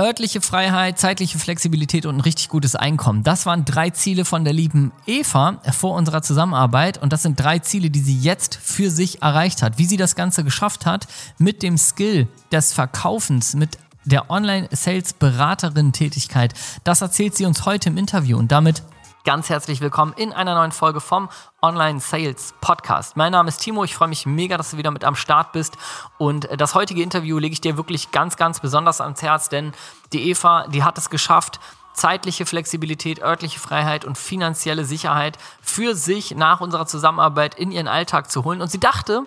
örtliche 0.00 0.40
Freiheit, 0.40 0.98
zeitliche 0.98 1.38
Flexibilität 1.38 2.06
und 2.06 2.16
ein 2.16 2.20
richtig 2.20 2.48
gutes 2.48 2.74
Einkommen. 2.76 3.22
Das 3.22 3.44
waren 3.46 3.64
drei 3.64 3.90
Ziele 3.90 4.24
von 4.24 4.42
der 4.44 4.52
lieben 4.52 4.90
Eva 5.06 5.60
vor 5.72 5.94
unserer 5.94 6.22
Zusammenarbeit 6.22 7.00
und 7.02 7.12
das 7.12 7.22
sind 7.22 7.38
drei 7.40 7.60
Ziele, 7.60 7.90
die 7.90 8.00
sie 8.00 8.18
jetzt 8.18 8.56
für 8.56 8.90
sich 8.90 9.22
erreicht 9.22 9.62
hat. 9.62 9.78
Wie 9.78 9.86
sie 9.86 9.96
das 9.96 10.14
Ganze 10.14 10.44
geschafft 10.44 10.84
hat 10.86 11.08
mit 11.38 11.62
dem 11.62 11.78
Skill 11.78 12.28
des 12.52 12.74
Verkaufens, 12.74 13.54
mit 13.54 13.78
der 14.04 14.30
Online-Sales-Beraterin-Tätigkeit, 14.30 16.52
das 16.84 17.00
erzählt 17.00 17.34
sie 17.36 17.46
uns 17.46 17.66
heute 17.66 17.88
im 17.88 17.96
Interview 17.96 18.38
und 18.38 18.52
damit 18.52 18.84
ganz 19.26 19.50
herzlich 19.50 19.80
willkommen 19.80 20.12
in 20.16 20.32
einer 20.32 20.54
neuen 20.54 20.70
Folge 20.70 21.00
vom 21.00 21.28
Online 21.60 21.98
Sales 21.98 22.54
Podcast. 22.60 23.16
Mein 23.16 23.32
Name 23.32 23.48
ist 23.48 23.58
Timo, 23.58 23.82
ich 23.82 23.96
freue 23.96 24.06
mich 24.06 24.24
mega, 24.24 24.56
dass 24.56 24.70
du 24.70 24.76
wieder 24.76 24.92
mit 24.92 25.02
am 25.02 25.16
Start 25.16 25.50
bist 25.50 25.76
und 26.16 26.48
das 26.56 26.76
heutige 26.76 27.02
Interview 27.02 27.36
lege 27.40 27.52
ich 27.52 27.60
dir 27.60 27.76
wirklich 27.76 28.12
ganz, 28.12 28.36
ganz 28.36 28.60
besonders 28.60 29.00
ans 29.00 29.22
Herz, 29.22 29.48
denn 29.48 29.72
die 30.12 30.30
Eva, 30.30 30.68
die 30.68 30.84
hat 30.84 30.96
es 30.96 31.10
geschafft, 31.10 31.58
zeitliche 31.92 32.46
Flexibilität, 32.46 33.20
örtliche 33.20 33.58
Freiheit 33.58 34.04
und 34.04 34.16
finanzielle 34.16 34.84
Sicherheit 34.84 35.38
für 35.60 35.96
sich 35.96 36.36
nach 36.36 36.60
unserer 36.60 36.86
Zusammenarbeit 36.86 37.56
in 37.56 37.72
ihren 37.72 37.88
Alltag 37.88 38.30
zu 38.30 38.44
holen 38.44 38.62
und 38.62 38.70
sie 38.70 38.78
dachte, 38.78 39.24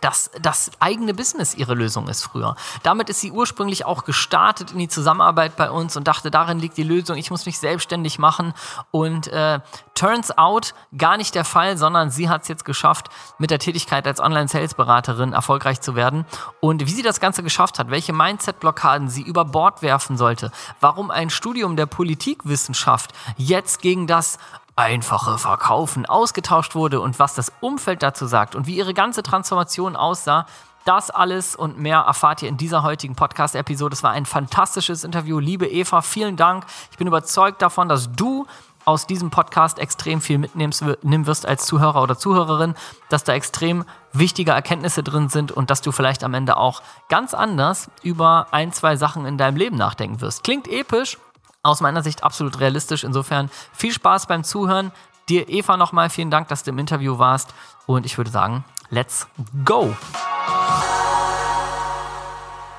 dass 0.00 0.30
das 0.40 0.70
eigene 0.80 1.14
Business 1.14 1.54
ihre 1.54 1.74
Lösung 1.74 2.08
ist 2.08 2.22
früher. 2.22 2.56
Damit 2.82 3.08
ist 3.08 3.20
sie 3.20 3.32
ursprünglich 3.32 3.84
auch 3.84 4.04
gestartet 4.04 4.72
in 4.72 4.78
die 4.78 4.88
Zusammenarbeit 4.88 5.56
bei 5.56 5.70
uns 5.70 5.96
und 5.96 6.06
dachte, 6.08 6.30
darin 6.30 6.58
liegt 6.58 6.76
die 6.76 6.82
Lösung, 6.82 7.16
ich 7.16 7.30
muss 7.30 7.46
mich 7.46 7.58
selbstständig 7.58 8.18
machen. 8.18 8.54
Und 8.90 9.28
äh, 9.28 9.60
turns 9.94 10.36
out 10.36 10.74
gar 10.96 11.16
nicht 11.16 11.34
der 11.34 11.44
Fall, 11.44 11.76
sondern 11.76 12.10
sie 12.10 12.28
hat 12.28 12.42
es 12.42 12.48
jetzt 12.48 12.64
geschafft, 12.64 13.08
mit 13.38 13.50
der 13.50 13.58
Tätigkeit 13.58 14.06
als 14.06 14.20
Online-Sales-Beraterin 14.20 15.32
erfolgreich 15.32 15.80
zu 15.80 15.94
werden. 15.94 16.26
Und 16.60 16.86
wie 16.86 16.90
sie 16.90 17.02
das 17.02 17.20
Ganze 17.20 17.42
geschafft 17.42 17.78
hat, 17.78 17.90
welche 17.90 18.12
Mindset-Blockaden 18.12 19.08
sie 19.08 19.22
über 19.22 19.44
Bord 19.44 19.82
werfen 19.82 20.16
sollte, 20.16 20.52
warum 20.80 21.10
ein 21.10 21.30
Studium 21.30 21.76
der 21.76 21.86
Politikwissenschaft 21.86 23.12
jetzt 23.36 23.80
gegen 23.80 24.06
das 24.06 24.38
einfache 24.76 25.38
Verkaufen 25.38 26.04
ausgetauscht 26.04 26.74
wurde 26.74 27.00
und 27.00 27.18
was 27.18 27.34
das 27.34 27.50
Umfeld 27.60 28.02
dazu 28.02 28.26
sagt 28.26 28.54
und 28.54 28.66
wie 28.66 28.76
ihre 28.76 28.92
ganze 28.92 29.22
Transformation 29.22 29.96
aussah, 29.96 30.46
das 30.84 31.10
alles 31.10 31.56
und 31.56 31.78
mehr 31.78 32.00
erfahrt 32.00 32.42
ihr 32.42 32.48
in 32.48 32.58
dieser 32.58 32.82
heutigen 32.82 33.16
Podcast-Episode. 33.16 33.94
Es 33.94 34.02
war 34.02 34.12
ein 34.12 34.26
fantastisches 34.26 35.02
Interview. 35.02 35.40
Liebe 35.40 35.66
Eva, 35.66 36.00
vielen 36.02 36.36
Dank. 36.36 36.64
Ich 36.92 36.98
bin 36.98 37.08
überzeugt 37.08 37.60
davon, 37.60 37.88
dass 37.88 38.12
du 38.12 38.46
aus 38.84 39.06
diesem 39.06 39.30
Podcast 39.30 39.80
extrem 39.80 40.20
viel 40.20 40.38
mitnehmen 40.38 41.26
wirst 41.26 41.44
als 41.44 41.66
Zuhörer 41.66 42.02
oder 42.02 42.16
Zuhörerin, 42.16 42.74
dass 43.08 43.24
da 43.24 43.32
extrem 43.32 43.84
wichtige 44.12 44.52
Erkenntnisse 44.52 45.02
drin 45.02 45.28
sind 45.28 45.50
und 45.50 45.70
dass 45.70 45.80
du 45.82 45.90
vielleicht 45.90 46.22
am 46.22 46.34
Ende 46.34 46.56
auch 46.56 46.82
ganz 47.08 47.34
anders 47.34 47.90
über 48.04 48.46
ein, 48.52 48.72
zwei 48.72 48.94
Sachen 48.94 49.26
in 49.26 49.38
deinem 49.38 49.56
Leben 49.56 49.76
nachdenken 49.76 50.20
wirst. 50.20 50.44
Klingt 50.44 50.68
episch, 50.68 51.18
aus 51.66 51.80
meiner 51.80 52.02
Sicht 52.02 52.22
absolut 52.22 52.60
realistisch. 52.60 53.04
Insofern 53.04 53.50
viel 53.72 53.92
Spaß 53.92 54.26
beim 54.26 54.44
Zuhören. 54.44 54.92
Dir, 55.28 55.48
Eva, 55.48 55.76
nochmal 55.76 56.08
vielen 56.08 56.30
Dank, 56.30 56.48
dass 56.48 56.62
du 56.62 56.70
im 56.70 56.78
Interview 56.78 57.18
warst. 57.18 57.52
Und 57.86 58.06
ich 58.06 58.16
würde 58.16 58.30
sagen, 58.30 58.64
let's 58.90 59.26
go! 59.64 59.94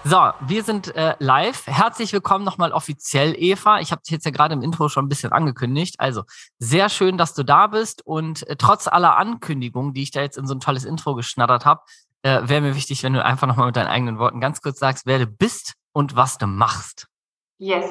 So, 0.05 0.31
wir 0.39 0.63
sind 0.63 0.95
äh, 0.95 1.15
live. 1.19 1.67
Herzlich 1.67 2.13
willkommen 2.13 2.45
nochmal 2.45 2.71
offiziell, 2.71 3.35
Eva. 3.37 3.81
Ich 3.81 3.91
habe 3.91 4.01
dich 4.03 4.11
jetzt 4.11 4.23
ja 4.23 4.31
gerade 4.31 4.53
im 4.53 4.61
Intro 4.61 4.87
schon 4.87 5.03
ein 5.03 5.09
bisschen 5.09 5.33
angekündigt. 5.33 5.95
Also 5.99 6.23
sehr 6.59 6.87
schön, 6.87 7.17
dass 7.17 7.33
du 7.33 7.43
da 7.43 7.67
bist. 7.67 8.05
Und 8.05 8.47
äh, 8.47 8.55
trotz 8.55 8.87
aller 8.87 9.17
Ankündigungen, 9.17 9.93
die 9.93 10.03
ich 10.03 10.11
da 10.11 10.21
jetzt 10.21 10.37
in 10.37 10.47
so 10.47 10.55
ein 10.55 10.61
tolles 10.61 10.85
Intro 10.85 11.13
geschnattert 11.13 11.65
habe, 11.65 11.81
äh, 12.21 12.39
wäre 12.43 12.61
mir 12.61 12.75
wichtig, 12.75 13.03
wenn 13.03 13.11
du 13.11 13.25
einfach 13.25 13.47
nochmal 13.47 13.65
mit 13.65 13.75
deinen 13.75 13.87
eigenen 13.87 14.17
Worten 14.17 14.39
ganz 14.39 14.61
kurz 14.61 14.79
sagst, 14.79 15.05
wer 15.05 15.19
du 15.19 15.27
bist 15.27 15.73
und 15.91 16.15
was 16.15 16.37
du 16.37 16.47
machst. 16.47 17.07
Yes. 17.59 17.89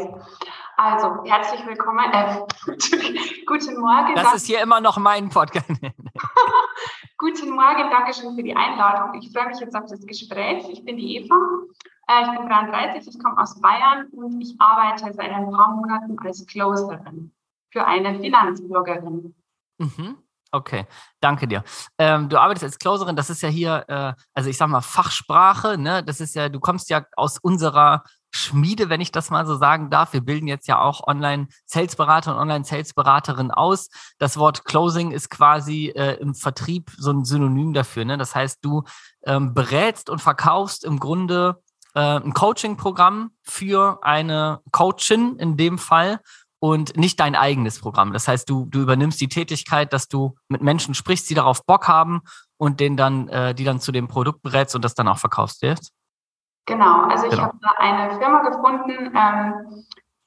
Also, 0.76 1.24
herzlich 1.24 1.66
willkommen. 1.66 2.12
Äh, 2.12 2.38
guten 3.46 3.80
Morgen. 3.80 4.14
Das 4.14 4.34
ist 4.34 4.46
hier 4.46 4.62
immer 4.62 4.80
noch 4.80 4.96
mein 4.96 5.28
Podcast. 5.28 5.68
guten 7.18 7.50
Morgen, 7.50 7.90
danke 7.90 8.14
schön 8.14 8.36
für 8.36 8.44
die 8.44 8.54
Einladung. 8.54 9.20
Ich 9.20 9.32
freue 9.32 9.48
mich 9.48 9.58
jetzt 9.58 9.74
auf 9.74 9.86
das 9.86 10.06
Gespräch. 10.06 10.68
Ich 10.70 10.84
bin 10.84 10.96
die 10.96 11.16
Eva. 11.16 11.34
Äh, 12.06 12.22
ich 12.22 12.38
bin 12.38 12.48
33, 12.48 13.12
ich 13.12 13.22
komme 13.22 13.42
aus 13.42 13.60
Bayern 13.60 14.06
und 14.12 14.40
ich 14.40 14.54
arbeite 14.60 15.12
seit 15.12 15.30
ein 15.30 15.50
paar 15.50 15.74
Monaten 15.74 16.16
als 16.20 16.46
Closerin 16.46 17.32
für 17.72 17.84
eine 17.84 18.20
Finanzbloggerin. 18.20 19.34
Mhm. 19.78 20.18
Okay, 20.56 20.86
danke 21.20 21.46
dir. 21.46 21.62
Ähm, 21.98 22.30
du 22.30 22.40
arbeitest 22.40 22.64
als 22.64 22.78
Closerin, 22.78 23.14
das 23.14 23.28
ist 23.28 23.42
ja 23.42 23.50
hier, 23.50 23.84
äh, 23.88 24.14
also 24.32 24.48
ich 24.48 24.56
sag 24.56 24.68
mal 24.68 24.80
Fachsprache, 24.80 25.76
ne? 25.76 26.02
Das 26.02 26.18
ist 26.18 26.34
ja, 26.34 26.48
du 26.48 26.60
kommst 26.60 26.88
ja 26.88 27.04
aus 27.14 27.36
unserer 27.38 28.04
Schmiede, 28.30 28.88
wenn 28.88 29.02
ich 29.02 29.12
das 29.12 29.28
mal 29.28 29.44
so 29.44 29.56
sagen 29.56 29.90
darf. 29.90 30.14
Wir 30.14 30.22
bilden 30.22 30.46
jetzt 30.46 30.66
ja 30.66 30.80
auch 30.80 31.06
Online-Sales-Berater 31.06 32.34
und 32.34 32.40
Online-Sales-Beraterin 32.40 33.50
aus. 33.50 33.90
Das 34.18 34.38
Wort 34.38 34.64
Closing 34.64 35.10
ist 35.10 35.28
quasi 35.28 35.92
äh, 35.94 36.14
im 36.20 36.34
Vertrieb 36.34 36.90
so 36.96 37.10
ein 37.10 37.26
Synonym 37.26 37.74
dafür. 37.74 38.06
Ne? 38.06 38.16
Das 38.16 38.34
heißt, 38.34 38.64
du 38.64 38.84
ähm, 39.26 39.52
berätst 39.52 40.08
und 40.08 40.22
verkaufst 40.22 40.84
im 40.84 40.98
Grunde 40.98 41.62
äh, 41.94 42.00
ein 42.00 42.32
Coaching-Programm 42.32 43.32
für 43.42 43.98
eine 44.00 44.60
Coachin 44.72 45.36
in 45.36 45.58
dem 45.58 45.76
Fall 45.76 46.20
und 46.58 46.96
nicht 46.96 47.20
dein 47.20 47.34
eigenes 47.34 47.80
Programm. 47.80 48.12
Das 48.12 48.28
heißt, 48.28 48.48
du, 48.48 48.66
du 48.66 48.80
übernimmst 48.80 49.20
die 49.20 49.28
Tätigkeit, 49.28 49.92
dass 49.92 50.08
du 50.08 50.36
mit 50.48 50.62
Menschen 50.62 50.94
sprichst, 50.94 51.28
die 51.28 51.34
darauf 51.34 51.64
Bock 51.64 51.88
haben 51.88 52.22
und 52.56 52.80
denen 52.80 52.96
dann, 52.96 53.28
äh, 53.28 53.54
die 53.54 53.64
dann 53.64 53.80
zu 53.80 53.92
dem 53.92 54.08
Produkt 54.08 54.42
berätst 54.42 54.74
und 54.74 54.84
das 54.84 54.94
dann 54.94 55.08
auch 55.08 55.18
verkaufst 55.18 55.62
wirst. 55.62 55.92
Genau, 56.66 57.02
also 57.02 57.26
ich 57.26 57.30
genau. 57.30 57.44
habe 57.44 57.58
eine 57.78 58.18
Firma 58.18 58.42
gefunden, 58.48 59.12
ähm, 59.14 59.84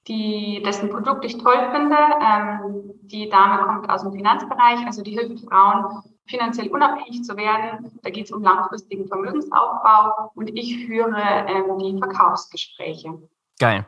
die, 0.08 0.62
dessen 0.66 0.90
Produkt 0.90 1.26
ich 1.26 1.38
toll 1.38 1.70
finde. 1.72 1.98
Ähm, 2.22 2.92
die 3.02 3.30
Dame 3.30 3.66
kommt 3.66 3.90
aus 3.90 4.04
dem 4.04 4.14
Finanzbereich, 4.14 4.86
also 4.86 5.04
die 5.04 5.12
hilft 5.12 5.46
Frauen, 5.46 6.02
finanziell 6.28 6.70
unabhängig 6.70 7.24
zu 7.24 7.36
werden. 7.36 8.00
Da 8.04 8.10
geht 8.10 8.26
es 8.26 8.32
um 8.32 8.42
langfristigen 8.42 9.08
Vermögensaufbau 9.08 10.32
und 10.36 10.48
ich 10.58 10.86
führe 10.86 11.22
ähm, 11.48 11.78
die 11.80 11.98
Verkaufsgespräche. 11.98 13.20
Geil. 13.60 13.86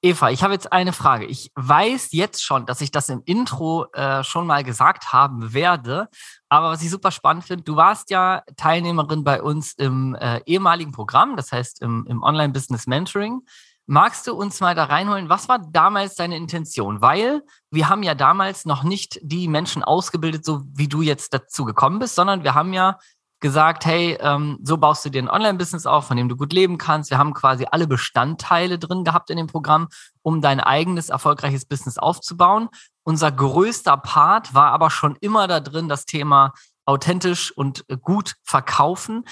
Eva, 0.00 0.30
ich 0.30 0.44
habe 0.44 0.52
jetzt 0.54 0.72
eine 0.72 0.92
Frage. 0.92 1.26
Ich 1.26 1.50
weiß 1.56 2.12
jetzt 2.12 2.42
schon, 2.42 2.66
dass 2.66 2.80
ich 2.80 2.92
das 2.92 3.08
im 3.08 3.22
Intro 3.24 3.86
äh, 3.92 4.22
schon 4.22 4.46
mal 4.46 4.62
gesagt 4.62 5.12
haben 5.12 5.52
werde. 5.52 6.08
Aber 6.48 6.70
was 6.70 6.82
ich 6.82 6.90
super 6.90 7.10
spannend 7.10 7.44
finde, 7.44 7.64
du 7.64 7.74
warst 7.74 8.10
ja 8.10 8.42
Teilnehmerin 8.56 9.24
bei 9.24 9.42
uns 9.42 9.72
im 9.72 10.14
äh, 10.14 10.40
ehemaligen 10.46 10.92
Programm, 10.92 11.36
das 11.36 11.50
heißt 11.50 11.82
im, 11.82 12.06
im 12.08 12.22
Online-Business 12.22 12.86
Mentoring. 12.86 13.40
Magst 13.86 14.26
du 14.26 14.34
uns 14.34 14.60
mal 14.60 14.74
da 14.74 14.84
reinholen? 14.84 15.30
Was 15.30 15.48
war 15.48 15.58
damals 15.58 16.14
deine 16.14 16.36
Intention? 16.36 17.00
Weil 17.00 17.42
wir 17.70 17.88
haben 17.88 18.02
ja 18.02 18.14
damals 18.14 18.66
noch 18.66 18.84
nicht 18.84 19.18
die 19.22 19.48
Menschen 19.48 19.82
ausgebildet, 19.82 20.44
so 20.44 20.62
wie 20.74 20.88
du 20.88 21.02
jetzt 21.02 21.34
dazu 21.34 21.64
gekommen 21.64 21.98
bist, 21.98 22.14
sondern 22.14 22.44
wir 22.44 22.54
haben 22.54 22.72
ja 22.72 22.98
gesagt, 23.40 23.86
hey, 23.86 24.18
ähm, 24.20 24.58
so 24.62 24.76
baust 24.78 25.04
du 25.04 25.10
dir 25.10 25.22
ein 25.22 25.30
Online-Business 25.30 25.86
auf, 25.86 26.06
von 26.06 26.16
dem 26.16 26.28
du 26.28 26.36
gut 26.36 26.52
leben 26.52 26.78
kannst. 26.78 27.10
Wir 27.10 27.18
haben 27.18 27.34
quasi 27.34 27.66
alle 27.70 27.86
Bestandteile 27.86 28.78
drin 28.78 29.04
gehabt 29.04 29.30
in 29.30 29.36
dem 29.36 29.46
Programm, 29.46 29.88
um 30.22 30.40
dein 30.40 30.60
eigenes 30.60 31.08
erfolgreiches 31.08 31.64
Business 31.64 31.98
aufzubauen. 31.98 32.68
Unser 33.04 33.30
größter 33.30 33.96
Part 33.96 34.54
war 34.54 34.72
aber 34.72 34.90
schon 34.90 35.16
immer 35.20 35.46
da 35.46 35.60
drin, 35.60 35.88
das 35.88 36.04
Thema 36.04 36.52
authentisch 36.84 37.52
und 37.52 37.84
gut 38.02 38.34
verkaufen. 38.42 39.24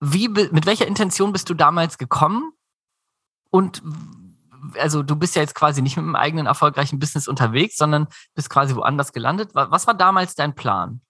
Wie, 0.00 0.28
mit 0.28 0.64
welcher 0.64 0.86
Intention 0.86 1.32
bist 1.32 1.50
du 1.50 1.54
damals 1.54 1.98
gekommen? 1.98 2.52
Und 3.50 3.82
also 4.78 5.02
du 5.02 5.16
bist 5.16 5.36
ja 5.36 5.42
jetzt 5.42 5.54
quasi 5.54 5.82
nicht 5.82 5.96
mit 5.96 6.04
einem 6.04 6.16
eigenen 6.16 6.46
erfolgreichen 6.46 6.98
Business 6.98 7.28
unterwegs, 7.28 7.76
sondern 7.76 8.06
bist 8.34 8.50
quasi 8.50 8.74
woanders 8.74 9.12
gelandet. 9.12 9.50
Was 9.54 9.86
war 9.86 9.94
damals 9.94 10.34
dein 10.34 10.54
Plan? 10.54 11.00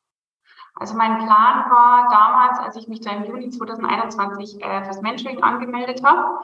Also 0.81 0.97
mein 0.97 1.19
Plan 1.19 1.71
war 1.71 2.09
damals, 2.09 2.59
als 2.59 2.75
ich 2.75 2.89
mich 2.89 3.03
da 3.03 3.11
im 3.11 3.27
Juni 3.27 3.51
2021 3.51 4.65
äh, 4.65 4.83
fürs 4.85 5.03
Mentoring 5.03 5.43
angemeldet 5.43 6.03
habe, 6.03 6.41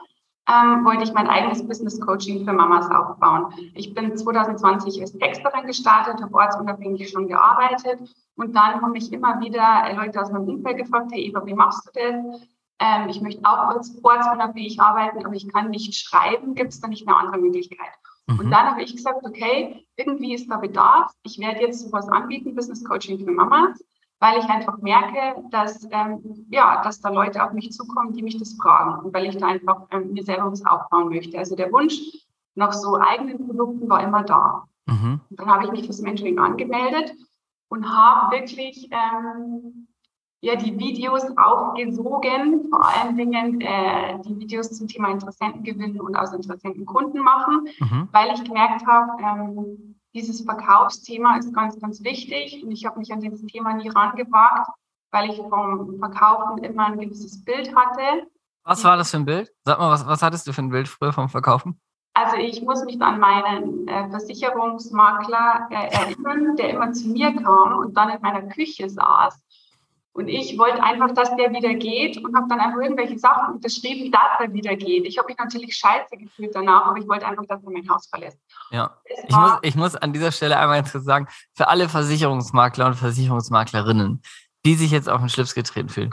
ähm, 0.47 0.85
wollte 0.85 1.03
ich 1.03 1.11
mein 1.11 1.27
eigenes 1.27 1.67
Business 1.67 1.99
Coaching 1.99 2.45
für 2.45 2.53
Mamas 2.53 2.87
aufbauen. 2.91 3.51
Ich 3.73 3.95
bin 3.95 4.15
2020 4.15 5.01
als 5.01 5.17
Texterin 5.17 5.65
gestartet, 5.65 6.21
habe 6.21 6.35
ortsunabhängig 6.35 7.09
schon 7.09 7.27
gearbeitet 7.27 7.99
und 8.35 8.55
dann 8.55 8.79
haben 8.79 8.91
mich 8.91 9.11
immer 9.11 9.39
wieder 9.41 9.85
äh, 9.87 9.95
Leute 9.95 10.21
aus 10.21 10.31
meinem 10.31 10.47
Umfeld 10.47 10.77
gefragt, 10.77 11.09
hey 11.11 11.29
Eva, 11.29 11.43
wie 11.43 11.55
machst 11.55 11.87
du 11.87 11.99
das? 11.99 12.41
Ähm, 12.79 13.09
ich 13.09 13.19
möchte 13.21 13.41
auch 13.43 13.75
ortsunabhängig 14.03 14.79
arbeiten, 14.79 15.25
aber 15.25 15.33
ich 15.33 15.51
kann 15.51 15.71
nicht 15.71 15.95
schreiben. 15.95 16.53
Gibt 16.53 16.73
es 16.73 16.79
da 16.79 16.87
nicht 16.87 17.07
eine 17.07 17.17
andere 17.17 17.39
Möglichkeit? 17.39 17.89
Mhm. 18.27 18.39
Und 18.39 18.51
dann 18.51 18.69
habe 18.69 18.83
ich 18.83 18.95
gesagt, 18.95 19.25
okay, 19.25 19.87
irgendwie 19.95 20.35
ist 20.35 20.47
da 20.47 20.57
Bedarf. 20.57 21.11
Ich 21.23 21.39
werde 21.39 21.61
jetzt 21.61 21.79
sowas 21.79 22.07
anbieten, 22.07 22.53
Business 22.53 22.85
Coaching 22.85 23.17
für 23.17 23.31
Mamas 23.31 23.83
weil 24.19 24.39
ich 24.39 24.45
einfach 24.45 24.77
merke, 24.79 25.43
dass, 25.51 25.87
ähm, 25.91 26.45
ja, 26.49 26.81
dass 26.81 27.01
da 27.01 27.09
Leute 27.09 27.43
auf 27.43 27.53
mich 27.53 27.71
zukommen, 27.71 28.13
die 28.13 28.23
mich 28.23 28.37
das 28.37 28.55
fragen 28.55 29.05
und 29.05 29.13
weil 29.13 29.25
ich 29.25 29.37
da 29.37 29.47
einfach 29.47 29.83
ähm, 29.91 30.13
mir 30.13 30.23
selber 30.23 30.51
was 30.51 30.65
aufbauen 30.65 31.09
möchte. 31.09 31.37
Also 31.37 31.55
der 31.55 31.71
Wunsch 31.71 32.01
nach 32.55 32.73
so 32.73 32.97
eigenen 32.99 33.45
Produkten 33.45 33.87
war 33.89 34.03
immer 34.03 34.23
da. 34.23 34.63
Mhm. 34.87 35.21
Dann 35.29 35.47
habe 35.47 35.65
ich 35.65 35.71
mich 35.71 35.85
fürs 35.85 36.01
Mentoring 36.01 36.39
angemeldet 36.39 37.13
und 37.69 37.87
habe 37.87 38.35
wirklich 38.35 38.89
ähm, 38.91 39.87
ja 40.41 40.55
die 40.55 40.77
Videos 40.79 41.25
aufgesogen, 41.37 42.69
vor 42.69 42.87
allen 42.87 43.15
Dingen 43.15 43.61
äh, 43.61 44.19
die 44.25 44.39
Videos 44.39 44.71
zum 44.71 44.87
Thema 44.87 45.11
Interessenten 45.11 45.63
gewinnen 45.63 46.01
und 46.01 46.15
aus 46.15 46.33
Interessenten 46.33 46.85
Kunden 46.85 47.19
machen, 47.19 47.67
mhm. 47.79 48.09
weil 48.11 48.33
ich 48.33 48.43
gemerkt 48.43 48.87
habe, 48.87 49.11
ähm, 49.21 49.96
dieses 50.17 50.41
Verkaufsthema 50.41 51.37
ist 51.37 51.53
ganz, 51.53 51.79
ganz 51.79 52.03
wichtig 52.03 52.63
und 52.63 52.71
ich 52.71 52.85
habe 52.85 52.99
mich 52.99 53.13
an 53.13 53.21
dieses 53.21 53.45
Thema 53.45 53.73
nie 53.73 53.89
rangewagt, 53.89 54.69
weil 55.11 55.29
ich 55.29 55.37
vom 55.37 55.99
Verkaufen 55.99 56.63
immer 56.63 56.87
ein 56.87 56.99
gewisses 56.99 57.43
Bild 57.45 57.73
hatte. 57.75 58.27
Was 58.63 58.83
war 58.83 58.97
das 58.97 59.11
für 59.11 59.17
ein 59.17 59.25
Bild? 59.25 59.53
Sag 59.63 59.79
mal, 59.79 59.91
was, 59.91 60.05
was 60.05 60.21
hattest 60.21 60.47
du 60.47 60.53
für 60.53 60.61
ein 60.61 60.69
Bild 60.69 60.87
früher 60.87 61.13
vom 61.13 61.29
Verkaufen? 61.29 61.79
Also 62.13 62.35
ich 62.35 62.63
muss 62.63 62.83
mich 62.83 62.99
an 62.99 63.19
meinen 63.19 63.87
äh, 63.87 64.09
Versicherungsmakler 64.09 65.67
äh, 65.69 65.95
erinnern, 65.95 66.55
der 66.55 66.71
immer 66.71 66.91
zu 66.91 67.09
mir 67.09 67.31
kam 67.35 67.77
und 67.77 67.95
dann 67.95 68.09
in 68.09 68.21
meiner 68.21 68.41
Küche 68.49 68.89
saß. 68.89 69.39
Und 70.17 70.29
ich 70.29 70.57
wollte 70.57 70.81
einfach, 70.81 71.13
dass 71.13 71.35
der 71.35 71.51
wieder 71.51 71.75
geht 71.75 72.17
und 72.17 72.35
habe 72.35 72.47
dann 72.49 72.59
einfach 72.59 72.81
irgendwelche 72.81 73.19
Sachen 73.19 73.53
unterschrieben, 73.53 74.11
dass 74.11 74.39
er 74.39 74.51
wieder 74.51 74.75
geht. 74.75 75.05
Ich 75.05 75.19
habe 75.19 75.27
mich 75.27 75.37
natürlich 75.37 75.75
scheiße 75.75 76.17
gefühlt 76.17 76.55
danach, 76.55 76.87
aber 76.87 76.97
ich 76.97 77.07
wollte 77.07 77.27
einfach, 77.27 77.45
dass 77.47 77.63
er 77.63 77.69
mein 77.69 77.87
Haus 77.87 78.07
verlässt. 78.07 78.39
Ja, 78.71 78.97
ich 79.27 79.35
muss, 79.35 79.51
ich 79.61 79.75
muss 79.75 79.95
an 79.95 80.13
dieser 80.13 80.31
Stelle 80.31 80.57
einmal 80.57 80.79
jetzt 80.79 80.91
sagen, 80.91 81.27
für 81.53 81.67
alle 81.67 81.87
Versicherungsmakler 81.87 82.87
und 82.87 82.95
Versicherungsmaklerinnen, 82.95 84.23
die 84.65 84.73
sich 84.73 84.89
jetzt 84.89 85.07
auf 85.07 85.19
den 85.19 85.29
Schlips 85.29 85.53
getreten 85.53 85.89
fühlen, 85.89 86.09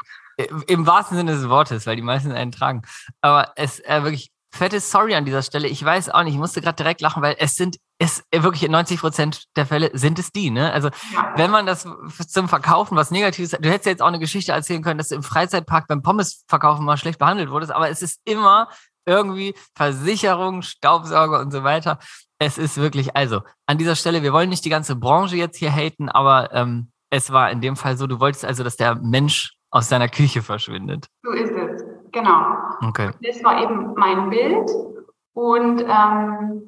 im 0.66 0.86
wahrsten 0.86 1.16
Sinne 1.16 1.32
des 1.32 1.48
Wortes, 1.48 1.86
weil 1.86 1.96
die 1.96 2.02
meisten 2.02 2.30
einen 2.30 2.52
tragen, 2.52 2.82
aber 3.22 3.52
es 3.56 3.80
äh, 3.80 4.02
wirklich 4.02 4.30
fettes 4.52 4.90
Sorry 4.90 5.14
an 5.14 5.24
dieser 5.24 5.42
Stelle. 5.42 5.66
Ich 5.66 5.82
weiß 5.82 6.10
auch 6.10 6.24
nicht, 6.24 6.34
ich 6.34 6.38
musste 6.38 6.60
gerade 6.60 6.76
direkt 6.76 7.00
lachen, 7.00 7.22
weil 7.22 7.36
es 7.38 7.56
sind, 7.56 7.78
es 7.98 8.24
wirklich 8.32 8.64
in 8.64 8.72
90 8.72 9.00
Prozent 9.00 9.44
der 9.56 9.66
Fälle 9.66 9.90
sind 9.92 10.18
es 10.18 10.32
die, 10.32 10.50
ne? 10.50 10.72
Also, 10.72 10.90
wenn 11.36 11.50
man 11.50 11.64
das 11.66 11.86
zum 12.26 12.48
Verkaufen 12.48 12.96
was 12.96 13.10
Negatives, 13.10 13.50
du 13.50 13.68
hättest 13.68 13.86
ja 13.86 13.92
jetzt 13.92 14.02
auch 14.02 14.08
eine 14.08 14.18
Geschichte 14.18 14.52
erzählen 14.52 14.82
können, 14.82 14.98
dass 14.98 15.08
du 15.08 15.14
im 15.14 15.22
Freizeitpark 15.22 15.86
beim 15.86 16.02
Pommes 16.02 16.44
verkaufen 16.48 16.84
mal 16.84 16.96
schlecht 16.96 17.18
behandelt 17.18 17.50
wurdest, 17.50 17.72
aber 17.72 17.88
es 17.88 18.02
ist 18.02 18.20
immer 18.24 18.68
irgendwie 19.06 19.54
Versicherung, 19.74 20.62
Staubsauger 20.62 21.40
und 21.40 21.52
so 21.52 21.62
weiter. 21.62 21.98
Es 22.38 22.58
ist 22.58 22.78
wirklich, 22.78 23.14
also, 23.16 23.42
an 23.66 23.78
dieser 23.78 23.96
Stelle, 23.96 24.22
wir 24.22 24.32
wollen 24.32 24.48
nicht 24.48 24.64
die 24.64 24.70
ganze 24.70 24.96
Branche 24.96 25.36
jetzt 25.36 25.56
hier 25.56 25.70
haten, 25.70 26.08
aber 26.08 26.52
ähm, 26.52 26.90
es 27.10 27.32
war 27.32 27.50
in 27.50 27.60
dem 27.60 27.76
Fall 27.76 27.96
so, 27.96 28.06
du 28.06 28.18
wolltest 28.18 28.44
also, 28.44 28.64
dass 28.64 28.76
der 28.76 28.96
Mensch 28.96 29.54
aus 29.70 29.88
deiner 29.88 30.08
Küche 30.08 30.42
verschwindet. 30.42 31.06
So 31.22 31.30
ist 31.30 31.52
es, 31.52 31.84
genau. 32.12 32.44
Okay. 32.80 33.10
Das 33.22 33.42
war 33.44 33.62
eben 33.62 33.94
mein 33.94 34.30
Bild. 34.30 34.68
Und 35.32 35.80
ähm, 35.80 36.62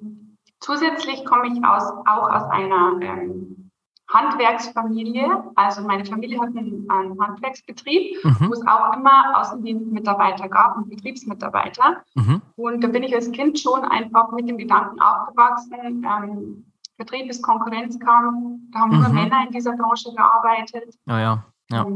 zusätzlich 0.60 1.24
komme 1.24 1.48
ich 1.48 1.64
aus, 1.64 1.90
auch 2.06 2.30
aus 2.30 2.44
einer 2.50 2.98
ähm, 3.00 3.70
Handwerksfamilie. 4.08 5.44
Also 5.56 5.82
meine 5.82 6.04
Familie 6.04 6.40
hat 6.40 6.48
einen, 6.48 6.88
einen 6.88 7.20
Handwerksbetrieb, 7.20 8.24
mhm. 8.24 8.48
wo 8.48 8.52
es 8.52 8.66
auch 8.66 8.96
immer 8.96 9.38
Außendienstmitarbeiter 9.40 10.48
gab 10.48 10.76
und 10.76 10.88
Betriebsmitarbeiter. 10.88 12.02
Mhm. 12.14 12.42
Und 12.56 12.84
da 12.84 12.88
bin 12.88 13.02
ich 13.02 13.14
als 13.14 13.30
Kind 13.32 13.58
schon 13.58 13.84
einfach 13.84 14.30
mit 14.32 14.48
dem 14.48 14.58
Gedanken 14.58 15.00
aufgewachsen, 15.00 16.04
ähm, 16.04 16.64
Vertrieb 16.96 17.28
ist 17.28 17.42
Konkurrenzkampf. 17.42 18.58
Da 18.72 18.80
haben 18.80 18.96
mhm. 18.96 19.00
nur 19.00 19.08
Männer 19.10 19.44
in 19.46 19.52
dieser 19.52 19.76
Branche 19.76 20.10
gearbeitet. 20.14 20.94
Oh 21.06 21.12
ja, 21.12 21.44
ja. 21.70 21.86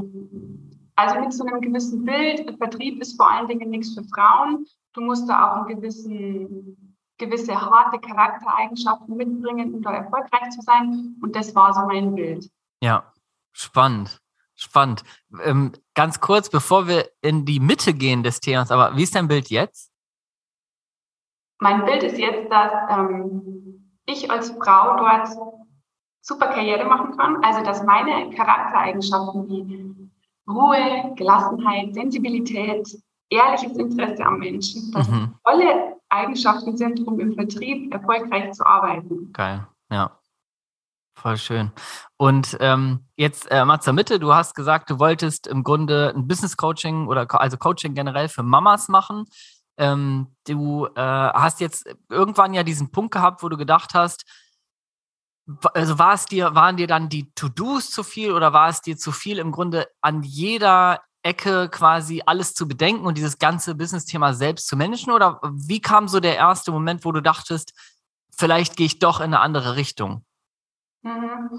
Also 0.97 1.21
mit 1.21 1.33
so 1.33 1.45
einem 1.45 1.61
gewissen 1.63 2.05
Bild, 2.05 2.57
Vertrieb 2.59 3.01
ist 3.01 3.17
vor 3.17 3.31
allen 3.31 3.49
Dingen 3.49 3.71
nichts 3.71 3.95
für 3.95 4.05
Frauen. 4.05 4.67
Du 4.93 5.01
musst 5.01 5.29
da 5.29 5.51
auch 5.51 5.57
einen 5.57 5.77
gewissen, 5.77 6.90
gewisse 7.21 7.55
harte 7.55 8.01
Charaktereigenschaften 8.01 9.17
mitbringen, 9.17 9.75
um 9.75 9.83
da 9.83 9.93
erfolgreich 9.93 10.51
zu 10.51 10.63
sein. 10.63 11.17
Und 11.23 11.37
das 11.37 11.55
war 11.55 11.73
so 11.73 11.83
mein 11.87 12.15
Bild. 12.17 12.51
Ja, 12.83 13.13
spannend. 13.53 14.21
Spannend. 14.57 15.05
Ähm, 15.43 15.73
ganz 15.95 16.21
kurz, 16.21 16.51
bevor 16.51 16.87
wir 16.87 17.09
in 17.23 17.47
die 17.47 17.61
Mitte 17.61 17.95
gehen 17.95 18.23
des 18.23 18.41
Themas, 18.41 18.71
aber 18.71 18.97
wie 18.97 19.05
ist 19.05 19.15
dein 19.15 19.29
Bild 19.29 19.49
jetzt? 19.49 19.91
Mein 21.61 21.85
Bild 21.85 22.03
ist 22.03 22.19
jetzt, 22.19 22.51
dass 22.51 22.73
ähm, 22.91 23.95
ich 24.07 24.31
als 24.31 24.51
Frau 24.51 24.97
dort 24.97 25.29
super 26.21 26.49
Karriere 26.49 26.85
machen 26.85 27.17
kann. 27.17 27.43
Also, 27.43 27.63
dass 27.63 27.83
meine 27.85 28.35
Charaktereigenschaften 28.35 29.49
wie 29.49 30.11
Ruhe, 30.47 31.15
Gelassenheit, 31.17 31.95
Sensibilität, 31.95 32.87
ehrliches 33.31 33.77
Interesse 33.77 34.25
am 34.25 34.39
Menschen. 34.39 34.93
Das 34.93 35.09
mhm. 35.09 35.35
tolle 35.45 35.90
Eigenschaften 36.11 36.77
sind, 36.77 37.07
um 37.07 37.21
im 37.21 37.35
Vertrieb 37.35 37.93
erfolgreich 37.93 38.53
zu 38.53 38.67
arbeiten. 38.67 39.33
Geil, 39.33 39.67
ja. 39.91 40.17
Voll 41.15 41.37
schön. 41.37 41.71
Und 42.17 42.57
ähm, 42.61 43.07
jetzt 43.17 43.51
äh, 43.51 43.65
mal 43.65 43.81
zur 43.81 43.93
Mitte. 43.93 44.19
Du 44.19 44.33
hast 44.33 44.55
gesagt, 44.55 44.89
du 44.89 44.99
wolltest 44.99 45.47
im 45.47 45.63
Grunde 45.65 46.15
ein 46.17 46.27
Business 46.27 46.57
Coaching 46.57 47.09
oder 47.09 47.27
also 47.39 47.59
Coaching 47.59 47.95
generell 47.95 48.29
für 48.29 48.43
Mamas 48.43 48.89
machen. 48.89 49.27
Ähm, 49.77 50.35
du 50.47 50.87
äh, 50.87 51.01
hast 51.01 51.61
jetzt 51.61 51.95
irgendwann 52.09 52.55
ja 52.55 52.63
diesen 52.63 52.91
Punkt 52.91 53.13
gehabt, 53.13 53.43
wo 53.43 53.51
du 53.51 53.59
gedacht 53.59 53.93
hast, 53.93 54.25
also 55.75 55.99
war 55.99 56.15
es 56.15 56.27
dir, 56.27 56.55
waren 56.55 56.77
dir 56.77 56.87
dann 56.87 57.09
die 57.09 57.33
To-Dos 57.35 57.91
zu 57.91 58.03
viel 58.03 58.33
oder 58.33 58.53
war 58.53 58.69
es 58.69 58.81
dir 58.81 58.97
zu 58.97 59.13
viel 59.13 59.39
im 59.39 59.53
Grunde 59.53 59.89
an 60.01 60.23
jeder 60.23 61.01
Ecke 61.23 61.69
quasi 61.69 62.23
alles 62.25 62.55
zu 62.55 62.67
bedenken 62.67 63.07
und 63.07 63.19
dieses 63.19 63.39
ganze 63.39 63.75
Business-Thema 63.75 64.33
selbst 64.33 64.67
zu 64.69 64.77
managen? 64.77 65.13
Oder 65.13 65.41
wie 65.43 65.81
kam 65.81 66.09
so 66.09 66.21
der 66.21 66.37
erste 66.37 66.73
Moment, 66.73 67.05
wo 67.05 67.13
du 67.13 67.21
dachtest, 67.21 67.75
vielleicht 68.31 68.77
gehe 68.77 68.87
ich 68.87 68.99
doch 68.99 69.21
in 69.21 69.27
eine 69.27 69.41
andere 69.41 69.77
Richtung? 69.77 70.25
Mhm. 71.03 71.51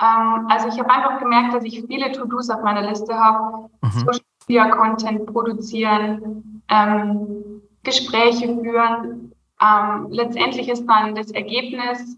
Ähm, 0.00 0.46
also 0.48 0.68
ich 0.68 0.78
habe 0.78 0.90
einfach 0.90 1.18
gemerkt, 1.18 1.54
dass 1.54 1.64
ich 1.64 1.84
viele 1.86 2.12
To-Dos 2.12 2.50
auf 2.50 2.62
meiner 2.62 2.88
Liste 2.88 3.14
habe. 3.14 3.68
Mhm. 3.82 3.90
Social 3.90 4.20
Media 4.48 4.68
Content 4.70 5.26
produzieren, 5.26 6.62
ähm, 6.68 7.62
Gespräche 7.82 8.46
führen. 8.60 9.32
Ähm, 9.60 10.06
letztendlich 10.10 10.68
ist 10.68 10.86
dann 10.86 11.14
das 11.14 11.30
Ergebnis 11.30 12.16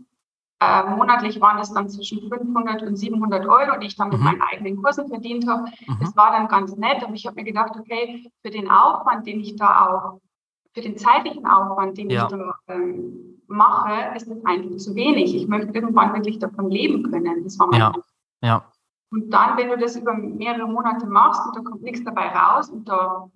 äh, 0.60 0.90
monatlich 0.90 1.40
waren 1.40 1.58
das 1.58 1.72
dann 1.72 1.88
zwischen 1.88 2.28
500 2.28 2.82
und 2.82 2.96
700 2.96 3.46
Euro, 3.46 3.78
die 3.78 3.88
ich 3.88 3.96
dann 3.96 4.08
mit 4.08 4.18
mhm. 4.18 4.24
meinen 4.24 4.42
eigenen 4.42 4.82
Kursen 4.82 5.08
verdient 5.08 5.48
habe. 5.48 5.64
Mhm. 5.86 5.98
Das 6.00 6.16
war 6.16 6.30
dann 6.30 6.48
ganz 6.48 6.76
nett, 6.76 7.02
aber 7.02 7.14
ich 7.14 7.26
habe 7.26 7.36
mir 7.36 7.44
gedacht, 7.44 7.72
okay, 7.78 8.30
für 8.42 8.50
den 8.50 8.70
Aufwand, 8.70 9.26
den 9.26 9.40
ich 9.40 9.56
da 9.56 9.86
auch, 9.86 10.20
für 10.72 10.80
den 10.80 10.96
zeitlichen 10.96 11.46
Aufwand, 11.46 11.98
den 11.98 12.10
ja. 12.10 12.24
ich 12.24 12.28
da 12.28 12.54
ähm, 12.68 13.42
mache, 13.46 14.16
ist 14.16 14.28
es 14.28 14.44
einfach 14.44 14.76
zu 14.76 14.94
wenig. 14.94 15.34
Ich 15.34 15.46
möchte 15.48 15.72
irgendwann 15.72 16.14
wirklich 16.14 16.38
davon 16.38 16.70
leben 16.70 17.10
können. 17.10 17.44
Das 17.44 17.58
war 17.58 17.68
mein 17.68 17.80
ja. 17.80 17.92
ja. 18.42 18.72
Und 19.10 19.30
dann, 19.30 19.56
wenn 19.56 19.68
du 19.68 19.78
das 19.78 19.96
über 19.96 20.14
mehrere 20.14 20.66
Monate 20.66 21.06
machst 21.06 21.46
und 21.46 21.56
da 21.56 21.60
kommt 21.60 21.82
nichts 21.82 22.02
dabei 22.04 22.28
raus 22.28 22.68
und 22.68 22.88
da, 22.88 23.28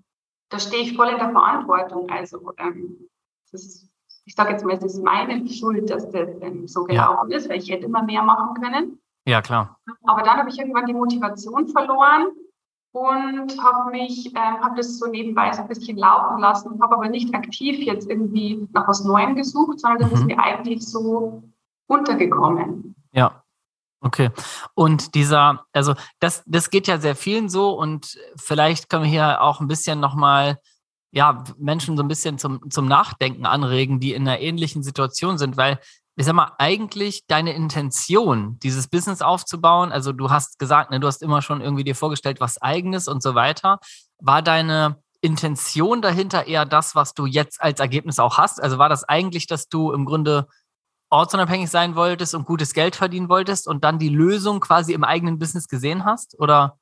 da 0.48 0.58
stehe 0.58 0.82
ich 0.82 0.96
voll 0.96 1.08
in 1.08 1.18
der 1.18 1.30
Verantwortung. 1.30 2.10
Also 2.10 2.52
ähm, 2.58 3.08
das 3.52 3.64
ist 3.64 3.90
ich 4.28 4.34
sage 4.34 4.52
jetzt 4.52 4.64
mal, 4.64 4.76
es 4.76 4.84
ist 4.84 5.02
meine 5.02 5.48
Schuld, 5.48 5.88
dass 5.88 6.10
das 6.10 6.28
so 6.66 6.84
gelaufen 6.84 7.30
ja. 7.30 7.38
ist, 7.38 7.48
weil 7.48 7.58
ich 7.58 7.70
hätte 7.70 7.86
immer 7.86 8.02
mehr 8.02 8.22
machen 8.22 8.62
können. 8.62 9.00
Ja, 9.26 9.40
klar. 9.40 9.78
Aber 10.04 10.22
dann 10.22 10.36
habe 10.36 10.50
ich 10.50 10.58
irgendwann 10.58 10.84
die 10.84 10.92
Motivation 10.92 11.66
verloren 11.68 12.26
und 12.92 13.62
habe 13.62 13.90
mich, 13.90 14.26
ähm, 14.34 14.60
habe 14.62 14.76
das 14.76 14.98
so 14.98 15.06
nebenbei 15.06 15.50
so 15.52 15.62
ein 15.62 15.68
bisschen 15.68 15.96
laufen 15.96 16.40
lassen, 16.40 16.78
habe 16.82 16.96
aber 16.96 17.08
nicht 17.08 17.34
aktiv 17.34 17.78
jetzt 17.78 18.10
irgendwie 18.10 18.68
nach 18.72 18.86
was 18.86 19.02
Neuem 19.02 19.34
gesucht, 19.34 19.80
sondern 19.80 20.00
das 20.00 20.10
mhm. 20.10 20.16
ist 20.16 20.24
mir 20.26 20.38
eigentlich 20.38 20.86
so 20.86 21.42
untergekommen. 21.86 22.94
Ja. 23.12 23.42
Okay. 24.00 24.30
Und 24.74 25.14
dieser, 25.14 25.64
also 25.72 25.94
das, 26.20 26.44
das 26.46 26.68
geht 26.68 26.86
ja 26.86 26.98
sehr 26.98 27.16
vielen 27.16 27.48
so 27.48 27.70
und 27.70 28.18
vielleicht 28.36 28.90
können 28.90 29.04
wir 29.04 29.10
hier 29.10 29.42
auch 29.42 29.60
ein 29.60 29.68
bisschen 29.68 30.00
nochmal 30.00 30.58
ja, 31.10 31.44
Menschen 31.58 31.96
so 31.96 32.02
ein 32.02 32.08
bisschen 32.08 32.38
zum, 32.38 32.70
zum 32.70 32.86
Nachdenken 32.86 33.46
anregen, 33.46 34.00
die 34.00 34.12
in 34.12 34.28
einer 34.28 34.40
ähnlichen 34.40 34.82
Situation 34.82 35.38
sind, 35.38 35.56
weil 35.56 35.78
ich 36.18 36.26
sag 36.26 36.34
mal, 36.34 36.52
eigentlich 36.58 37.26
deine 37.28 37.52
Intention, 37.52 38.58
dieses 38.58 38.88
Business 38.88 39.22
aufzubauen, 39.22 39.92
also 39.92 40.12
du 40.12 40.30
hast 40.30 40.58
gesagt, 40.58 40.90
ne, 40.90 40.98
du 40.98 41.06
hast 41.06 41.22
immer 41.22 41.42
schon 41.42 41.60
irgendwie 41.60 41.84
dir 41.84 41.94
vorgestellt, 41.94 42.40
was 42.40 42.60
eigenes 42.60 43.06
und 43.06 43.22
so 43.22 43.36
weiter. 43.36 43.78
War 44.18 44.42
deine 44.42 45.00
Intention 45.20 46.02
dahinter 46.02 46.48
eher 46.48 46.64
das, 46.64 46.96
was 46.96 47.14
du 47.14 47.26
jetzt 47.26 47.62
als 47.62 47.78
Ergebnis 47.78 48.18
auch 48.18 48.36
hast? 48.36 48.60
Also 48.60 48.78
war 48.78 48.88
das 48.88 49.04
eigentlich, 49.04 49.46
dass 49.46 49.68
du 49.68 49.92
im 49.92 50.04
Grunde 50.04 50.48
ortsunabhängig 51.08 51.70
sein 51.70 51.94
wolltest 51.94 52.34
und 52.34 52.46
gutes 52.46 52.74
Geld 52.74 52.96
verdienen 52.96 53.28
wolltest 53.28 53.68
und 53.68 53.84
dann 53.84 54.00
die 54.00 54.08
Lösung 54.08 54.58
quasi 54.58 54.94
im 54.94 55.04
eigenen 55.04 55.38
Business 55.38 55.68
gesehen 55.68 56.04
hast? 56.04 56.36
Oder 56.40 56.78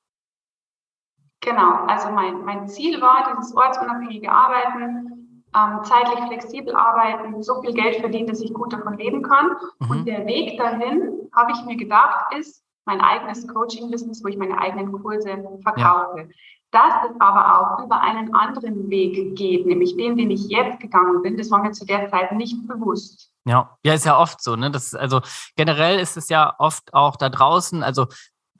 Genau, 1.40 1.84
also 1.86 2.10
mein, 2.10 2.44
mein 2.44 2.68
Ziel 2.68 3.00
war 3.00 3.28
dieses 3.30 3.54
ortsunabhängige 3.54 4.30
Arbeiten, 4.30 5.16
ähm, 5.56 5.84
zeitlich 5.84 6.20
flexibel 6.26 6.74
arbeiten, 6.74 7.42
so 7.42 7.60
viel 7.62 7.72
Geld 7.72 7.96
verdienen, 7.96 8.26
dass 8.26 8.40
ich 8.40 8.52
gut 8.52 8.72
davon 8.72 8.98
leben 8.98 9.22
kann. 9.22 9.56
Mhm. 9.78 9.90
Und 9.90 10.04
der 10.06 10.26
Weg 10.26 10.58
dahin, 10.58 11.28
habe 11.34 11.52
ich 11.52 11.64
mir 11.64 11.76
gedacht, 11.76 12.34
ist 12.36 12.64
mein 12.86 13.00
eigenes 13.00 13.46
Coaching-Business, 13.48 14.22
wo 14.24 14.28
ich 14.28 14.36
meine 14.36 14.58
eigenen 14.58 14.92
Kurse 14.92 15.44
verkaufe. 15.62 16.20
Ja. 16.20 16.26
Dass 16.72 17.10
es 17.10 17.20
aber 17.20 17.60
auch 17.60 17.84
über 17.84 18.00
einen 18.00 18.34
anderen 18.34 18.90
Weg 18.90 19.36
geht, 19.36 19.66
nämlich 19.66 19.96
den, 19.96 20.16
den 20.16 20.30
ich 20.30 20.48
jetzt 20.48 20.80
gegangen 20.80 21.22
bin, 21.22 21.36
das 21.36 21.50
war 21.50 21.62
mir 21.62 21.72
zu 21.72 21.86
der 21.86 22.08
Zeit 22.10 22.32
nicht 22.32 22.66
bewusst. 22.66 23.30
Ja, 23.44 23.78
ja, 23.84 23.94
ist 23.94 24.04
ja 24.04 24.18
oft 24.18 24.42
so, 24.42 24.56
ne? 24.56 24.70
Das, 24.70 24.94
also 24.94 25.20
generell 25.54 26.00
ist 26.00 26.16
es 26.16 26.28
ja 26.28 26.54
oft 26.58 26.92
auch 26.92 27.16
da 27.16 27.28
draußen, 27.28 27.82
also 27.82 28.06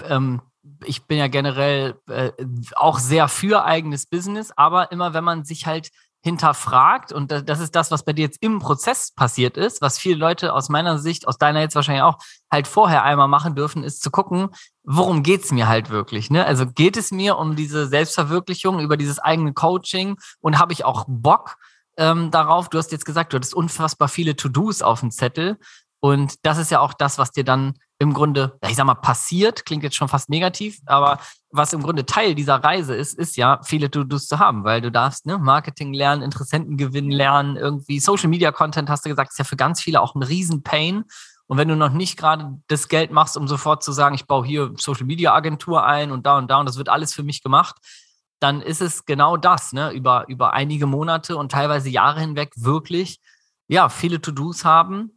ähm, 0.04 0.40
ich 0.84 1.06
bin 1.06 1.18
ja 1.18 1.28
generell 1.28 1.94
äh, 2.08 2.32
auch 2.74 2.98
sehr 2.98 3.28
für 3.28 3.64
eigenes 3.64 4.06
Business, 4.06 4.52
aber 4.56 4.92
immer 4.92 5.14
wenn 5.14 5.24
man 5.24 5.44
sich 5.44 5.66
halt 5.66 5.90
hinterfragt, 6.26 7.12
und 7.12 7.30
das 7.30 7.60
ist 7.60 7.76
das, 7.76 7.92
was 7.92 8.04
bei 8.04 8.12
dir 8.12 8.22
jetzt 8.22 8.42
im 8.42 8.58
Prozess 8.58 9.12
passiert 9.12 9.56
ist, 9.56 9.80
was 9.80 9.96
viele 9.96 10.16
Leute 10.16 10.54
aus 10.54 10.68
meiner 10.68 10.98
Sicht, 10.98 11.28
aus 11.28 11.38
deiner 11.38 11.60
jetzt 11.60 11.76
wahrscheinlich 11.76 12.02
auch, 12.02 12.18
halt 12.50 12.66
vorher 12.66 13.04
einmal 13.04 13.28
machen 13.28 13.54
dürfen, 13.54 13.84
ist 13.84 14.02
zu 14.02 14.10
gucken, 14.10 14.48
worum 14.82 15.22
geht's 15.22 15.52
mir 15.52 15.68
halt 15.68 15.88
wirklich. 15.90 16.28
Ne? 16.28 16.44
Also 16.44 16.66
geht 16.66 16.96
es 16.96 17.12
mir 17.12 17.38
um 17.38 17.54
diese 17.54 17.86
Selbstverwirklichung, 17.86 18.80
über 18.80 18.96
dieses 18.96 19.20
eigene 19.20 19.52
Coaching 19.52 20.16
und 20.40 20.58
habe 20.58 20.72
ich 20.72 20.84
auch 20.84 21.04
Bock 21.06 21.58
ähm, 21.96 22.32
darauf? 22.32 22.70
Du 22.70 22.78
hast 22.78 22.90
jetzt 22.90 23.04
gesagt, 23.04 23.32
du 23.32 23.36
hattest 23.36 23.54
unfassbar 23.54 24.08
viele 24.08 24.34
To-Dos 24.34 24.82
auf 24.82 25.00
dem 25.00 25.12
Zettel. 25.12 25.58
Und 26.00 26.44
das 26.44 26.58
ist 26.58 26.72
ja 26.72 26.80
auch 26.80 26.92
das, 26.92 27.18
was 27.18 27.30
dir 27.30 27.44
dann 27.44 27.74
im 27.98 28.12
Grunde, 28.12 28.58
ich 28.68 28.76
sag 28.76 28.84
mal, 28.84 28.94
passiert, 28.94 29.64
klingt 29.64 29.82
jetzt 29.82 29.96
schon 29.96 30.08
fast 30.08 30.28
negativ, 30.28 30.80
aber 30.86 31.18
was 31.50 31.72
im 31.72 31.82
Grunde 31.82 32.04
Teil 32.04 32.34
dieser 32.34 32.56
Reise 32.56 32.94
ist, 32.94 33.18
ist 33.18 33.36
ja, 33.36 33.60
viele 33.62 33.90
To-Dos 33.90 34.26
zu 34.26 34.38
haben, 34.38 34.64
weil 34.64 34.82
du 34.82 34.90
darfst 34.90 35.24
ne, 35.24 35.38
Marketing 35.38 35.94
lernen, 35.94 36.22
Interessenten 36.22 36.76
gewinnen 36.76 37.10
lernen, 37.10 37.56
irgendwie 37.56 37.98
Social 37.98 38.28
Media 38.28 38.52
Content, 38.52 38.90
hast 38.90 39.06
du 39.06 39.08
gesagt, 39.08 39.32
ist 39.32 39.38
ja 39.38 39.44
für 39.44 39.56
ganz 39.56 39.80
viele 39.80 40.02
auch 40.02 40.14
ein 40.14 40.22
Riesen-Pain. 40.22 41.04
Und 41.46 41.58
wenn 41.58 41.68
du 41.68 41.76
noch 41.76 41.92
nicht 41.92 42.18
gerade 42.18 42.58
das 42.66 42.88
Geld 42.88 43.12
machst, 43.12 43.36
um 43.36 43.48
sofort 43.48 43.82
zu 43.82 43.92
sagen, 43.92 44.14
ich 44.14 44.26
baue 44.26 44.44
hier 44.44 44.72
Social 44.76 45.06
Media 45.06 45.32
Agentur 45.32 45.84
ein 45.84 46.10
und 46.10 46.26
da 46.26 46.36
und 46.36 46.50
da 46.50 46.58
und 46.58 46.66
das 46.66 46.76
wird 46.76 46.88
alles 46.88 47.14
für 47.14 47.22
mich 47.22 47.42
gemacht, 47.42 47.76
dann 48.40 48.60
ist 48.60 48.82
es 48.82 49.06
genau 49.06 49.38
das, 49.38 49.72
ne, 49.72 49.92
über, 49.92 50.26
über 50.28 50.52
einige 50.52 50.86
Monate 50.86 51.36
und 51.36 51.52
teilweise 51.52 51.88
Jahre 51.88 52.20
hinweg 52.20 52.52
wirklich, 52.56 53.20
ja, 53.68 53.88
viele 53.88 54.20
To-Dos 54.20 54.64
haben, 54.64 55.15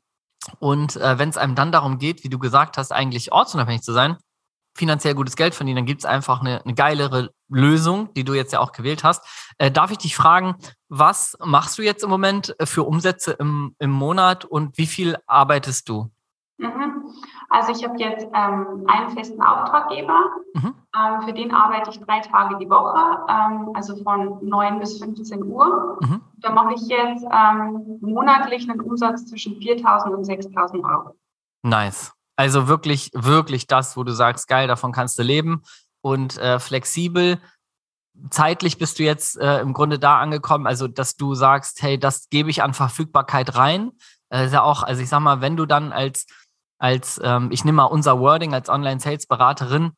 und 0.60 0.96
äh, 0.96 1.18
wenn 1.20 1.30
es 1.30 1.38
einem 1.38 1.56
dann 1.56 1.72
darum 1.72 1.98
geht, 2.00 2.24
wie 2.24 2.30
du 2.30 2.40
gesagt 2.40 2.78
hast, 2.78 2.92
eigentlich 2.92 3.32
ortsunabhängig 3.32 3.82
zu 3.82 3.94
sein, 3.94 4.18
finanziell 4.76 5.14
gutes 5.14 5.36
Geld 5.36 5.56
verdienen, 5.56 5.78
dann 5.78 5.86
gibt 5.86 6.02
es 6.02 6.06
einfach 6.06 6.40
eine, 6.40 6.64
eine, 6.64 6.74
geilere 6.74 7.32
Lösung, 7.50 8.14
die 8.14 8.24
du 8.24 8.34
jetzt 8.34 8.54
ja 8.54 8.60
auch 8.60 8.72
gewählt 8.72 9.04
hast. 9.04 9.26
Äh, 9.58 9.72
darf 9.72 9.92
ich 9.92 9.98
dich 9.98 10.16
fragen, 10.16 10.56
was 10.88 11.38
machst 11.44 11.78
du 11.78 11.82
jetzt 11.82 12.04
im 12.04 12.10
Moment 12.10 12.56
für 12.64 12.84
Umsätze 12.84 13.32
im, 13.34 13.76
im 13.80 13.92
Monat 13.92 14.46
und 14.46 14.78
wie 14.78 14.88
viel 14.88 15.18
arbeitest 15.28 15.90
du? 15.90 16.12
Mhm. 16.58 17.14
Also 17.50 17.72
ich 17.72 17.84
habe 17.84 17.98
jetzt 17.98 18.28
ähm, 18.34 18.86
einen 18.88 19.10
festen 19.10 19.42
Auftraggeber, 19.42 20.30
mhm. 20.54 20.76
ähm, 20.96 21.22
für 21.24 21.34
den 21.34 21.52
arbeite 21.52 21.90
ich 21.90 22.00
drei 22.00 22.20
Tage 22.20 22.58
die 22.60 22.70
Woche, 22.70 23.26
ähm, 23.28 23.72
also 23.74 23.96
von 24.04 24.38
9 24.48 24.80
bis 24.80 25.00
15 25.00 25.44
Uhr. 25.44 25.98
Mhm. 26.02 26.22
Da 26.38 26.52
mache 26.52 26.76
ich 26.76 26.82
jetzt 26.88 27.26
ähm, 27.32 27.98
monatlich 28.02 28.70
einen 28.70 28.82
Umsatz 28.82 29.26
zwischen 29.26 29.56
4.000 29.56 30.10
und 30.10 30.26
6.000 30.26 30.84
Euro. 30.84 31.16
Nice. 31.64 32.14
Also 32.36 32.68
wirklich, 32.68 33.12
wirklich 33.14 33.68
das, 33.68 33.98
wo 33.98 34.04
du 34.04 34.14
sagst, 34.14 34.48
geil, 34.48 34.68
davon 34.68 34.92
kannst 34.92 35.18
du 35.20 35.24
leben 35.24 35.64
und 36.02 36.38
äh, 36.38 36.60
flexibel. 36.60 37.42
Zeitlich 38.30 38.78
bist 38.78 39.00
du 39.00 39.04
jetzt 39.04 39.38
äh, 39.38 39.60
im 39.60 39.74
Grunde 39.74 39.98
da 39.98 40.20
angekommen, 40.20 40.68
also 40.68 40.88
dass 40.88 41.16
du 41.16 41.34
sagst, 41.34 41.82
hey, 41.82 41.98
das 42.00 42.30
gebe 42.30 42.50
ich 42.50 42.62
an 42.64 42.74
Verfügbarkeit 42.74 43.56
rein. 43.56 43.92
Äh, 44.30 44.46
ist 44.46 44.54
ja 44.54 44.62
auch, 44.62 44.84
also 44.84 45.02
ich 45.02 45.10
sag 45.10 45.20
mal, 45.20 45.42
wenn 45.42 45.58
du 45.58 45.66
dann 45.66 45.92
als 45.92 46.28
als, 46.80 47.20
ähm, 47.24 47.50
ich 47.52 47.64
nehme 47.64 47.78
mal 47.78 47.84
unser 47.84 48.20
Wording 48.20 48.54
als 48.54 48.70
Online-Sales-Beraterin, 48.70 49.92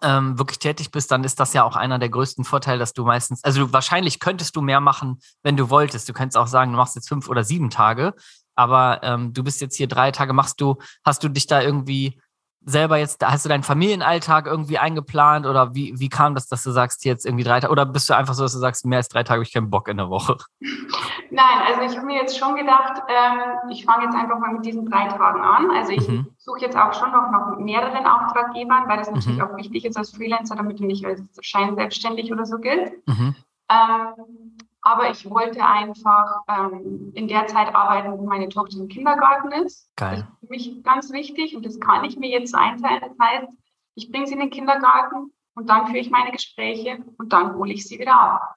ähm, 0.00 0.38
wirklich 0.38 0.58
tätig 0.58 0.90
bist, 0.90 1.10
dann 1.10 1.24
ist 1.24 1.38
das 1.40 1.52
ja 1.52 1.62
auch 1.62 1.76
einer 1.76 1.98
der 1.98 2.08
größten 2.08 2.44
Vorteile, 2.44 2.78
dass 2.78 2.94
du 2.94 3.04
meistens, 3.04 3.44
also 3.44 3.66
du, 3.66 3.72
wahrscheinlich 3.72 4.18
könntest 4.18 4.56
du 4.56 4.62
mehr 4.62 4.80
machen, 4.80 5.20
wenn 5.42 5.56
du 5.56 5.68
wolltest. 5.68 6.08
Du 6.08 6.14
könntest 6.14 6.38
auch 6.38 6.46
sagen, 6.46 6.72
du 6.72 6.78
machst 6.78 6.94
jetzt 6.94 7.08
fünf 7.08 7.28
oder 7.28 7.44
sieben 7.44 7.68
Tage, 7.68 8.14
aber 8.54 9.00
ähm, 9.02 9.34
du 9.34 9.44
bist 9.44 9.60
jetzt 9.60 9.76
hier 9.76 9.88
drei 9.88 10.10
Tage, 10.10 10.32
machst 10.32 10.60
du, 10.60 10.76
hast 11.04 11.22
du 11.22 11.28
dich 11.28 11.46
da 11.46 11.60
irgendwie 11.60 12.18
selber 12.64 12.96
jetzt, 12.96 13.24
hast 13.24 13.44
du 13.44 13.48
deinen 13.48 13.62
Familienalltag 13.62 14.46
irgendwie 14.46 14.78
eingeplant 14.78 15.46
oder 15.46 15.74
wie, 15.74 15.94
wie 15.98 16.08
kam 16.08 16.34
das, 16.34 16.48
dass 16.48 16.62
du 16.62 16.70
sagst, 16.70 17.04
jetzt 17.04 17.26
irgendwie 17.26 17.44
drei 17.44 17.60
Tage 17.60 17.70
oder 17.70 17.86
bist 17.86 18.08
du 18.08 18.16
einfach 18.16 18.34
so, 18.34 18.42
dass 18.42 18.52
du 18.52 18.58
sagst, 18.58 18.86
mehr 18.86 18.98
als 18.98 19.08
drei 19.08 19.22
Tage 19.22 19.38
habe 19.38 19.44
ich 19.44 19.52
keinen 19.52 19.70
Bock 19.70 19.88
in 19.88 19.96
der 19.96 20.08
Woche? 20.08 20.36
Nein, 21.30 21.58
also 21.66 21.82
ich 21.82 21.96
habe 21.96 22.06
mir 22.06 22.16
jetzt 22.16 22.38
schon 22.38 22.54
gedacht, 22.54 23.02
ähm, 23.08 23.70
ich 23.70 23.84
fange 23.84 24.04
jetzt 24.04 24.14
einfach 24.14 24.38
mal 24.38 24.52
mit 24.52 24.64
diesen 24.64 24.88
drei 24.88 25.08
Tagen 25.08 25.40
an. 25.40 25.70
Also 25.70 25.92
ich 25.92 26.08
mhm. 26.08 26.28
suche 26.38 26.60
jetzt 26.60 26.76
auch 26.76 26.92
schon 26.92 27.10
noch 27.10 27.30
nach 27.30 27.58
mehreren 27.58 28.06
Auftraggebern, 28.06 28.88
weil 28.88 28.98
das 28.98 29.10
natürlich 29.10 29.38
mhm. 29.38 29.44
auch 29.44 29.56
wichtig 29.56 29.84
ist 29.84 29.96
als 29.96 30.10
Freelancer, 30.10 30.56
damit 30.56 30.78
du 30.78 30.84
nicht 30.84 31.04
als 31.04 31.22
Scheinselbstständig 31.40 32.32
oder 32.32 32.46
so 32.46 32.58
gilt. 32.58 32.92
Mhm. 33.06 33.34
Ähm, 33.70 34.56
aber 34.84 35.10
ich 35.10 35.28
wollte 35.28 35.64
einfach 35.64 36.42
ähm, 36.46 37.10
in 37.14 37.26
der 37.26 37.46
Zeit 37.46 37.74
arbeiten, 37.74 38.12
wo 38.18 38.26
meine 38.26 38.50
Tochter 38.50 38.78
im 38.78 38.88
Kindergarten 38.88 39.50
ist. 39.64 39.90
Geil. 39.96 40.18
Das 40.18 40.28
ist 40.28 40.38
für 40.40 40.46
mich 40.50 40.84
ganz 40.84 41.10
wichtig 41.10 41.56
und 41.56 41.64
das 41.64 41.80
kann 41.80 42.04
ich 42.04 42.18
mir 42.18 42.28
jetzt 42.28 42.54
einteilen. 42.54 43.00
Das 43.00 43.18
heißt, 43.18 43.52
ich 43.94 44.12
bringe 44.12 44.26
sie 44.26 44.34
in 44.34 44.40
den 44.40 44.50
Kindergarten 44.50 45.32
und 45.54 45.70
dann 45.70 45.86
führe 45.86 45.98
ich 45.98 46.10
meine 46.10 46.32
Gespräche 46.32 46.98
und 47.16 47.32
dann 47.32 47.54
hole 47.54 47.72
ich 47.72 47.88
sie 47.88 47.98
wieder 47.98 48.14
ab. 48.14 48.54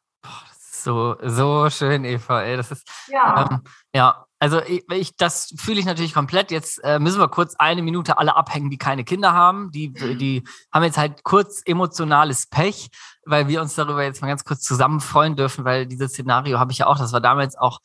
So, 0.60 1.16
so 1.22 1.70
schön, 1.70 2.04
Eva. 2.04 2.42
Ey. 2.42 2.58
Das 2.58 2.72
ist 2.72 2.88
ja, 3.08 3.48
ähm, 3.50 3.62
ja 3.96 4.27
also 4.40 4.62
ich, 4.62 5.16
das 5.18 5.54
fühle 5.58 5.80
ich 5.80 5.86
natürlich 5.86 6.14
komplett. 6.14 6.52
Jetzt 6.52 6.84
äh, 6.84 7.00
müssen 7.00 7.20
wir 7.20 7.28
kurz 7.28 7.56
eine 7.56 7.82
Minute 7.82 8.20
alle 8.20 8.36
abhängen, 8.36 8.70
die 8.70 8.78
keine 8.78 9.04
Kinder 9.04 9.34
haben. 9.34 9.72
Die, 9.72 9.92
die 9.94 10.44
haben 10.72 10.84
jetzt 10.84 10.98
halt 10.98 11.24
kurz 11.24 11.64
emotionales 11.66 12.46
Pech, 12.46 12.90
weil 13.26 13.48
wir 13.48 13.62
uns 13.62 13.74
darüber 13.74 14.04
jetzt 14.04 14.22
mal 14.22 14.28
ganz 14.28 14.44
kurz 14.44 14.62
zusammen 14.62 15.00
freuen 15.00 15.36
dürfen, 15.36 15.66
weil 15.66 15.88
dieses 15.88 16.12
Szenario 16.12 16.60
habe 16.60 16.72
ich 16.72 16.80
ja 16.80 16.88
auch, 16.88 17.00
das 17.00 17.14
war 17.14 17.22
damals 17.22 17.56
auch 17.58 17.80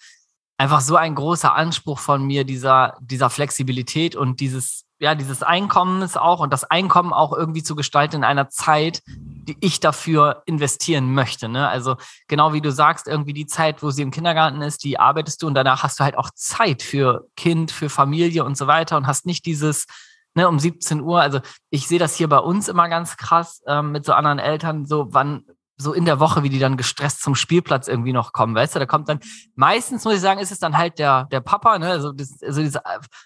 einfach 0.59 0.82
so 0.82 0.97
ein 0.97 1.14
großer 1.14 1.54
Anspruch 1.54 1.99
von 1.99 2.23
mir, 2.23 2.44
dieser, 2.44 2.97
dieser 3.00 3.30
Flexibilität 3.30 4.14
und 4.14 4.40
dieses, 4.40 4.85
ja, 5.02 5.16
dieses 5.16 5.42
Einkommens 5.42 6.16
auch 6.16 6.38
und 6.38 6.52
das 6.52 6.62
Einkommen 6.62 7.12
auch 7.12 7.32
irgendwie 7.32 7.64
zu 7.64 7.75
gestalten 7.75 8.16
in 8.16 8.25
einer 8.25 8.50
Zeit, 8.50 9.02
die 9.06 9.56
ich 9.59 9.80
dafür 9.80 10.44
investieren 10.47 11.12
möchte. 11.12 11.49
Ne? 11.49 11.68
Also 11.68 11.97
genau 12.28 12.52
wie 12.52 12.61
du 12.61 12.71
sagst, 12.71 13.09
irgendwie 13.09 13.32
die 13.32 13.47
Zeit, 13.47 13.82
wo 13.82 13.90
sie 13.90 14.02
im 14.02 14.12
Kindergarten 14.12 14.62
ist, 14.62 14.85
die 14.85 15.00
arbeitest 15.00 15.42
du 15.42 15.49
und 15.49 15.54
danach 15.54 15.82
hast 15.82 15.99
du 15.99 16.04
halt 16.04 16.16
auch 16.16 16.30
Zeit 16.30 16.82
für 16.82 17.26
Kind, 17.37 17.73
für 17.73 17.90
Familie 17.90 18.44
und 18.44 18.56
so 18.56 18.68
weiter 18.68 18.97
und 18.97 19.09
hast 19.09 19.26
nicht 19.26 19.44
dieses, 19.44 19.87
ne, 20.35 20.47
um 20.47 20.61
17 20.61 21.00
Uhr. 21.00 21.21
Also 21.21 21.40
ich 21.71 21.88
sehe 21.88 21.99
das 21.99 22.14
hier 22.14 22.28
bei 22.28 22.38
uns 22.38 22.68
immer 22.68 22.88
ganz 22.88 23.16
krass 23.16 23.61
ähm, 23.66 23.90
mit 23.90 24.04
so 24.04 24.12
anderen 24.12 24.38
Eltern, 24.38 24.87
so 24.87 25.09
wann 25.11 25.44
so 25.83 25.93
in 25.93 26.05
der 26.05 26.21
Woche, 26.21 26.43
wie 26.43 26.49
die 26.49 26.59
dann 26.59 26.77
gestresst 26.77 27.23
zum 27.23 27.35
Spielplatz 27.35 27.89
irgendwie 27.89 28.12
noch 28.12 28.33
kommen, 28.33 28.55
weißt 28.55 28.75
du, 28.75 28.79
da 28.79 28.87
kommt 28.87 29.09
dann, 29.09 29.21
meistens 29.55 30.05
muss 30.05 30.15
ich 30.15 30.21
sagen, 30.21 30.41
ist 30.41 30.53
es 30.53 30.59
dann 30.59 30.79
halt 30.79 30.99
der, 30.99 31.25
der 31.33 31.41
Papa, 31.41 31.79
ne, 31.79 31.89
also, 31.89 32.12
das, 32.12 32.43
also 32.43 32.62
diese, 32.62 32.81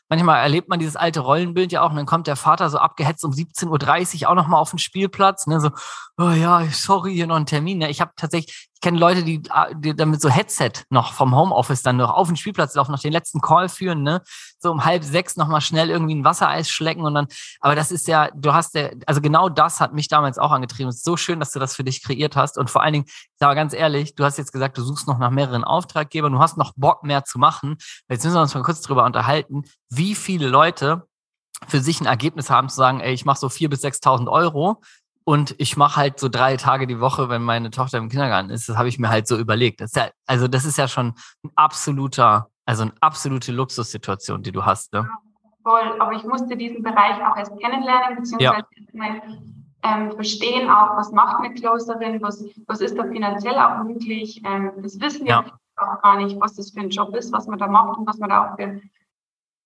manchmal 0.08 0.40
erlebt 0.40 0.68
man 0.68 0.78
dieses 0.78 0.96
alte 0.96 1.20
Rollenbild 1.20 1.72
ja 1.72 1.82
auch 1.82 1.90
und 1.90 1.96
dann 1.96 2.06
kommt 2.06 2.26
der 2.26 2.36
Vater 2.36 2.70
so 2.70 2.78
abgehetzt 2.78 3.24
um 3.24 3.32
17.30 3.32 4.22
Uhr 4.22 4.30
auch 4.30 4.34
nochmal 4.34 4.60
auf 4.60 4.70
den 4.70 4.78
Spielplatz, 4.78 5.46
ne, 5.46 5.60
so, 5.60 5.70
oh 6.18 6.30
ja, 6.30 6.64
sorry, 6.70 7.14
hier 7.14 7.26
noch 7.26 7.36
ein 7.36 7.46
Termin, 7.46 7.78
ne, 7.78 7.90
ich 7.90 8.00
habe 8.00 8.12
tatsächlich, 8.16 8.68
ich 8.76 8.82
kenne 8.82 8.98
Leute, 8.98 9.24
die, 9.24 9.42
die 9.76 9.96
damit 9.96 10.20
so 10.20 10.28
Headset 10.28 10.70
noch 10.90 11.14
vom 11.14 11.34
Homeoffice 11.34 11.82
dann 11.82 11.96
noch 11.96 12.10
auf 12.10 12.28
den 12.28 12.36
Spielplatz 12.36 12.74
laufen, 12.74 12.92
noch 12.92 13.00
den 13.00 13.12
letzten 13.12 13.40
Call 13.40 13.70
führen, 13.70 14.02
ne? 14.02 14.20
So 14.58 14.70
um 14.70 14.84
halb 14.84 15.02
sechs 15.02 15.36
nochmal 15.36 15.62
schnell 15.62 15.88
irgendwie 15.88 16.14
ein 16.14 16.24
Wassereis 16.24 16.68
schlecken 16.68 17.02
und 17.06 17.14
dann, 17.14 17.26
aber 17.60 17.74
das 17.74 17.90
ist 17.90 18.06
ja, 18.06 18.28
du 18.34 18.52
hast 18.52 18.74
ja, 18.74 18.90
also 19.06 19.22
genau 19.22 19.48
das 19.48 19.80
hat 19.80 19.94
mich 19.94 20.08
damals 20.08 20.38
auch 20.38 20.50
angetrieben. 20.50 20.90
Es 20.90 20.96
ist 20.96 21.06
so 21.06 21.16
schön, 21.16 21.40
dass 21.40 21.52
du 21.52 21.58
das 21.58 21.74
für 21.74 21.84
dich 21.84 22.02
kreiert 22.02 22.36
hast. 22.36 22.58
Und 22.58 22.68
vor 22.68 22.82
allen 22.82 22.92
Dingen, 22.92 23.04
ich 23.06 23.38
sage 23.38 23.54
ganz 23.54 23.72
ehrlich, 23.72 24.14
du 24.14 24.24
hast 24.24 24.36
jetzt 24.36 24.52
gesagt, 24.52 24.76
du 24.76 24.82
suchst 24.82 25.08
noch 25.08 25.16
nach 25.16 25.30
mehreren 25.30 25.64
Auftraggebern, 25.64 26.32
du 26.32 26.38
hast 26.38 26.58
noch 26.58 26.74
Bock 26.76 27.02
mehr 27.02 27.24
zu 27.24 27.38
machen. 27.38 27.78
Jetzt 28.10 28.24
müssen 28.24 28.36
wir 28.36 28.42
uns 28.42 28.54
mal 28.54 28.62
kurz 28.62 28.82
drüber 28.82 29.04
unterhalten, 29.06 29.62
wie 29.88 30.14
viele 30.14 30.48
Leute 30.48 31.08
für 31.66 31.80
sich 31.80 32.02
ein 32.02 32.06
Ergebnis 32.06 32.50
haben 32.50 32.68
zu 32.68 32.76
sagen, 32.76 33.00
ey, 33.00 33.14
ich 33.14 33.24
mache 33.24 33.38
so 33.38 33.48
vier 33.48 33.70
bis 33.70 33.82
6.000 33.82 34.30
Euro 34.30 34.82
und 35.28 35.56
ich 35.58 35.76
mache 35.76 35.96
halt 35.96 36.20
so 36.20 36.28
drei 36.28 36.56
Tage 36.56 36.86
die 36.86 37.00
Woche, 37.00 37.28
wenn 37.28 37.42
meine 37.42 37.70
Tochter 37.72 37.98
im 37.98 38.08
Kindergarten 38.08 38.48
ist. 38.48 38.68
Das 38.68 38.76
habe 38.76 38.88
ich 38.88 39.00
mir 39.00 39.08
halt 39.08 39.26
so 39.26 39.36
überlegt. 39.36 39.80
Das 39.80 39.92
ja, 39.96 40.08
also 40.24 40.46
das 40.46 40.64
ist 40.64 40.78
ja 40.78 40.86
schon 40.86 41.14
ein 41.42 41.50
absoluter, 41.56 42.48
also 42.64 42.84
eine 42.84 42.92
absolute 43.00 43.50
Luxussituation, 43.50 44.44
die 44.44 44.52
du 44.52 44.64
hast. 44.64 44.92
Ne? 44.92 45.10
Voll, 45.64 46.00
aber 46.00 46.12
ich 46.12 46.22
musste 46.22 46.56
diesen 46.56 46.80
Bereich 46.84 47.16
auch 47.26 47.36
erst 47.36 47.58
kennenlernen, 47.58 48.18
beziehungsweise 48.18 48.64
ja. 48.92 49.12
ähm, 49.82 50.12
verstehen 50.12 50.70
auch, 50.70 50.96
was 50.96 51.10
macht 51.10 51.44
eine 51.44 51.52
Closerin, 51.54 52.22
was, 52.22 52.44
was 52.68 52.80
ist 52.80 52.96
da 52.96 53.02
finanziell 53.02 53.58
auch 53.58 53.82
möglich. 53.82 54.40
Ähm, 54.44 54.74
das 54.80 55.00
wissen 55.00 55.24
wir 55.24 55.30
ja. 55.30 55.58
auch 55.76 56.02
gar 56.02 56.18
nicht, 56.18 56.38
was 56.38 56.54
das 56.54 56.70
für 56.70 56.80
ein 56.82 56.90
Job 56.90 57.12
ist, 57.16 57.32
was 57.32 57.48
man 57.48 57.58
da 57.58 57.66
macht 57.66 57.98
und 57.98 58.06
was 58.06 58.18
man 58.18 58.30
da 58.30 58.52
auch 58.52 58.56
für, 58.56 58.80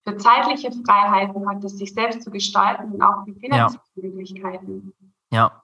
für 0.07 0.17
zeitliche 0.17 0.71
Freiheiten 0.87 1.47
hat, 1.47 1.63
das 1.63 1.77
sich 1.77 1.93
selbst 1.93 2.23
zu 2.23 2.31
gestalten 2.31 2.93
und 2.93 3.03
auch 3.03 3.27
für 3.27 3.35
finanzielle 3.35 3.79
ja. 3.95 4.09
Möglichkeiten. 4.09 4.95
Ja. 5.31 5.63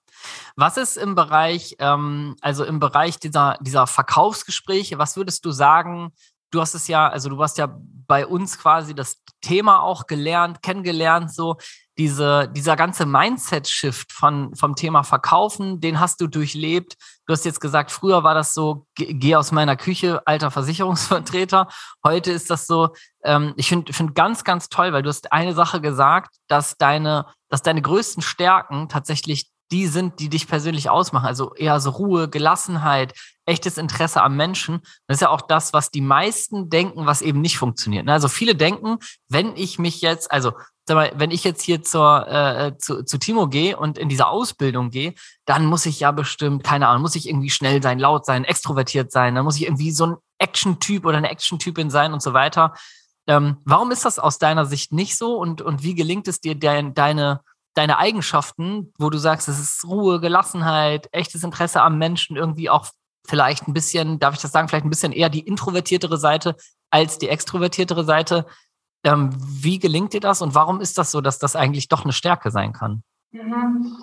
Was 0.56 0.76
ist 0.76 0.96
im 0.96 1.14
Bereich, 1.14 1.76
ähm, 1.78 2.37
also 2.40 2.64
im 2.64 2.80
Bereich 2.80 3.18
dieser, 3.18 3.58
dieser 3.61 3.87
Verkaufsgespräche, 3.87 4.99
was 4.99 5.16
würdest 5.16 5.44
du 5.44 5.50
sagen? 5.50 6.12
Du 6.50 6.61
hast 6.61 6.75
es 6.75 6.88
ja, 6.88 7.08
also 7.08 7.28
du 7.28 7.42
hast 7.42 7.58
ja 7.58 7.76
bei 8.06 8.26
uns 8.26 8.58
quasi 8.58 8.94
das 8.94 9.23
Thema 9.40 9.82
auch 9.82 10.06
gelernt, 10.06 10.62
kennengelernt, 10.62 11.32
so 11.32 11.56
diese, 11.99 12.49
dieser 12.49 12.76
ganze 12.76 13.06
Mindset-Shift 13.06 14.12
von, 14.12 14.54
vom 14.54 14.76
Thema 14.76 15.02
Verkaufen, 15.02 15.80
den 15.80 15.99
hast 15.99 16.20
du 16.20 16.26
durchlebt. 16.26 16.96
Du 17.26 17.32
hast 17.32 17.44
jetzt 17.44 17.61
gesagt, 17.61 17.90
früher 17.90 18.23
war 18.23 18.35
das 18.35 18.52
so, 18.52 18.87
geh 18.94 19.35
aus 19.35 19.50
meiner 19.50 19.76
Küche, 19.76 20.23
alter 20.26 20.50
Versicherungsvertreter. 20.50 21.68
Heute 22.04 22.32
ist 22.32 22.50
das 22.50 22.66
so, 22.66 22.90
ähm, 23.25 23.54
ich 23.56 23.68
finde 23.68 23.92
find 23.92 24.14
ganz, 24.14 24.44
ganz 24.44 24.68
toll, 24.68 24.92
weil 24.92 25.02
du 25.02 25.08
hast 25.08 25.32
eine 25.32 25.54
Sache 25.54 25.80
gesagt, 25.80 26.37
dass 26.49 26.76
deine, 26.76 27.26
dass 27.49 27.62
deine 27.62 27.80
größten 27.80 28.23
Stärken 28.23 28.88
tatsächlich 28.88 29.50
die 29.73 29.87
sind, 29.87 30.20
die 30.20 30.28
dich 30.28 30.46
persönlich 30.46 30.90
ausmachen. 30.90 31.26
Also 31.26 31.54
eher 31.54 31.80
so 31.80 31.90
Ruhe, 31.90 32.28
Gelassenheit, 32.28 33.14
echtes 33.46 33.78
Interesse 33.78 34.23
am 34.23 34.37
Menschen. 34.37 34.80
Das 35.06 35.16
ist 35.16 35.20
ja 35.23 35.30
auch 35.30 35.42
das, 35.42 35.73
was 35.73 35.90
die 35.90 36.00
meisten 36.00 36.70
denken, 36.70 37.06
was 37.06 37.23
eben 37.23 37.40
nicht 37.40 37.58
funktioniert. 37.58 38.06
Ne? 38.06 38.12
Also 38.12 38.28
viele 38.28 38.54
denken, 38.54 38.99
wenn 39.28 39.56
ich 39.56 39.78
mich 39.78 40.00
jetzt, 40.00 40.30
also 40.30 40.52
mal, 40.88 41.12
wenn 41.16 41.30
ich 41.30 41.42
jetzt 41.44 41.62
hier 41.62 41.82
zur, 41.82 42.28
äh, 42.28 42.78
zu, 42.78 43.04
zu 43.04 43.18
Timo 43.18 43.49
gehe 43.49 43.76
und 43.76 43.99
in 43.99 44.08
diese 44.08 44.28
Ausbildung 44.28 44.90
gehe, 44.90 45.14
dann 45.44 45.66
muss 45.66 45.87
ich 45.87 46.00
ja 46.00 46.12
bestimmt, 46.12 46.62
keine 46.62 46.88
Ahnung, 46.88 47.02
muss 47.02 47.16
ich 47.16 47.28
irgendwie 47.28 47.50
schnell 47.50 47.82
sein, 47.82 47.99
laut 47.99 48.25
sein, 48.25 48.44
extrovertiert 48.44 49.11
sein, 49.11 49.35
dann 49.35 49.44
muss 49.44 49.56
ich 49.56 49.64
irgendwie 49.64 49.90
so 49.90 50.06
ein 50.06 50.16
Action-Typ 50.38 51.04
oder 51.04 51.18
eine 51.18 51.30
Action-Typin 51.30 51.90
sein 51.90 52.12
und 52.12 52.23
so 52.23 52.35
weiter. 52.35 52.75
Ähm, 53.26 53.56
warum 53.64 53.90
ist 53.90 54.04
das 54.04 54.18
aus 54.18 54.38
deiner 54.38 54.66
Sicht 54.66 54.92
nicht 54.92 55.16
so 55.16 55.37
und, 55.37 55.61
und 55.61 55.82
wie 55.82 55.94
gelingt 55.94 56.28
es 56.28 56.40
dir, 56.40 56.54
dein, 56.54 56.94
deine, 56.94 57.40
deine 57.76 57.99
Eigenschaften, 57.99 58.92
wo 58.99 59.11
du 59.11 59.18
sagst, 59.18 59.49
es 59.49 59.61
ist 59.61 59.85
Ruhe, 59.85 60.18
Gelassenheit, 60.18 61.09
echtes 61.12 61.45
Interesse 61.45 61.83
am 61.83 61.99
Menschen, 61.99 62.37
irgendwie 62.37 62.71
auch 62.71 62.87
vielleicht 63.26 63.68
ein 63.68 63.75
bisschen, 63.75 64.18
darf 64.18 64.35
ich 64.35 64.40
das 64.40 64.52
sagen, 64.52 64.68
vielleicht 64.68 64.87
ein 64.87 64.90
bisschen 64.90 65.12
eher 65.12 65.28
die 65.28 65.40
introvertiertere 65.40 66.16
Seite 66.16 66.56
als 66.90 67.18
die 67.18 67.28
extrovertiertere 67.28 68.04
Seite. 68.04 68.47
Ähm, 69.04 69.30
wie 69.38 69.78
gelingt 69.78 70.14
dir 70.14 70.21
das 70.21 70.40
und 70.40 70.54
warum 70.54 70.80
ist 70.80 70.97
das 70.97 71.11
so, 71.11 71.21
dass 71.21 71.38
das 71.38 71.54
eigentlich 71.54 71.88
doch 71.88 72.04
eine 72.04 72.12
Stärke 72.12 72.50
sein 72.50 72.73
kann? 72.73 73.02
Mhm. 73.33 73.97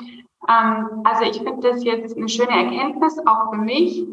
Ähm, 0.47 1.01
also 1.03 1.23
ich 1.23 1.37
finde 1.37 1.67
das 1.71 1.83
jetzt 1.83 2.15
eine 2.15 2.29
schöne 2.29 2.51
Erkenntnis, 2.51 3.17
auch 3.25 3.51
für 3.51 3.57
mich, 3.57 4.05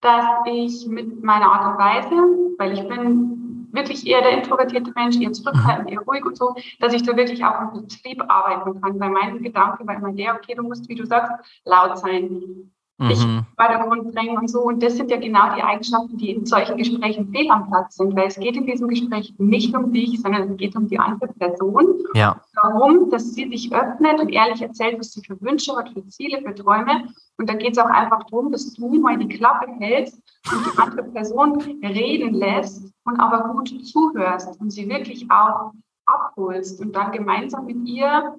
dass 0.00 0.24
ich 0.46 0.86
mit 0.86 1.22
meiner 1.22 1.52
Art 1.52 1.72
und 1.72 1.78
Weise, 1.78 2.54
weil 2.58 2.72
ich 2.72 2.88
bin 2.88 3.31
wirklich 3.72 4.06
eher 4.06 4.22
der 4.22 4.38
introvertierte 4.38 4.92
Mensch, 4.94 5.20
eher 5.20 5.32
zurückhaltend, 5.32 5.90
eher 5.90 6.00
ruhig 6.00 6.24
und 6.24 6.36
so, 6.36 6.54
dass 6.80 6.92
ich 6.92 7.02
da 7.02 7.16
wirklich 7.16 7.44
auch 7.44 7.74
im 7.74 7.82
Betrieb 7.82 8.22
arbeiten 8.28 8.80
kann. 8.80 9.00
Weil 9.00 9.10
mein 9.10 9.42
Gedanke 9.42 9.86
war 9.86 9.96
immer 9.96 10.12
der, 10.12 10.34
okay, 10.34 10.54
du 10.54 10.62
musst, 10.62 10.88
wie 10.88 10.94
du 10.94 11.06
sagst, 11.06 11.32
laut 11.64 11.98
sein 11.98 12.70
dich 13.08 13.26
mhm. 13.26 13.44
bei 13.56 13.68
der 13.68 13.78
Grund 13.78 14.14
drängen 14.14 14.38
und 14.38 14.48
so. 14.48 14.60
Und 14.60 14.82
das 14.82 14.96
sind 14.96 15.10
ja 15.10 15.18
genau 15.18 15.54
die 15.54 15.62
Eigenschaften, 15.62 16.16
die 16.16 16.30
in 16.30 16.46
solchen 16.46 16.76
Gesprächen 16.76 17.32
fehl 17.32 17.50
am 17.50 17.68
Platz 17.68 17.96
sind, 17.96 18.14
weil 18.16 18.28
es 18.28 18.38
geht 18.38 18.56
in 18.56 18.66
diesem 18.66 18.88
Gespräch 18.88 19.34
nicht 19.38 19.74
um 19.74 19.92
dich, 19.92 20.20
sondern 20.20 20.50
es 20.50 20.56
geht 20.56 20.76
um 20.76 20.88
die 20.88 20.98
andere 20.98 21.32
Person. 21.32 21.86
Ja. 22.14 22.40
Darum, 22.62 23.10
dass 23.10 23.34
sie 23.34 23.48
sich 23.48 23.72
öffnet 23.72 24.20
und 24.20 24.28
ehrlich 24.28 24.62
erzählt, 24.62 24.98
was 24.98 25.12
sie 25.12 25.22
für 25.24 25.40
Wünsche 25.40 25.74
hat, 25.76 25.90
für 25.90 26.06
Ziele, 26.08 26.42
für 26.42 26.54
Träume. 26.54 27.08
Und 27.38 27.48
da 27.48 27.54
geht 27.54 27.72
es 27.72 27.78
auch 27.78 27.86
einfach 27.86 28.24
darum, 28.30 28.52
dass 28.52 28.72
du 28.74 28.88
mal 29.00 29.18
die 29.18 29.28
Klappe 29.28 29.66
hältst 29.80 30.20
und 30.52 30.66
die 30.66 30.78
andere 30.78 31.04
Person 31.04 31.60
reden 31.82 32.34
lässt 32.34 32.91
und 33.04 33.18
aber 33.18 33.48
gut 33.52 33.68
zuhörst 33.86 34.60
und 34.60 34.70
sie 34.70 34.88
wirklich 34.88 35.30
auch 35.30 35.72
abholst 36.06 36.80
und 36.80 36.92
dann 36.94 37.12
gemeinsam 37.12 37.66
mit 37.66 37.86
ihr 37.88 38.36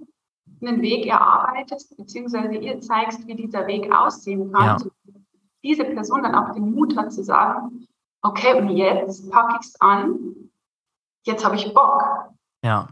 einen 0.62 0.82
Weg 0.82 1.05
erarbeitest, 1.05 1.96
beziehungsweise 1.98 2.55
ihr 2.55 2.79
zeigst, 2.82 3.25
wie 3.27 3.36
dieser 3.36 3.67
Weg 3.67 3.93
aussehen 3.93 4.51
kann. 4.51 4.79
Ja. 4.79 5.15
Diese 5.63 5.86
Person 5.86 6.24
dann 6.24 6.36
auch 6.36 6.53
den 6.53 6.74
Mut 6.74 6.98
hat 6.98 7.13
zu 7.13 7.24
sagen, 7.24 7.88
okay, 8.22 8.53
und 8.58 8.70
jetzt 8.70 9.29
packe 9.32 9.58
ich 9.62 9.67
es 9.67 9.82
an, 9.82 10.50
jetzt 11.25 11.46
habe 11.46 11.55
ich 11.55 11.74
Bock. 11.74 12.01
Ja. 12.63 12.89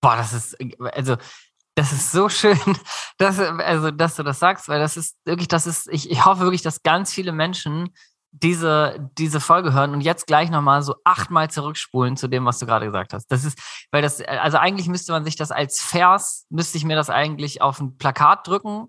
Boah, 0.00 0.16
das 0.16 0.32
ist, 0.32 0.56
also, 0.94 1.16
das 1.74 1.92
ist 1.92 2.12
so 2.12 2.28
schön, 2.28 2.58
dass, 3.18 3.38
also, 3.38 3.90
dass 3.90 4.16
du 4.16 4.22
das 4.22 4.38
sagst, 4.38 4.68
weil 4.68 4.80
das 4.80 4.96
ist 4.96 5.16
wirklich, 5.24 5.48
das 5.48 5.66
ist, 5.66 5.88
ich, 5.88 6.10
ich 6.10 6.24
hoffe 6.24 6.42
wirklich, 6.42 6.62
dass 6.62 6.82
ganz 6.82 7.12
viele 7.12 7.32
Menschen 7.32 7.94
diese, 8.32 9.10
diese 9.18 9.40
Folge 9.40 9.72
hören 9.72 9.92
und 9.92 10.02
jetzt 10.02 10.26
gleich 10.26 10.50
nochmal 10.50 10.82
so 10.82 10.94
achtmal 11.04 11.50
zurückspulen 11.50 12.16
zu 12.16 12.28
dem, 12.28 12.44
was 12.44 12.58
du 12.58 12.66
gerade 12.66 12.86
gesagt 12.86 13.12
hast. 13.12 13.26
Das 13.26 13.44
ist, 13.44 13.58
weil 13.90 14.02
das, 14.02 14.20
also 14.22 14.58
eigentlich 14.58 14.88
müsste 14.88 15.12
man 15.12 15.24
sich 15.24 15.36
das 15.36 15.50
als 15.50 15.80
Vers, 15.80 16.46
müsste 16.48 16.78
ich 16.78 16.84
mir 16.84 16.96
das 16.96 17.10
eigentlich 17.10 17.60
auf 17.60 17.80
ein 17.80 17.96
Plakat 17.98 18.46
drücken 18.46 18.88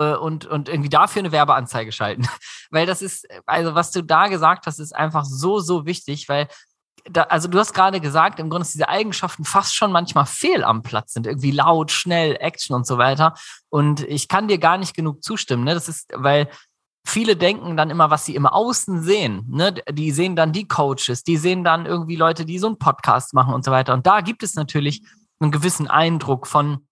äh, 0.00 0.14
und, 0.14 0.46
und 0.46 0.68
irgendwie 0.68 0.88
dafür 0.88 1.20
eine 1.20 1.32
Werbeanzeige 1.32 1.92
schalten. 1.92 2.28
weil 2.70 2.86
das 2.86 3.00
ist, 3.00 3.28
also 3.46 3.74
was 3.74 3.92
du 3.92 4.02
da 4.02 4.26
gesagt 4.26 4.66
hast, 4.66 4.80
ist 4.80 4.94
einfach 4.94 5.24
so, 5.24 5.60
so 5.60 5.86
wichtig, 5.86 6.28
weil 6.28 6.48
da, 7.04 7.22
also 7.22 7.48
du 7.48 7.58
hast 7.58 7.72
gerade 7.72 8.00
gesagt, 8.00 8.40
im 8.40 8.50
Grunde, 8.50 8.64
dass 8.64 8.72
diese 8.72 8.88
Eigenschaften 8.88 9.44
fast 9.44 9.74
schon 9.74 9.92
manchmal 9.92 10.26
fehl 10.26 10.64
am 10.64 10.82
Platz 10.82 11.14
sind, 11.14 11.26
irgendwie 11.26 11.50
laut, 11.50 11.90
schnell, 11.90 12.36
Action 12.40 12.74
und 12.74 12.86
so 12.86 12.98
weiter. 12.98 13.34
Und 13.68 14.02
ich 14.02 14.28
kann 14.28 14.48
dir 14.48 14.58
gar 14.58 14.76
nicht 14.76 14.94
genug 14.94 15.22
zustimmen. 15.22 15.64
Ne? 15.64 15.74
Das 15.74 15.88
ist, 15.88 16.10
weil 16.14 16.48
viele 17.04 17.36
denken 17.36 17.76
dann 17.76 17.90
immer, 17.90 18.10
was 18.10 18.24
sie 18.24 18.34
im 18.34 18.46
Außen 18.46 19.02
sehen. 19.02 19.44
Ne? 19.48 19.74
Die 19.90 20.10
sehen 20.10 20.36
dann 20.36 20.52
die 20.52 20.68
Coaches, 20.68 21.22
die 21.24 21.36
sehen 21.36 21.64
dann 21.64 21.86
irgendwie 21.86 22.16
Leute, 22.16 22.44
die 22.44 22.58
so 22.58 22.66
einen 22.66 22.78
Podcast 22.78 23.34
machen 23.34 23.54
und 23.54 23.64
so 23.64 23.70
weiter. 23.70 23.94
Und 23.94 24.06
da 24.06 24.20
gibt 24.20 24.42
es 24.42 24.54
natürlich 24.54 25.02
einen 25.40 25.50
gewissen 25.50 25.88
Eindruck 25.88 26.46
von, 26.46 26.86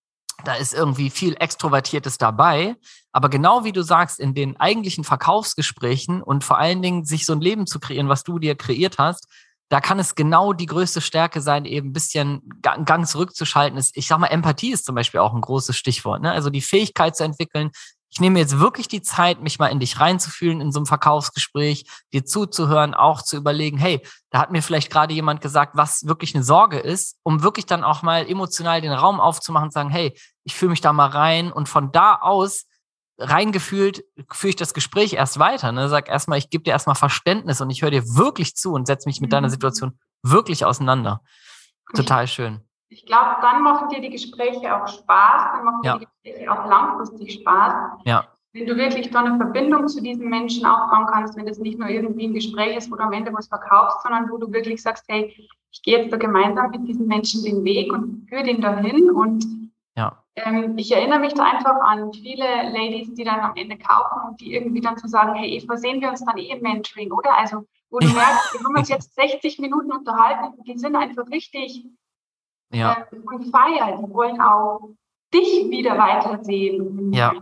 da 0.45 0.55
ist 0.55 0.75
irgendwie 0.75 1.11
viel 1.11 1.37
Extrovertiertes 1.39 2.19
dabei. 2.19 2.77
Aber 3.13 3.29
genau 3.29 3.65
wie 3.65 3.73
du 3.73 3.83
sagst, 3.83 4.21
in 4.21 4.35
den 4.35 4.59
eigentlichen 4.59 5.05
Verkaufsgesprächen 5.05 6.23
und 6.23 6.45
vor 6.45 6.59
allen 6.59 6.83
Dingen 6.83 7.05
sich 7.05 7.27
so 7.27 7.33
ein 7.33 7.41
Leben 7.41 7.67
zu 7.67 7.81
kreieren, 7.81 8.09
was 8.09 8.25
du 8.25 8.39
dir 8.39 8.55
kreiert 8.55 8.99
hast, 8.99 9.27
da 9.71 9.81
kann 9.81 9.99
es 9.99 10.15
genau 10.15 10.55
die 10.55 10.67
größte 10.67 11.03
Stärke 11.03 11.43
sein, 11.43 11.67
eben 11.67 11.91
ein 11.91 11.93
bisschen 11.93 12.43
Gang 12.63 13.07
zurückzuschalten. 13.07 13.79
Ich 13.95 14.07
sag 14.07 14.19
mal, 14.19 14.29
Empathie 14.29 14.73
ist 14.73 14.87
zum 14.87 14.95
Beispiel 14.95 15.21
auch 15.21 15.35
ein 15.35 15.43
großes 15.43 15.77
Stichwort. 15.77 16.23
Ne? 16.23 16.33
Also 16.33 16.49
die 16.49 16.63
Fähigkeit 16.63 17.17
zu 17.17 17.25
entwickeln, 17.25 17.71
ich 18.11 18.21
nehme 18.21 18.39
jetzt 18.39 18.59
wirklich 18.59 18.89
die 18.89 19.03
Zeit, 19.03 19.43
mich 19.43 19.59
mal 19.59 19.69
in 19.69 19.81
dich 19.81 20.01
reinzufühlen 20.01 20.61
in 20.61 20.73
so 20.73 20.79
einem 20.79 20.87
Verkaufsgespräch, 20.87 21.85
dir 22.13 22.25
zuzuhören, 22.25 22.95
auch 22.95 23.23
zu 23.23 23.37
überlegen, 23.37 23.79
hey, 23.79 24.01
da 24.31 24.41
hat 24.41 24.51
mir 24.51 24.63
vielleicht 24.63 24.91
gerade 24.91 25.13
jemand 25.13 25.41
gesagt, 25.41 25.77
was 25.77 26.07
wirklich 26.07 26.35
eine 26.35 26.45
Sorge 26.45 26.79
ist, 26.79 27.19
um 27.23 27.43
wirklich 27.43 27.67
dann 27.67 27.85
auch 27.85 28.03
mal 28.03 28.29
emotional 28.29 28.81
den 28.81 28.93
Raum 28.93 29.21
aufzumachen 29.21 29.67
und 29.67 29.73
sagen, 29.73 29.91
hey, 29.91 30.19
ich 30.45 30.55
fühle 30.55 30.71
mich 30.71 30.81
da 30.81 30.93
mal 30.93 31.09
rein 31.09 31.53
und 31.53 31.69
von 31.69 31.93
da 31.93 32.15
aus 32.17 32.65
reingefühlt 33.19 34.05
führe 34.31 34.51
ich 34.51 34.57
das 34.57 34.75
Gespräch 34.75 35.15
erst 35.15 35.39
weiter. 35.39 35.73
Ne? 35.73 35.89
Sag 35.89 36.09
erstmal, 36.09 36.39
ich 36.39 36.51
gebe 36.51 36.65
dir 36.65 36.71
erstmal 36.71 36.95
Verständnis 36.95 37.61
und 37.61 37.69
ich 37.69 37.83
höre 37.83 37.91
dir 37.91 38.05
wirklich 38.17 38.55
zu 38.55 38.73
und 38.73 38.87
setze 38.87 39.09
mich 39.09 39.21
mit 39.21 39.33
deiner 39.33 39.49
mhm. 39.49 39.53
Situation 39.53 39.99
wirklich 40.23 40.65
auseinander. 40.65 41.21
Total 41.95 42.29
schön 42.29 42.68
ich 42.91 43.05
glaube, 43.05 43.37
dann 43.43 43.63
machen 43.63 43.89
dir 43.91 44.01
die 44.01 44.11
Gespräche 44.11 44.75
auch 44.75 44.89
Spaß, 44.89 45.53
dann 45.53 45.65
machen 45.65 45.81
ja. 45.85 45.99
dir 45.99 46.07
die 46.07 46.07
Gespräche 46.07 46.53
auch 46.53 46.67
langfristig 46.67 47.35
Spaß. 47.35 48.01
Ja. 48.05 48.27
Wenn 48.53 48.67
du 48.67 48.77
wirklich 48.77 49.11
da 49.11 49.21
eine 49.21 49.37
Verbindung 49.37 49.87
zu 49.89 50.03
diesen 50.03 50.29
Menschen 50.29 50.65
aufbauen 50.65 51.07
kannst, 51.07 51.37
wenn 51.37 51.47
das 51.47 51.59
nicht 51.59 51.79
nur 51.79 51.89
irgendwie 51.89 52.27
ein 52.27 52.35
Gespräch 52.35 52.77
ist, 52.77 52.91
wo 52.91 52.97
du 52.97 53.03
am 53.03 53.13
Ende 53.13 53.33
was 53.33 53.49
verkaufst, 53.49 54.03
sondern 54.03 54.31
wo 54.31 54.39
du 54.39 54.51
wirklich 54.53 54.83
sagst, 54.83 55.05
hey, 55.09 55.35
ich 55.71 55.83
gehe 55.83 55.99
jetzt 55.99 56.13
da 56.13 56.17
gemeinsam 56.17 56.71
mit 56.71 56.89
diesen 56.89 57.07
Menschen 57.07 57.45
den 57.45 57.63
Weg 57.63 57.93
und 57.93 58.27
führe 58.29 58.45
den 58.45 58.63
dahin. 58.63 59.11
Und 59.11 59.45
ja. 59.95 60.25
ähm, 60.37 60.79
ich 60.79 60.91
erinnere 60.91 61.19
mich 61.19 61.35
da 61.35 61.45
einfach 61.45 61.77
an 61.83 62.11
viele 62.15 62.71
Ladies, 62.73 63.13
die 63.13 63.25
dann 63.25 63.41
am 63.41 63.55
Ende 63.55 63.77
kaufen 63.77 64.31
und 64.31 64.41
die 64.41 64.55
irgendwie 64.55 64.81
dann 64.81 64.97
zu 64.97 65.09
sagen, 65.09 65.35
hey 65.35 65.51
Eva, 65.51 65.77
sehen 65.77 66.01
wir 66.01 66.09
uns 66.09 66.25
dann 66.25 66.39
eh 66.39 66.51
im 66.51 66.63
Mentoring, 66.63 67.13
oder? 67.13 67.37
Also, 67.37 67.67
wo 67.91 67.99
du 67.99 68.07
merkst, 68.07 68.55
wir 68.55 68.65
haben 68.65 68.77
uns 68.77 68.89
jetzt 68.89 69.15
60 69.15 69.59
Minuten 69.59 69.93
unterhalten 69.93 70.63
die 70.65 70.79
sind 70.79 70.97
einfach 70.97 71.27
richtig 71.31 71.85
ja. 72.73 73.07
Ähm, 73.13 73.23
und 73.25 73.51
feiern. 73.51 74.05
Die 74.05 74.15
wollen 74.15 74.41
auch 74.41 74.91
dich 75.33 75.71
wieder 75.71 75.97
weitersehen. 75.99 77.13
Ja. 77.13 77.35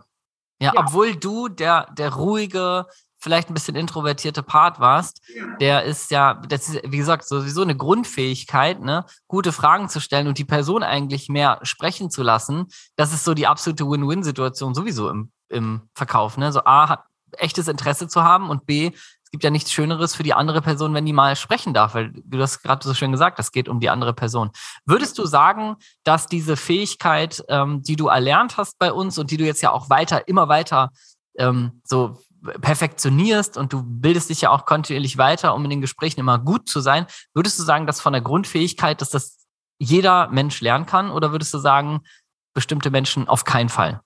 Ja, 0.58 0.72
ja. 0.72 0.80
obwohl 0.80 1.14
du 1.14 1.48
der, 1.48 1.86
der 1.98 2.14
ruhige, 2.14 2.86
vielleicht 3.18 3.50
ein 3.50 3.54
bisschen 3.54 3.76
introvertierte 3.76 4.42
Part 4.42 4.80
warst, 4.80 5.20
ja. 5.34 5.56
der 5.56 5.84
ist 5.84 6.10
ja, 6.10 6.34
das 6.48 6.68
ist, 6.68 6.82
wie 6.84 6.96
gesagt, 6.96 7.28
sowieso 7.28 7.62
eine 7.62 7.76
Grundfähigkeit, 7.76 8.80
ne, 8.80 9.04
gute 9.26 9.52
Fragen 9.52 9.88
zu 9.88 10.00
stellen 10.00 10.28
und 10.28 10.38
die 10.38 10.44
Person 10.44 10.82
eigentlich 10.82 11.28
mehr 11.28 11.58
sprechen 11.62 12.10
zu 12.10 12.22
lassen. 12.22 12.66
Das 12.96 13.12
ist 13.12 13.24
so 13.24 13.34
die 13.34 13.46
absolute 13.46 13.88
Win-Win-Situation 13.88 14.74
sowieso 14.74 15.10
im, 15.10 15.30
im 15.48 15.82
Verkauf. 15.94 16.38
Ne? 16.38 16.52
So 16.52 16.60
A 16.64 16.88
hat 16.88 17.04
echtes 17.32 17.68
Interesse 17.68 18.08
zu 18.08 18.22
haben 18.22 18.48
und 18.48 18.66
B 18.66 18.92
es 19.26 19.32
gibt 19.32 19.42
ja 19.42 19.50
nichts 19.50 19.72
Schöneres 19.72 20.14
für 20.14 20.22
die 20.22 20.34
andere 20.34 20.62
Person, 20.62 20.94
wenn 20.94 21.04
die 21.04 21.12
mal 21.12 21.34
sprechen 21.34 21.74
darf, 21.74 21.94
weil 21.94 22.12
du 22.12 22.40
hast 22.40 22.62
gerade 22.62 22.86
so 22.86 22.94
schön 22.94 23.10
gesagt, 23.10 23.40
es 23.40 23.50
geht 23.50 23.68
um 23.68 23.80
die 23.80 23.90
andere 23.90 24.14
Person. 24.14 24.52
Würdest 24.84 25.18
du 25.18 25.26
sagen, 25.26 25.74
dass 26.04 26.28
diese 26.28 26.56
Fähigkeit, 26.56 27.44
ähm, 27.48 27.82
die 27.82 27.96
du 27.96 28.06
erlernt 28.06 28.56
hast 28.56 28.78
bei 28.78 28.92
uns 28.92 29.18
und 29.18 29.32
die 29.32 29.36
du 29.36 29.44
jetzt 29.44 29.62
ja 29.62 29.72
auch 29.72 29.90
weiter, 29.90 30.28
immer 30.28 30.48
weiter 30.48 30.90
ähm, 31.38 31.82
so 31.82 32.22
perfektionierst 32.60 33.56
und 33.56 33.72
du 33.72 33.82
bildest 33.84 34.30
dich 34.30 34.42
ja 34.42 34.50
auch 34.50 34.64
kontinuierlich 34.64 35.18
weiter, 35.18 35.56
um 35.56 35.64
in 35.64 35.70
den 35.70 35.80
Gesprächen 35.80 36.20
immer 36.20 36.38
gut 36.38 36.68
zu 36.68 36.78
sein, 36.78 37.06
würdest 37.34 37.58
du 37.58 37.64
sagen, 37.64 37.88
dass 37.88 38.00
von 38.00 38.12
der 38.12 38.22
Grundfähigkeit, 38.22 39.00
dass 39.00 39.10
das 39.10 39.44
jeder 39.80 40.28
Mensch 40.28 40.60
lernen 40.60 40.86
kann 40.86 41.10
oder 41.10 41.32
würdest 41.32 41.52
du 41.52 41.58
sagen, 41.58 42.02
bestimmte 42.54 42.90
Menschen 42.90 43.26
auf 43.26 43.42
keinen 43.42 43.70
Fall? 43.70 44.02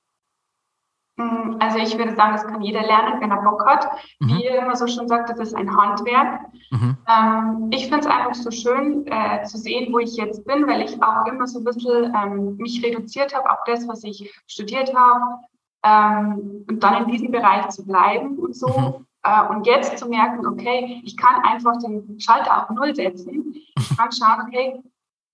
Hm, 1.20 1.56
also 1.58 1.78
ich 1.78 1.98
würde 1.98 2.16
sagen, 2.16 2.32
das 2.32 2.46
kann 2.46 2.62
jeder 2.62 2.82
lernen, 2.82 3.20
wenn 3.20 3.30
er 3.30 3.42
Bock 3.42 3.64
hat. 3.66 3.86
Mhm. 4.20 4.28
Wie 4.28 4.44
ihr 4.44 4.62
immer 4.62 4.74
so 4.74 4.86
schon 4.86 5.06
sagt, 5.06 5.28
das 5.28 5.38
ist 5.38 5.54
ein 5.54 5.76
Handwerk. 5.76 6.40
Mhm. 6.70 6.96
Ähm, 7.06 7.70
ich 7.72 7.88
finde 7.88 8.00
es 8.00 8.06
einfach 8.06 8.34
so 8.34 8.50
schön 8.50 9.06
äh, 9.06 9.42
zu 9.44 9.58
sehen, 9.58 9.92
wo 9.92 9.98
ich 9.98 10.16
jetzt 10.16 10.46
bin, 10.46 10.66
weil 10.66 10.80
ich 10.82 11.02
auch 11.02 11.26
immer 11.26 11.46
so 11.46 11.58
ein 11.58 11.64
bisschen 11.64 12.14
ähm, 12.14 12.56
mich 12.56 12.82
reduziert 12.82 13.34
habe 13.34 13.50
auf 13.50 13.58
das, 13.66 13.86
was 13.86 14.02
ich 14.04 14.32
studiert 14.46 14.94
habe. 14.94 15.40
Ähm, 15.82 16.64
und 16.68 16.82
dann 16.82 17.04
in 17.04 17.10
diesem 17.10 17.30
Bereich 17.30 17.68
zu 17.68 17.84
bleiben 17.84 18.38
und 18.38 18.56
so. 18.56 18.68
Mhm. 18.68 19.06
Äh, 19.22 19.48
und 19.50 19.66
jetzt 19.66 19.98
zu 19.98 20.08
merken, 20.08 20.46
okay, 20.46 21.02
ich 21.04 21.18
kann 21.18 21.42
einfach 21.42 21.78
den 21.78 22.18
Schalter 22.18 22.62
auf 22.62 22.70
Null 22.70 22.94
setzen. 22.94 23.54
Ich 23.76 23.96
kann 23.96 24.10
schauen, 24.12 24.46
okay, 24.46 24.82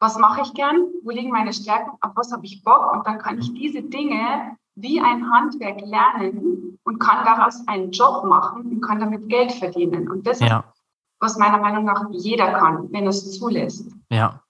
was 0.01 0.18
mache 0.18 0.42
ich 0.42 0.53
gern? 0.53 0.87
Wo 1.05 1.11
liegen 1.11 1.31
meine 1.31 1.53
Stärken? 1.53 1.92
Auf 2.01 2.12
was 2.16 2.33
habe 2.33 2.44
ich 2.44 2.62
Bock? 2.64 2.92
Und 2.92 3.07
dann 3.07 3.18
kann 3.18 3.38
ich 3.38 3.53
diese 3.55 3.83
Dinge 3.83 4.57
wie 4.76 5.00
ein 5.00 5.30
Handwerk 5.30 5.80
lernen 5.80 6.78
und 6.84 6.98
kann 6.98 7.24
daraus 7.24 7.66
einen 7.66 7.90
Job 7.90 8.24
machen 8.24 8.62
und 8.66 8.80
kann 8.82 9.00
damit 9.00 9.28
Geld 9.28 9.52
verdienen. 9.52 10.08
Und 10.08 10.26
das 10.26 10.40
ja. 10.40 10.58
ist, 10.58 10.82
was 11.18 11.38
meiner 11.38 11.58
Meinung 11.58 11.84
nach 11.84 12.04
jeder 12.12 12.52
kann, 12.52 12.92
wenn 12.92 13.06
es 13.06 13.38
zulässt. 13.38 13.90
Ja. 14.10 14.42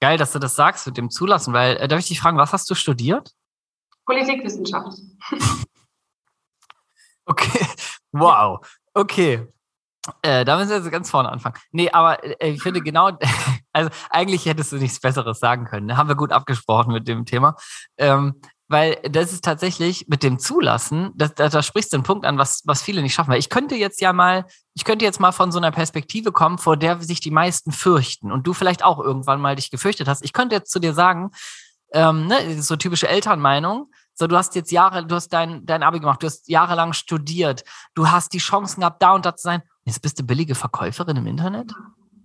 Geil, 0.00 0.18
dass 0.18 0.32
du 0.32 0.38
das 0.38 0.54
sagst 0.54 0.86
mit 0.86 0.98
dem 0.98 1.10
Zulassen, 1.10 1.54
weil, 1.54 1.76
äh, 1.78 1.88
darf 1.88 2.00
ich 2.00 2.08
dich 2.08 2.20
fragen, 2.20 2.36
was 2.36 2.52
hast 2.52 2.70
du 2.70 2.74
studiert? 2.74 3.32
Politikwissenschaft. 4.04 4.98
okay, 7.24 7.66
wow. 8.12 8.60
Okay, 8.92 9.48
äh, 10.22 10.44
da 10.44 10.56
müssen 10.56 10.70
wir 10.70 10.76
jetzt 10.76 10.90
ganz 10.90 11.10
vorne 11.10 11.30
anfangen. 11.30 11.56
Nee, 11.72 11.90
aber 11.90 12.22
äh, 12.40 12.50
ich 12.50 12.62
finde 12.62 12.82
genau, 12.82 13.10
also 13.72 13.90
eigentlich 14.10 14.44
hättest 14.44 14.72
du 14.72 14.76
nichts 14.76 15.00
Besseres 15.00 15.38
sagen 15.40 15.64
können. 15.64 15.86
Ne? 15.86 15.96
Haben 15.96 16.08
wir 16.08 16.16
gut 16.16 16.32
abgesprochen 16.32 16.92
mit 16.92 17.08
dem 17.08 17.24
Thema. 17.24 17.56
Ähm, 17.96 18.40
weil 18.74 18.96
das 19.08 19.32
ist 19.32 19.44
tatsächlich 19.44 20.08
mit 20.08 20.24
dem 20.24 20.40
Zulassen, 20.40 21.12
da, 21.14 21.28
da, 21.28 21.48
da 21.48 21.62
sprichst 21.62 21.92
du 21.92 21.96
einen 21.96 22.02
Punkt 22.02 22.26
an, 22.26 22.38
was, 22.38 22.62
was 22.64 22.82
viele 22.82 23.02
nicht 23.02 23.14
schaffen. 23.14 23.30
Weil 23.30 23.38
ich 23.38 23.48
könnte 23.48 23.76
jetzt 23.76 24.00
ja 24.00 24.12
mal, 24.12 24.46
ich 24.74 24.84
könnte 24.84 25.04
jetzt 25.04 25.20
mal 25.20 25.30
von 25.30 25.52
so 25.52 25.58
einer 25.58 25.70
Perspektive 25.70 26.32
kommen, 26.32 26.58
vor 26.58 26.76
der 26.76 27.00
sich 27.00 27.20
die 27.20 27.30
meisten 27.30 27.70
fürchten 27.70 28.32
und 28.32 28.48
du 28.48 28.52
vielleicht 28.52 28.82
auch 28.82 28.98
irgendwann 28.98 29.40
mal 29.40 29.54
dich 29.54 29.70
gefürchtet 29.70 30.08
hast. 30.08 30.24
Ich 30.24 30.32
könnte 30.32 30.56
jetzt 30.56 30.72
zu 30.72 30.80
dir 30.80 30.92
sagen, 30.92 31.30
ähm, 31.92 32.26
ne, 32.26 32.60
so 32.60 32.74
typische 32.74 33.06
Elternmeinung, 33.06 33.92
so, 34.16 34.26
du 34.26 34.36
hast 34.36 34.56
jetzt 34.56 34.72
Jahre, 34.72 35.06
du 35.06 35.14
hast 35.14 35.28
dein, 35.28 35.64
dein 35.64 35.84
Abi 35.84 36.00
gemacht, 36.00 36.20
du 36.20 36.26
hast 36.26 36.48
jahrelang 36.48 36.94
studiert, 36.94 37.62
du 37.94 38.10
hast 38.10 38.32
die 38.32 38.38
Chancen 38.38 38.80
gehabt, 38.80 39.00
da 39.00 39.12
und 39.12 39.24
da 39.24 39.36
zu 39.36 39.44
sein. 39.44 39.62
Jetzt 39.84 40.02
bist 40.02 40.18
du 40.18 40.24
billige 40.24 40.56
Verkäuferin 40.56 41.16
im 41.16 41.28
Internet? 41.28 41.72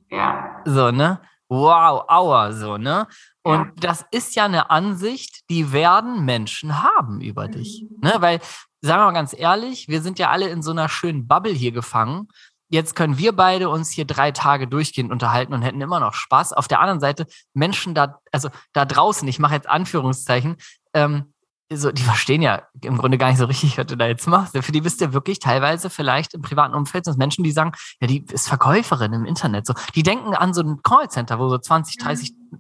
Ja. 0.10 0.64
So, 0.66 0.90
ne? 0.90 1.22
Wow, 1.48 2.06
aua, 2.08 2.52
so, 2.54 2.78
ne? 2.78 3.08
Und 3.50 3.84
das 3.84 4.06
ist 4.12 4.36
ja 4.36 4.46
eine 4.46 4.70
Ansicht, 4.70 5.42
die 5.50 5.72
werden 5.72 6.26
Menschen 6.26 6.82
haben 6.84 7.22
über 7.22 7.48
mhm. 7.48 7.52
dich. 7.52 7.86
Ne? 8.02 8.16
Weil, 8.20 8.40
sagen 8.82 9.02
wir 9.02 9.06
mal 9.06 9.12
ganz 9.14 9.34
ehrlich, 9.38 9.88
wir 9.88 10.02
sind 10.02 10.20
ja 10.20 10.30
alle 10.30 10.50
in 10.50 10.62
so 10.62 10.72
einer 10.72 10.90
schönen 10.90 11.28
Bubble 11.28 11.54
hier 11.54 11.72
gefangen. 11.72 12.28
Jetzt 12.72 12.96
können 12.96 13.18
wir 13.18 13.36
beide 13.36 13.70
uns 13.70 13.90
hier 13.90 14.06
drei 14.06 14.32
Tage 14.32 14.68
durchgehend 14.68 15.12
unterhalten 15.12 15.54
und 15.54 15.64
hätten 15.64 15.82
immer 15.82 16.00
noch 16.00 16.14
Spaß. 16.14 16.54
Auf 16.54 16.68
der 16.68 16.80
anderen 16.80 17.00
Seite, 17.00 17.26
Menschen 17.54 17.96
da, 17.96 18.20
also 18.32 18.50
da 18.74 18.86
draußen, 18.86 19.28
ich 19.28 19.40
mache 19.40 19.56
jetzt 19.56 19.68
Anführungszeichen, 19.68 20.58
ähm, 20.94 21.34
so, 21.72 21.92
die 21.92 22.02
verstehen 22.02 22.42
ja 22.42 22.64
im 22.82 22.98
Grunde 22.98 23.18
gar 23.20 23.30
nicht 23.30 23.38
so 23.38 23.46
richtig, 23.46 23.78
was 23.78 23.86
du 23.86 23.96
da 23.96 24.08
jetzt 24.08 24.28
machst. 24.28 24.58
Für 24.58 24.72
die 24.72 24.82
bist 24.82 25.00
du 25.02 25.06
ja 25.06 25.14
wirklich 25.14 25.40
teilweise 25.40 25.90
vielleicht 25.90 26.34
im 26.34 26.42
privaten 26.42 26.74
Umfeld 26.74 27.06
sind 27.06 27.18
Menschen, 27.20 27.44
die 27.44 27.52
sagen, 27.52 27.74
ja, 28.02 28.08
die 28.08 28.26
ist 28.32 28.48
Verkäuferin 28.48 29.14
im 29.14 29.26
Internet. 29.26 29.68
So, 29.68 29.76
die 29.94 30.02
denken 30.02 30.34
an 30.34 30.54
so 30.54 30.62
ein 30.62 30.82
Callcenter, 30.82 31.38
wo 31.38 31.48
so 31.48 31.60
20, 31.60 32.00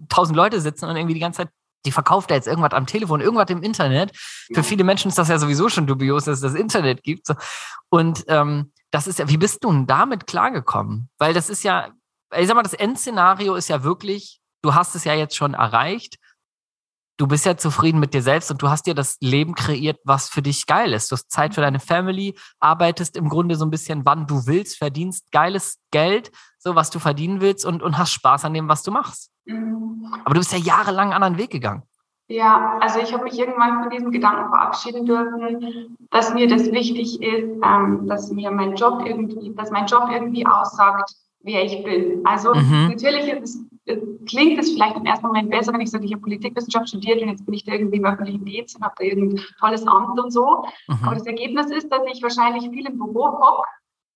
30.000 0.10 0.34
Leute 0.34 0.62
sitzen 0.62 0.86
und 0.86 0.96
irgendwie 0.96 1.14
die 1.14 1.20
ganze 1.20 1.38
Zeit 1.38 1.50
die 1.86 1.92
verkauft 1.92 2.30
da 2.30 2.36
jetzt 2.36 2.48
irgendwas 2.48 2.74
am 2.74 2.86
Telefon, 2.86 3.22
irgendwas 3.22 3.50
im 3.50 3.64
Internet. 3.64 4.12
Für 4.54 4.64
viele 4.64 4.84
Menschen 4.84 5.10
ist 5.10 5.18
das 5.18 5.30
ja 5.30 5.40
sowieso 5.40 5.70
schon 5.70 5.88
dubios, 5.88 6.26
dass 6.26 6.36
es 6.36 6.42
das 6.42 6.54
Internet 6.54 7.04
gibt. 7.04 7.28
Und 7.90 8.26
ähm, 8.28 8.74
das 8.92 9.08
ist 9.08 9.20
ja, 9.20 9.30
wie 9.30 9.38
bist 9.38 9.64
du 9.64 9.72
denn 9.72 9.88
damit 9.88 10.28
klargekommen? 10.28 11.10
Weil 11.18 11.34
das 11.34 11.50
ist 11.50 11.64
ja, 11.64 11.92
ich 12.36 12.48
sag 12.48 12.56
mal, 12.56 12.64
das 12.64 12.74
Endszenario 12.74 13.56
ist 13.56 13.70
ja 13.70 13.84
wirklich, 13.84 14.42
du 14.62 14.74
hast 14.76 14.96
es 14.96 15.06
ja 15.06 15.14
jetzt 15.14 15.36
schon 15.36 15.54
erreicht 15.54 16.18
du 17.20 17.28
bist 17.28 17.46
ja 17.46 17.58
zufrieden 17.58 18.00
mit 18.00 18.14
dir 18.14 18.22
selbst 18.22 18.50
und 18.50 18.62
du 18.62 18.70
hast 18.70 18.88
dir 18.88 18.96
das 18.96 19.18
Leben 19.20 19.54
kreiert, 19.54 20.00
was 20.06 20.30
für 20.30 20.42
dich 20.42 20.66
geil 20.66 20.94
ist. 20.94 21.12
Du 21.12 21.16
hast 21.16 21.30
Zeit 21.30 21.54
für 21.54 21.62
deine 21.62 21.80
Family, 21.80 22.34
arbeitest 22.60 23.18
im 23.18 23.28
Grunde 23.28 23.56
so 23.56 23.66
ein 23.66 23.70
bisschen, 23.70 24.06
wann 24.06 24.26
du 24.26 24.48
willst, 24.48 24.78
verdienst 24.78 25.32
geiles 25.32 25.80
Geld, 25.92 26.32
so 26.58 26.76
was 26.76 26.90
du 26.90 27.00
verdienen 27.00 27.42
willst 27.42 27.66
und, 27.66 27.84
und 27.84 27.98
hast 27.98 28.14
Spaß 28.14 28.46
an 28.46 28.54
dem, 28.54 28.70
was 28.70 28.84
du 28.84 28.92
machst. 28.92 29.32
Mhm. 29.46 30.08
Aber 30.24 30.34
du 30.34 30.40
bist 30.40 30.54
ja 30.54 30.60
jahrelang 30.60 31.08
einen 31.08 31.24
anderen 31.24 31.38
Weg 31.38 31.52
gegangen. 31.52 31.84
Ja, 32.28 32.78
also 32.80 33.00
ich 33.00 33.12
habe 33.12 33.24
mich 33.24 33.38
irgendwann 33.38 33.82
von 33.82 33.90
diesem 33.90 34.12
Gedanken 34.12 34.50
verabschieden 34.50 35.06
dürfen, 35.06 35.98
dass 36.12 36.34
mir 36.34 36.48
das 36.48 36.72
wichtig 36.72 37.22
ist, 37.22 37.60
ähm, 37.64 38.08
dass 38.08 38.32
mir 38.32 38.52
mein 38.52 38.76
Job 38.76 39.04
irgendwie, 39.04 39.54
dass 39.56 39.72
mein 39.72 39.88
Job 39.88 40.10
irgendwie 40.12 40.46
aussagt, 40.46 41.12
wer 41.42 41.64
ich 41.64 41.84
bin. 41.84 42.22
Also 42.26 42.54
mhm. 42.54 42.90
natürlich 42.90 43.28
es, 43.34 43.64
klingt 44.28 44.60
es 44.60 44.72
vielleicht 44.72 44.98
im 44.98 45.06
ersten 45.06 45.28
Moment 45.28 45.50
besser, 45.50 45.74
wenn 45.74 45.82
ich 45.82 45.90
sage, 45.90 46.06
ich 46.06 46.12
habe 46.12 46.22
Politikwissenschaft 46.22 46.90
studiert 46.90 47.22
und 47.22 47.30
jetzt 47.30 47.46
bin 47.46 47.56
ich 47.56 47.64
da 47.64 47.74
irgendwie 47.74 47.98
im 47.98 48.06
öffentlichen 48.06 48.46
Dienst 48.46 48.76
und 48.76 48.84
habe 48.84 48.96
da 48.98 49.04
irgendein 49.04 49.44
tolles 49.60 49.86
Amt 49.88 50.20
und 50.20 50.32
so. 50.32 50.66
Mhm. 50.88 50.98
Aber 51.04 51.16
das 51.16 51.26
Ergebnis 51.26 51.72
ist, 51.72 51.90
dass 51.90 52.02
ich 52.12 52.22
wahrscheinlich 52.22 52.70
viel 52.70 52.86
im 52.86 52.98
Büro 52.98 53.28
hocke, 53.28 53.68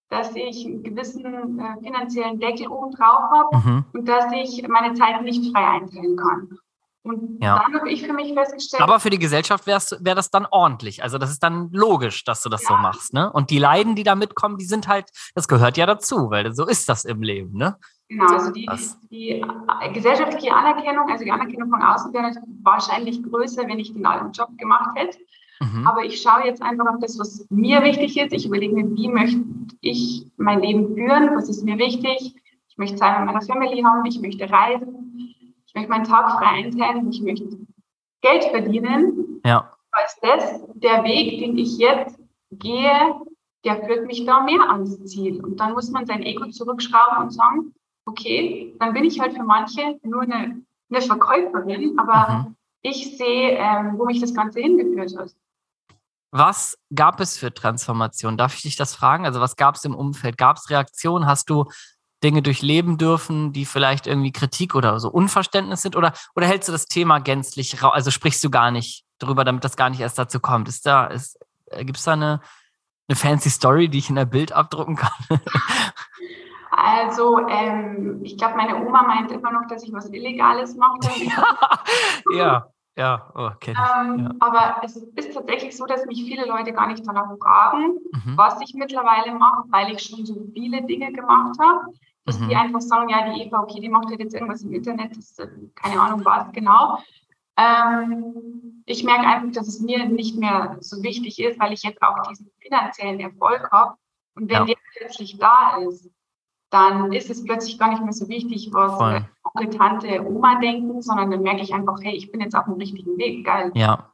dass 0.09 0.35
ich 0.35 0.65
einen 0.65 0.83
gewissen 0.83 1.59
äh, 1.59 1.81
finanziellen 1.81 2.39
Deckel 2.39 2.67
oben 2.67 2.91
drauf 2.91 3.21
habe 3.31 3.57
mhm. 3.57 3.85
und 3.93 4.07
dass 4.07 4.25
ich 4.31 4.65
meine 4.67 4.93
Zeit 4.93 5.21
nicht 5.23 5.51
frei 5.51 5.79
einteilen 5.79 6.15
kann. 6.15 6.57
Und 7.03 7.43
ja. 7.43 7.59
dann 7.59 7.73
habe 7.73 7.91
ich 7.91 8.01
für 8.05 8.13
mich 8.13 8.33
festgestellt. 8.33 8.81
Aber 8.81 8.99
für 9.01 9.09
die 9.09 9.19
Gesellschaft 9.19 9.67
wäre 9.67 9.81
wär 9.99 10.15
das 10.15 10.31
dann 10.31 10.47
ordentlich. 10.49 11.03
Also 11.03 11.17
das 11.17 11.31
ist 11.31 11.43
dann 11.43 11.69
logisch, 11.71 12.23
dass 12.23 12.41
du 12.41 12.49
das 12.49 12.63
ja. 12.63 12.69
so 12.69 12.75
machst. 12.75 13.13
Ne? 13.13 13.31
Und 13.31 13.49
die 13.49 13.59
Leiden, 13.59 13.95
die 13.95 14.03
da 14.03 14.15
mitkommen, 14.15 14.57
die 14.57 14.65
sind 14.65 14.87
halt, 14.87 15.09
das 15.35 15.49
gehört 15.49 15.75
ja 15.75 15.85
dazu, 15.85 16.29
weil 16.29 16.53
so 16.53 16.65
ist 16.65 16.87
das 16.87 17.03
im 17.03 17.21
Leben. 17.21 17.57
Ne? 17.57 17.75
Genau, 18.07 18.27
also 18.27 18.51
die, 18.51 18.69
die, 19.11 19.29
äh, 19.31 19.93
gesellschaftliche 19.93 20.53
Anerkennung, 20.53 21.09
also 21.09 21.25
die 21.25 21.31
Anerkennung 21.31 21.69
von 21.69 21.81
außen 21.81 22.13
wäre 22.13 22.31
wahrscheinlich 22.61 23.21
größer, 23.21 23.67
wenn 23.67 23.79
ich 23.79 23.91
den 23.91 24.05
alten 24.05 24.31
Job 24.31 24.57
gemacht 24.57 24.95
hätte. 24.95 25.17
Mhm. 25.59 25.85
Aber 25.85 26.05
ich 26.05 26.21
schaue 26.21 26.45
jetzt 26.45 26.61
einfach 26.61 26.85
auf 26.85 26.99
das, 27.01 27.19
was 27.19 27.45
mir 27.49 27.83
wichtig 27.83 28.17
ist. 28.17 28.31
Ich 28.31 28.45
überlege 28.45 28.75
mir, 28.75 28.89
wie 28.95 29.09
möchte 29.09 29.43
ich 29.81 30.25
mein 30.37 30.61
Leben 30.61 30.95
führen? 30.95 31.35
Was 31.35 31.49
ist 31.49 31.65
mir 31.65 31.77
wichtig? 31.77 32.35
Ich 32.69 32.77
möchte 32.77 32.95
Zeit 32.95 33.19
mit 33.19 33.27
meiner 33.27 33.41
Family 33.41 33.81
haben, 33.81 34.05
ich 34.05 34.21
möchte 34.21 34.49
reisen 34.49 35.32
ich 35.73 35.79
möchte 35.79 35.89
meinen 35.89 36.03
Tag 36.03 36.31
frei 36.37 36.63
einteilen, 36.63 37.09
ich 37.09 37.21
möchte 37.21 37.57
Geld 38.21 38.43
verdienen. 38.45 39.41
Ja. 39.43 39.71
Ist 40.05 40.19
das 40.21 40.61
der 40.75 41.03
Weg, 41.03 41.39
den 41.39 41.57
ich 41.57 41.77
jetzt 41.77 42.19
gehe, 42.51 43.15
der 43.63 43.85
führt 43.85 44.05
mich 44.05 44.25
da 44.25 44.41
mehr 44.41 44.69
ans 44.69 45.03
Ziel. 45.05 45.43
Und 45.43 45.59
dann 45.59 45.73
muss 45.73 45.89
man 45.89 46.05
sein 46.05 46.23
Ego 46.23 46.47
zurückschrauben 46.47 47.23
und 47.23 47.31
sagen, 47.31 47.73
okay, 48.05 48.75
dann 48.79 48.93
bin 48.93 49.03
ich 49.05 49.19
halt 49.19 49.33
für 49.33 49.43
manche 49.43 49.99
nur 50.03 50.23
eine, 50.23 50.61
eine 50.89 51.01
Verkäuferin, 51.01 51.97
aber 51.97 52.43
mhm. 52.47 52.55
ich 52.81 53.17
sehe, 53.17 53.51
ähm, 53.51 53.97
wo 53.97 54.05
mich 54.05 54.19
das 54.19 54.33
Ganze 54.33 54.59
hingeführt 54.59 55.17
hat. 55.17 55.33
Was 56.31 56.77
gab 56.93 57.19
es 57.19 57.37
für 57.37 57.53
Transformation? 57.53 58.37
Darf 58.37 58.55
ich 58.55 58.63
dich 58.63 58.75
das 58.75 58.95
fragen? 58.95 59.25
Also 59.25 59.39
was 59.39 59.55
gab 59.55 59.75
es 59.75 59.85
im 59.85 59.95
Umfeld? 59.95 60.37
Gab 60.37 60.57
es 60.57 60.69
Reaktionen? 60.69 61.27
Hast 61.27 61.49
du 61.49 61.65
Dinge 62.23 62.41
durchleben 62.41 62.97
dürfen, 62.97 63.51
die 63.51 63.65
vielleicht 63.65 64.07
irgendwie 64.07 64.31
Kritik 64.31 64.75
oder 64.75 64.99
so 64.99 65.09
Unverständnis 65.09 65.81
sind? 65.81 65.95
Oder, 65.95 66.13
oder 66.35 66.47
hältst 66.47 66.69
du 66.69 66.71
das 66.71 66.85
Thema 66.85 67.19
gänzlich 67.19 67.83
raus? 67.83 67.91
Also 67.93 68.11
sprichst 68.11 68.43
du 68.43 68.49
gar 68.49 68.71
nicht 68.71 69.05
drüber, 69.19 69.43
damit 69.43 69.63
das 69.63 69.75
gar 69.75 69.89
nicht 69.89 69.99
erst 69.99 70.17
dazu 70.17 70.39
kommt? 70.39 70.67
Ist 70.69 70.85
da, 70.85 71.05
ist, 71.05 71.37
äh, 71.67 71.83
gibt 71.83 71.97
es 71.97 72.05
da 72.05 72.13
eine, 72.13 72.41
eine 73.07 73.15
fancy 73.15 73.49
Story, 73.49 73.89
die 73.89 73.99
ich 73.99 74.09
in 74.09 74.15
der 74.15 74.25
Bild 74.25 74.53
abdrucken 74.53 74.95
kann? 74.95 75.41
Also, 76.75 77.37
ähm, 77.47 78.21
ich 78.23 78.35
glaube, 78.35 78.55
meine 78.57 78.83
Oma 78.83 79.03
meint 79.03 79.31
immer 79.31 79.51
noch, 79.51 79.67
dass 79.67 79.83
ich 79.83 79.93
was 79.93 80.09
Illegales 80.09 80.75
mache. 80.75 80.97
ja, 82.35 82.65
ja, 82.97 83.31
oh, 83.35 83.45
okay. 83.53 83.75
Ähm, 83.77 84.19
ja. 84.19 84.31
Aber 84.39 84.81
es 84.83 84.95
ist 84.95 85.33
tatsächlich 85.35 85.77
so, 85.77 85.85
dass 85.85 86.05
mich 86.07 86.23
viele 86.23 86.47
Leute 86.47 86.73
gar 86.73 86.87
nicht 86.87 87.05
danach 87.05 87.29
fragen, 87.39 87.99
mhm. 88.11 88.37
was 88.37 88.59
ich 88.61 88.73
mittlerweile 88.73 89.35
mache, 89.35 89.65
weil 89.69 89.93
ich 89.93 90.01
schon 90.01 90.25
so 90.25 90.35
viele 90.55 90.81
Dinge 90.83 91.11
gemacht 91.11 91.55
habe 91.61 91.93
dass 92.25 92.39
mhm. 92.39 92.49
die 92.49 92.55
einfach 92.55 92.81
sagen, 92.81 93.09
ja, 93.09 93.31
die 93.31 93.41
Eva, 93.41 93.61
okay, 93.61 93.79
die 93.79 93.89
macht 93.89 94.07
halt 94.07 94.19
jetzt 94.19 94.33
irgendwas 94.33 94.61
im 94.61 94.73
Internet, 94.73 95.17
das 95.17 95.37
äh, 95.39 95.47
keine 95.75 95.99
Ahnung 95.99 96.23
was 96.23 96.51
genau. 96.51 96.97
Ähm, 97.55 98.83
ich 98.85 99.03
merke 99.03 99.27
einfach, 99.27 99.51
dass 99.51 99.67
es 99.67 99.79
mir 99.79 100.05
nicht 100.05 100.37
mehr 100.37 100.77
so 100.79 101.03
wichtig 101.03 101.39
ist, 101.39 101.59
weil 101.59 101.73
ich 101.73 101.83
jetzt 101.83 102.01
auch 102.01 102.15
diesen 102.29 102.49
finanziellen 102.59 103.19
Erfolg 103.19 103.69
habe. 103.71 103.95
Und 104.35 104.49
wenn 104.49 104.57
ja. 104.57 104.65
der 104.65 104.75
plötzlich 104.97 105.37
da 105.37 105.77
ist, 105.77 106.09
dann 106.71 107.13
ist 107.13 107.29
es 107.29 107.43
plötzlich 107.43 107.77
gar 107.77 107.89
nicht 107.89 108.03
mehr 108.03 108.13
so 108.13 108.27
wichtig, 108.27 108.69
was 108.73 109.27
Onkel, 109.43 109.69
Tante, 109.69 110.25
Oma 110.25 110.59
denken, 110.59 111.03
sondern 111.03 111.29
dann 111.29 111.43
merke 111.43 111.61
ich 111.61 111.73
einfach, 111.73 111.99
hey, 112.01 112.15
ich 112.15 112.31
bin 112.31 112.41
jetzt 112.41 112.55
auf 112.55 112.65
dem 112.65 112.73
richtigen 112.73 113.15
Weg. 113.17 113.45
Geil. 113.45 113.71
Ja, 113.75 114.12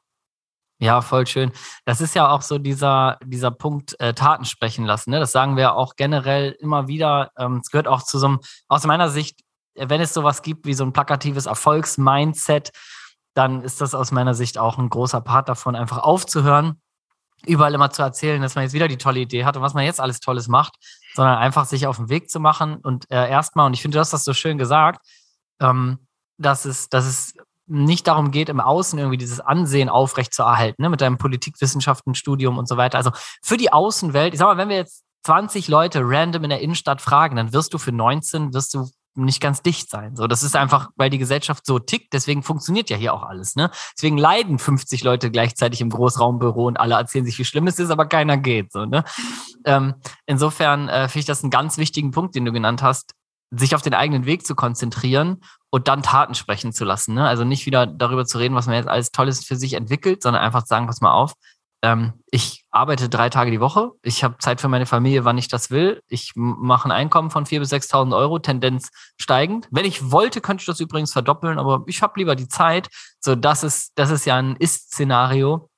ja, 0.79 1.01
voll 1.01 1.27
schön. 1.27 1.51
Das 1.85 1.99
ist 1.99 2.15
ja 2.15 2.29
auch 2.29 2.41
so 2.41 2.57
dieser, 2.57 3.17
dieser 3.25 3.51
Punkt, 3.51 3.99
äh, 3.99 4.13
Taten 4.13 4.45
sprechen 4.45 4.85
lassen. 4.85 5.11
Ne? 5.11 5.19
Das 5.19 5.33
sagen 5.33 5.57
wir 5.57 5.75
auch 5.75 5.95
generell 5.97 6.51
immer 6.59 6.87
wieder. 6.87 7.31
Ähm, 7.37 7.57
es 7.57 7.69
gehört 7.69 7.87
auch 7.87 8.01
zu 8.01 8.17
so 8.17 8.27
einem, 8.27 8.39
aus 8.69 8.85
meiner 8.85 9.09
Sicht, 9.09 9.41
wenn 9.75 9.99
es 9.99 10.13
sowas 10.13 10.41
gibt 10.41 10.65
wie 10.65 10.73
so 10.73 10.85
ein 10.85 10.93
plakatives 10.93 11.47
Erfolgsmindset, 11.47 12.71
dann 13.33 13.61
ist 13.61 13.81
das 13.81 13.93
aus 13.93 14.11
meiner 14.11 14.33
Sicht 14.33 14.57
auch 14.57 14.77
ein 14.77 14.89
großer 14.89 15.21
Part 15.21 15.49
davon, 15.49 15.75
einfach 15.75 15.99
aufzuhören, 15.99 16.81
überall 17.45 17.73
immer 17.73 17.91
zu 17.91 18.01
erzählen, 18.01 18.41
dass 18.41 18.55
man 18.55 18.63
jetzt 18.63 18.73
wieder 18.73 18.87
die 18.87 18.97
tolle 18.97 19.19
Idee 19.19 19.45
hat 19.45 19.57
und 19.57 19.61
was 19.61 19.73
man 19.73 19.83
jetzt 19.83 19.99
alles 19.99 20.19
Tolles 20.19 20.47
macht, 20.47 20.75
sondern 21.13 21.37
einfach 21.37 21.65
sich 21.65 21.87
auf 21.87 21.97
den 21.97 22.09
Weg 22.09 22.29
zu 22.29 22.39
machen 22.39 22.77
und 22.77 23.09
äh, 23.11 23.29
erstmal, 23.29 23.65
und 23.65 23.73
ich 23.73 23.81
finde, 23.81 23.95
du 23.95 23.99
hast 23.99 24.13
das 24.13 24.23
so 24.23 24.33
schön 24.33 24.57
gesagt, 24.57 25.05
ähm, 25.59 25.99
dass 26.37 26.65
es, 26.65 26.89
dass 26.89 27.05
es 27.05 27.33
nicht 27.69 28.07
darum 28.07 28.31
geht, 28.31 28.49
im 28.49 28.59
Außen 28.59 28.97
irgendwie 28.97 29.17
dieses 29.17 29.39
Ansehen 29.39 29.89
aufrechtzuerhalten, 29.89 30.81
ne, 30.81 30.89
mit 30.89 31.01
deinem 31.01 31.17
Politikwissenschaftenstudium 31.17 32.57
und 32.57 32.67
so 32.67 32.77
weiter. 32.77 32.97
Also 32.97 33.11
für 33.41 33.57
die 33.57 33.71
Außenwelt, 33.71 34.33
ich 34.33 34.39
sag 34.39 34.47
mal, 34.47 34.57
wenn 34.57 34.69
wir 34.69 34.77
jetzt 34.77 35.03
20 35.23 35.67
Leute 35.67 36.01
random 36.03 36.45
in 36.45 36.49
der 36.49 36.61
Innenstadt 36.61 37.01
fragen, 37.01 37.35
dann 37.35 37.53
wirst 37.53 37.73
du 37.73 37.77
für 37.77 37.91
19, 37.91 38.53
wirst 38.53 38.73
du 38.73 38.89
nicht 39.15 39.41
ganz 39.41 39.61
dicht 39.61 39.89
sein. 39.89 40.15
So, 40.15 40.27
das 40.27 40.43
ist 40.43 40.55
einfach, 40.55 40.89
weil 40.95 41.09
die 41.09 41.17
Gesellschaft 41.17 41.65
so 41.65 41.79
tickt, 41.79 42.13
deswegen 42.13 42.43
funktioniert 42.43 42.89
ja 42.89 42.97
hier 42.97 43.13
auch 43.13 43.23
alles, 43.23 43.55
ne? 43.55 43.69
Deswegen 43.95 44.17
leiden 44.17 44.59
50 44.59 45.03
Leute 45.03 45.29
gleichzeitig 45.31 45.81
im 45.81 45.89
Großraumbüro 45.89 46.67
und 46.67 46.79
alle 46.79 46.95
erzählen 46.95 47.25
sich, 47.25 47.37
wie 47.37 47.45
schlimm 47.45 47.67
es 47.67 47.79
ist, 47.79 47.89
aber 47.89 48.05
keiner 48.05 48.37
geht, 48.37 48.71
so, 48.71 48.85
ne? 48.85 49.03
Ähm, 49.65 49.95
insofern 50.25 50.87
äh, 50.87 51.07
finde 51.09 51.19
ich 51.19 51.25
das 51.25 51.43
einen 51.43 51.51
ganz 51.51 51.77
wichtigen 51.77 52.11
Punkt, 52.11 52.35
den 52.35 52.45
du 52.45 52.51
genannt 52.51 52.81
hast, 52.81 53.13
sich 53.51 53.75
auf 53.75 53.81
den 53.81 53.93
eigenen 53.93 54.25
Weg 54.25 54.45
zu 54.45 54.55
konzentrieren 54.55 55.41
und 55.69 55.87
dann 55.87 56.03
Taten 56.03 56.35
sprechen 56.35 56.71
zu 56.71 56.85
lassen. 56.85 57.15
Ne? 57.15 57.27
Also 57.27 57.43
nicht 57.43 57.65
wieder 57.65 57.87
darüber 57.87 58.25
zu 58.25 58.37
reden, 58.37 58.55
was 58.55 58.67
man 58.67 58.75
jetzt 58.75 58.89
alles 58.89 59.11
Tolles 59.11 59.43
für 59.43 59.55
sich 59.55 59.73
entwickelt, 59.73 60.21
sondern 60.21 60.43
einfach 60.43 60.63
zu 60.63 60.69
sagen, 60.69 60.87
pass 60.87 61.01
mal 61.01 61.11
auf, 61.11 61.33
ähm, 61.81 62.13
ich 62.29 62.65
arbeite 62.71 63.07
drei 63.07 63.29
Tage 63.29 63.51
die 63.51 63.61
Woche, 63.61 63.91
ich 64.01 64.23
habe 64.23 64.37
Zeit 64.39 64.59
für 64.59 64.67
meine 64.67 64.85
Familie, 64.85 65.23
wann 65.23 65.37
ich 65.37 65.47
das 65.47 65.71
will. 65.71 66.01
Ich 66.07 66.33
mache 66.35 66.87
ein 66.87 66.91
Einkommen 66.91 67.31
von 67.31 67.45
4.000 67.45 67.59
bis 67.59 67.73
6.000 67.73 68.15
Euro, 68.15 68.39
Tendenz 68.39 68.89
steigend. 69.17 69.67
Wenn 69.71 69.85
ich 69.85 70.11
wollte, 70.11 70.41
könnte 70.41 70.61
ich 70.61 70.65
das 70.65 70.79
übrigens 70.79 71.13
verdoppeln, 71.13 71.57
aber 71.57 71.83
ich 71.87 72.01
habe 72.01 72.19
lieber 72.19 72.35
die 72.35 72.49
Zeit. 72.49 72.89
So, 73.19 73.35
das 73.35 73.63
ist, 73.63 73.93
das 73.95 74.09
ist 74.09 74.25
ja 74.25 74.35
ein 74.35 74.57
Ist-Szenario, 74.57 75.69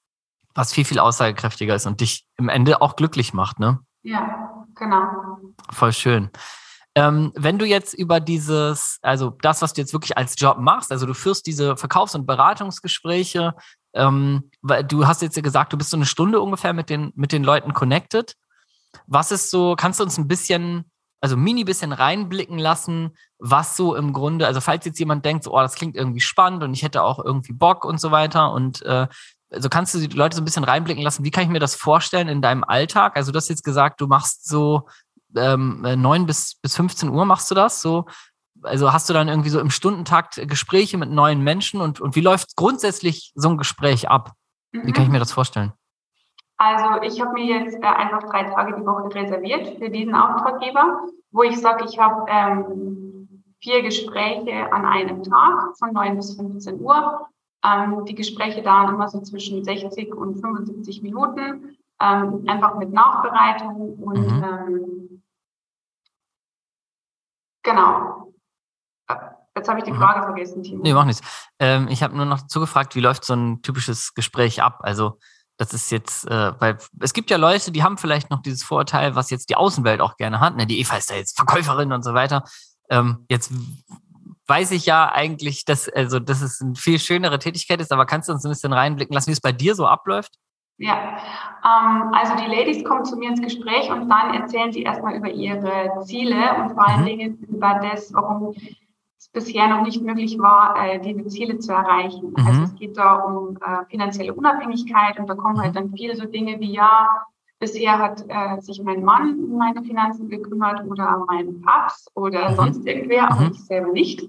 was 0.56 0.74
viel, 0.74 0.86
viel 0.86 1.00
aussagekräftiger 1.00 1.76
ist 1.76 1.86
und 1.86 2.02
dich 2.02 2.26
im 2.38 2.50
Ende 2.50 2.82
auch 2.82 2.96
glücklich 2.96 3.34
macht, 3.34 3.60
ne? 3.60 3.80
Ja, 4.02 4.66
genau. 4.76 5.04
Voll 5.72 5.94
schön. 5.94 6.32
Ähm, 6.96 7.32
wenn 7.36 7.58
du 7.58 7.66
jetzt 7.66 7.94
über 7.94 8.20
dieses, 8.20 9.00
also 9.02 9.38
das, 9.42 9.62
was 9.62 9.74
du 9.74 9.82
jetzt 9.82 9.94
wirklich 9.94 10.18
als 10.18 10.36
Job 10.38 10.58
machst, 10.60 10.92
also 10.92 11.06
du 11.06 11.14
führst 11.14 11.46
diese 11.48 11.78
Verkaufs- 11.78 12.16
und 12.16 12.26
Beratungsgespräche, 12.26 13.56
ähm, 13.94 14.50
du 14.88 15.08
hast 15.08 15.22
jetzt 15.22 15.36
ja 15.36 15.42
gesagt, 15.42 15.72
du 15.72 15.78
bist 15.78 15.90
so 15.90 15.98
eine 15.98 16.06
Stunde 16.06 16.42
ungefähr 16.42 16.74
mit 16.74 16.90
den, 16.90 17.12
mit 17.16 17.32
den 17.32 17.44
Leuten 17.44 17.74
connected. 17.74 18.36
Was 19.08 19.32
ist 19.32 19.50
so, 19.52 19.76
kannst 19.78 20.00
du 20.00 20.04
uns 20.04 20.18
ein 20.18 20.28
bisschen, 20.28 20.86
also 21.22 21.38
mini 21.38 21.64
bisschen 21.64 21.94
reinblicken 21.94 22.58
lassen, 22.58 23.16
was 23.40 23.78
so 23.78 23.96
im 23.96 24.12
Grunde, 24.12 24.46
also 24.46 24.60
falls 24.60 24.86
jetzt 24.86 25.00
jemand 25.00 25.24
denkt, 25.24 25.46
so, 25.46 25.54
oh, 25.54 25.60
das 25.60 25.76
klingt 25.76 25.96
irgendwie 25.96 26.20
spannend 26.20 26.62
und 26.64 26.74
ich 26.74 26.84
hätte 26.84 27.04
auch 27.04 27.24
irgendwie 27.24 27.54
Bock 27.54 27.86
und 27.86 28.02
so 28.02 28.12
weiter 28.12 28.52
und 28.52 28.82
äh, 28.82 29.08
also 29.52 29.70
kannst 29.70 29.94
du 29.94 30.00
die 30.00 30.16
Leute 30.16 30.36
so 30.36 30.42
ein 30.42 30.46
bisschen 30.46 30.64
reinblicken 30.64 31.04
lassen, 31.04 31.26
wie 31.26 31.32
kann 31.32 31.44
ich 31.44 31.50
mir 31.50 31.60
das 31.60 31.76
vorstellen 31.76 32.30
in 32.30 32.42
deinem 32.42 32.64
Alltag? 32.64 33.18
Also 33.18 33.32
du 33.32 33.38
hast 33.38 33.50
jetzt 33.50 33.64
gesagt, 33.64 34.00
du 34.00 34.08
machst 34.08 34.48
so 34.48 34.88
ähm, 35.36 35.82
9 35.82 36.26
bis, 36.26 36.56
bis 36.62 36.76
15 36.76 37.10
Uhr 37.10 37.26
machst 37.26 37.50
du 37.52 37.56
das 37.56 37.82
so 37.82 38.06
also 38.64 38.94
hast 38.94 39.10
du 39.10 39.14
dann 39.14 39.28
irgendwie 39.28 39.50
so 39.50 39.60
im 39.60 39.70
Stundentakt 39.70 40.36
Gespräche 40.48 40.98
mit 40.98 41.10
neuen 41.10 41.44
Menschen 41.44 41.82
und, 41.82 42.00
und 42.00 42.16
wie 42.16 42.22
läuft 42.22 42.56
grundsätzlich 42.56 43.32
so 43.36 43.50
ein 43.50 43.58
Gespräch 43.58 44.10
ab? 44.10 44.34
Mhm. 44.72 44.88
Wie 44.88 44.92
kann 44.92 45.04
ich 45.04 45.10
mhm. 45.10 45.14
mir 45.14 45.20
das 45.20 45.32
vorstellen? 45.32 45.74
Also 46.58 47.02
ich 47.02 47.20
habe 47.20 47.34
mir 47.34 47.46
jetzt 47.46 47.76
äh, 47.76 47.86
einfach 47.86 48.24
drei 48.30 48.44
Tage 48.44 48.76
die 48.76 48.86
Woche 48.86 49.14
reserviert 49.16 49.80
für 49.80 49.90
diesen 49.90 50.14
Auftraggeber, 50.14 51.00
wo 51.32 51.44
ich 51.44 51.60
sage, 51.60 51.86
ich 51.86 51.98
habe 51.98 52.26
ähm, 52.30 53.44
vier 53.62 53.82
Gespräche 53.82 54.72
an 54.72 54.86
einem 54.86 55.24
Tag 55.24 55.76
von 55.80 55.94
9 55.94 56.18
bis 56.18 56.36
15 56.36 56.80
Uhr. 56.80 57.28
Ähm, 57.66 58.06
die 58.06 58.16
Gespräche 58.16 58.62
dauern 58.62 58.94
immer 58.94 59.08
so 59.08 59.22
zwischen 59.22 59.64
60 59.64 60.14
und 60.14 60.40
75 60.40 61.02
Minuten, 61.02 61.78
ähm, 62.02 62.44
einfach 62.48 62.78
mit 62.78 62.92
Nachbereitung 62.92 63.96
und 64.00 64.28
mhm. 64.28 64.44
ähm, 64.44 65.24
genau. 67.64 68.34
Jetzt 69.56 69.68
habe 69.68 69.80
ich 69.80 69.86
die 69.86 69.92
mhm. 69.92 69.98
Frage 69.98 70.24
vergessen, 70.24 70.64
Timo. 70.64 70.82
Nee, 70.82 70.94
mach 70.94 71.06
nichts. 71.06 71.22
Ähm, 71.60 71.88
ich 71.90 72.02
habe 72.04 72.16
nur 72.16 72.26
noch 72.26 72.48
zugefragt, 72.48 72.96
wie 72.96 73.02
läuft 73.02 73.26
so 73.26 73.34
ein 73.34 73.62
typisches 73.62 74.14
Gespräch 74.14 74.64
ab? 74.64 74.80
Also, 74.82 75.20
das 75.58 75.74
ist 75.74 75.92
jetzt, 75.92 76.26
äh, 76.28 76.54
weil 76.60 76.78
es 77.00 77.14
gibt 77.14 77.30
ja 77.30 77.38
Leute, 77.38 77.72
die 77.72 77.84
haben 77.84 77.98
vielleicht 77.98 78.32
noch 78.32 78.42
dieses 78.42 78.64
Vorurteil, 78.64 79.16
was 79.16 79.30
jetzt 79.30 79.50
die 79.50 79.56
Außenwelt 79.56 80.02
auch 80.02 80.16
gerne 80.16 80.40
hat. 80.40 80.56
Ne? 80.56 80.66
Die 80.66 80.80
Eva 80.80 80.96
ist 80.96 81.10
ja 81.10 81.18
jetzt 81.18 81.36
Verkäuferin 81.36 81.92
und 81.92 82.04
so 82.04 82.14
weiter. 82.14 82.46
Ähm, 82.90 83.26
jetzt 83.30 83.52
weiß 84.48 84.72
ich 84.72 84.86
ja 84.86 85.12
eigentlich, 85.12 85.66
dass, 85.66 85.90
also, 85.90 86.20
dass 86.20 86.42
es 86.42 86.62
eine 86.62 86.76
viel 86.76 86.98
schönere 86.98 87.38
Tätigkeit 87.38 87.82
ist, 87.82 87.92
aber 87.92 88.06
kannst 88.06 88.30
du 88.30 88.34
uns 88.34 88.46
ein 88.46 88.52
bisschen 88.52 88.74
reinblicken 88.74 89.14
lassen, 89.14 89.28
wie 89.28 89.34
es 89.34 89.42
bei 89.42 89.52
dir 89.52 89.76
so 89.76 89.86
abläuft? 89.86 90.38
Ja, 90.82 91.18
ähm, 91.64 92.12
also 92.14 92.34
die 92.36 92.50
Ladies 92.50 92.84
kommen 92.84 93.06
zu 93.06 93.16
mir 93.16 93.30
ins 93.30 93.42
Gespräch 93.42 93.92
und 93.92 94.10
dann 94.10 94.34
erzählen 94.34 94.72
sie 94.72 94.82
erstmal 94.82 95.16
über 95.16 95.30
ihre 95.30 95.92
Ziele 96.04 96.56
und 96.60 96.72
vor 96.74 96.88
allen 96.88 97.02
mhm. 97.02 97.06
Dingen 97.06 97.38
über 97.50 97.80
das, 97.82 98.12
warum 98.14 98.56
bisher 99.32 99.68
noch 99.68 99.84
nicht 99.84 100.02
möglich 100.02 100.40
war, 100.40 100.76
äh, 100.84 101.00
diese 101.00 101.28
Ziele 101.28 101.60
zu 101.60 101.72
erreichen. 101.72 102.34
Mhm. 102.36 102.48
Also 102.48 102.62
es 102.64 102.76
geht 102.76 102.98
da 102.98 103.16
um 103.16 103.58
äh, 103.58 103.86
finanzielle 103.90 104.34
Unabhängigkeit 104.34 105.20
und 105.20 105.30
da 105.30 105.36
kommen 105.36 105.60
halt 105.62 105.72
mhm. 105.72 105.76
dann 105.76 105.94
viele 105.94 106.16
so 106.16 106.26
Dinge 106.26 106.60
wie, 106.60 106.74
ja, 106.74 107.08
bisher 107.60 108.00
hat 108.00 108.26
äh, 108.28 108.60
sich 108.60 108.82
mein 108.84 109.04
Mann 109.04 109.40
um 109.44 109.58
meine 109.60 109.84
Finanzen 109.84 110.30
gekümmert 110.30 110.84
oder 110.84 111.24
mein 111.28 111.62
Paps 111.62 112.08
oder 112.16 112.50
mhm. 112.50 112.56
sonst 112.56 112.88
irgendwer, 112.88 113.32
aber 113.32 113.42
mhm. 113.42 113.52
ich 113.52 113.64
selber 113.64 113.92
nicht. 113.92 114.28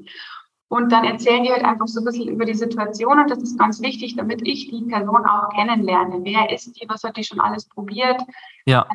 Und 0.73 0.91
dann 0.91 1.05
erzählen 1.05 1.45
die 1.45 1.53
halt 1.53 1.65
einfach 1.65 1.87
so 1.87 2.01
ein 2.01 2.07
bisschen 2.07 2.29
über 2.29 2.47
die 2.47 2.55
Situation 2.55 3.21
und 3.21 3.31
das 3.31 3.43
ist 3.43 3.59
ganz 3.59 3.83
wichtig, 3.83 4.17
damit 4.17 4.41
ich 4.49 4.71
die 4.71 4.83
Person 4.85 5.27
auch 5.27 5.51
kennenlerne. 5.51 6.21
Wer 6.23 6.51
ist 6.51 6.81
die? 6.81 6.89
Was 6.89 7.05
hat 7.05 7.19
die 7.19 7.25
schon 7.25 7.41
alles 7.41 7.67
probiert? 7.67 8.23
Ja 8.65 8.87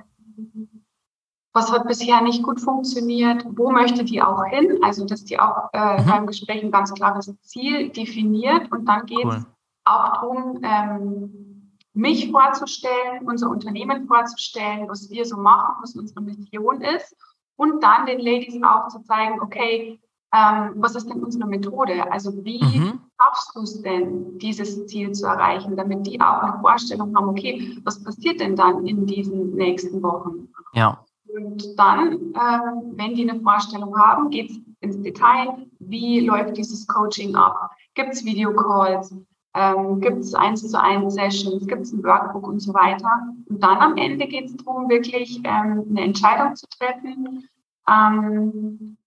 was 1.57 1.71
hat 1.71 1.87
bisher 1.87 2.21
nicht 2.21 2.43
gut 2.43 2.61
funktioniert, 2.61 3.43
wo 3.49 3.71
möchte 3.71 4.03
die 4.03 4.21
auch 4.21 4.45
hin, 4.45 4.77
also 4.83 5.05
dass 5.05 5.25
die 5.25 5.39
auch 5.39 5.69
äh, 5.73 5.99
mhm. 5.99 6.05
beim 6.05 6.27
Gespräch 6.27 6.63
ein 6.63 6.69
ganz 6.69 6.93
klares 6.93 7.33
Ziel 7.41 7.89
definiert 7.89 8.71
und 8.71 8.85
dann 8.85 9.07
geht 9.07 9.25
es 9.25 9.37
cool. 9.37 9.45
auch 9.85 10.13
darum, 10.13 10.59
ähm, 10.61 11.73
mich 11.93 12.29
vorzustellen, 12.29 13.25
unser 13.25 13.49
Unternehmen 13.49 14.05
vorzustellen, 14.05 14.87
was 14.87 15.09
wir 15.09 15.25
so 15.25 15.37
machen, 15.37 15.77
was 15.81 15.95
unsere 15.95 16.21
Mission 16.21 16.81
ist 16.81 17.15
und 17.55 17.81
dann 17.81 18.05
den 18.05 18.19
Ladies 18.19 18.61
auch 18.61 18.89
zu 18.89 18.99
zeigen, 19.01 19.41
okay, 19.41 19.99
ähm, 20.33 20.73
was 20.75 20.95
ist 20.95 21.09
denn 21.09 21.23
unsere 21.23 21.47
Methode? 21.47 22.11
Also 22.11 22.33
wie 22.43 22.63
mhm. 22.63 22.99
schaffst 23.19 23.55
du 23.55 23.61
es 23.61 23.81
denn, 23.81 24.37
dieses 24.39 24.85
Ziel 24.87 25.11
zu 25.13 25.25
erreichen, 25.25 25.77
damit 25.77 26.05
die 26.05 26.19
auch 26.19 26.43
eine 26.43 26.59
Vorstellung 26.59 27.15
haben, 27.15 27.29
okay, 27.29 27.77
was 27.83 28.03
passiert 28.03 28.39
denn 28.39 28.55
dann 28.55 28.85
in 28.85 29.05
diesen 29.05 29.55
nächsten 29.55 30.01
Wochen? 30.03 30.49
Ja. 30.73 31.03
Und 31.33 31.77
dann, 31.77 32.33
äh, 32.33 32.59
wenn 32.95 33.15
die 33.15 33.29
eine 33.29 33.39
Vorstellung 33.41 33.97
haben, 33.97 34.29
geht 34.29 34.51
es 34.51 34.59
ins 34.81 35.01
Detail, 35.01 35.65
wie 35.79 36.21
läuft 36.21 36.57
dieses 36.57 36.85
Coaching 36.87 37.35
ab? 37.35 37.71
Gibt 37.95 38.13
es 38.13 38.25
Videocalls? 38.25 39.15
Ähm, 39.53 40.01
gibt 40.01 40.19
es 40.19 40.35
eins 40.35 40.69
zu 40.69 40.79
eins 40.79 41.15
Sessions? 41.15 41.65
Gibt 41.67 41.83
es 41.83 41.93
ein 41.93 42.03
Workbook 42.03 42.47
und 42.47 42.59
so 42.59 42.73
weiter? 42.73 43.09
Und 43.49 43.63
dann 43.63 43.77
am 43.77 43.97
Ende 43.97 44.27
geht 44.27 44.45
es 44.45 44.57
darum, 44.57 44.89
wirklich 44.89 45.39
ähm, 45.45 45.85
eine 45.89 46.01
Entscheidung 46.01 46.55
zu 46.55 46.67
treffen. 46.67 47.47
Ähm, 47.89 48.97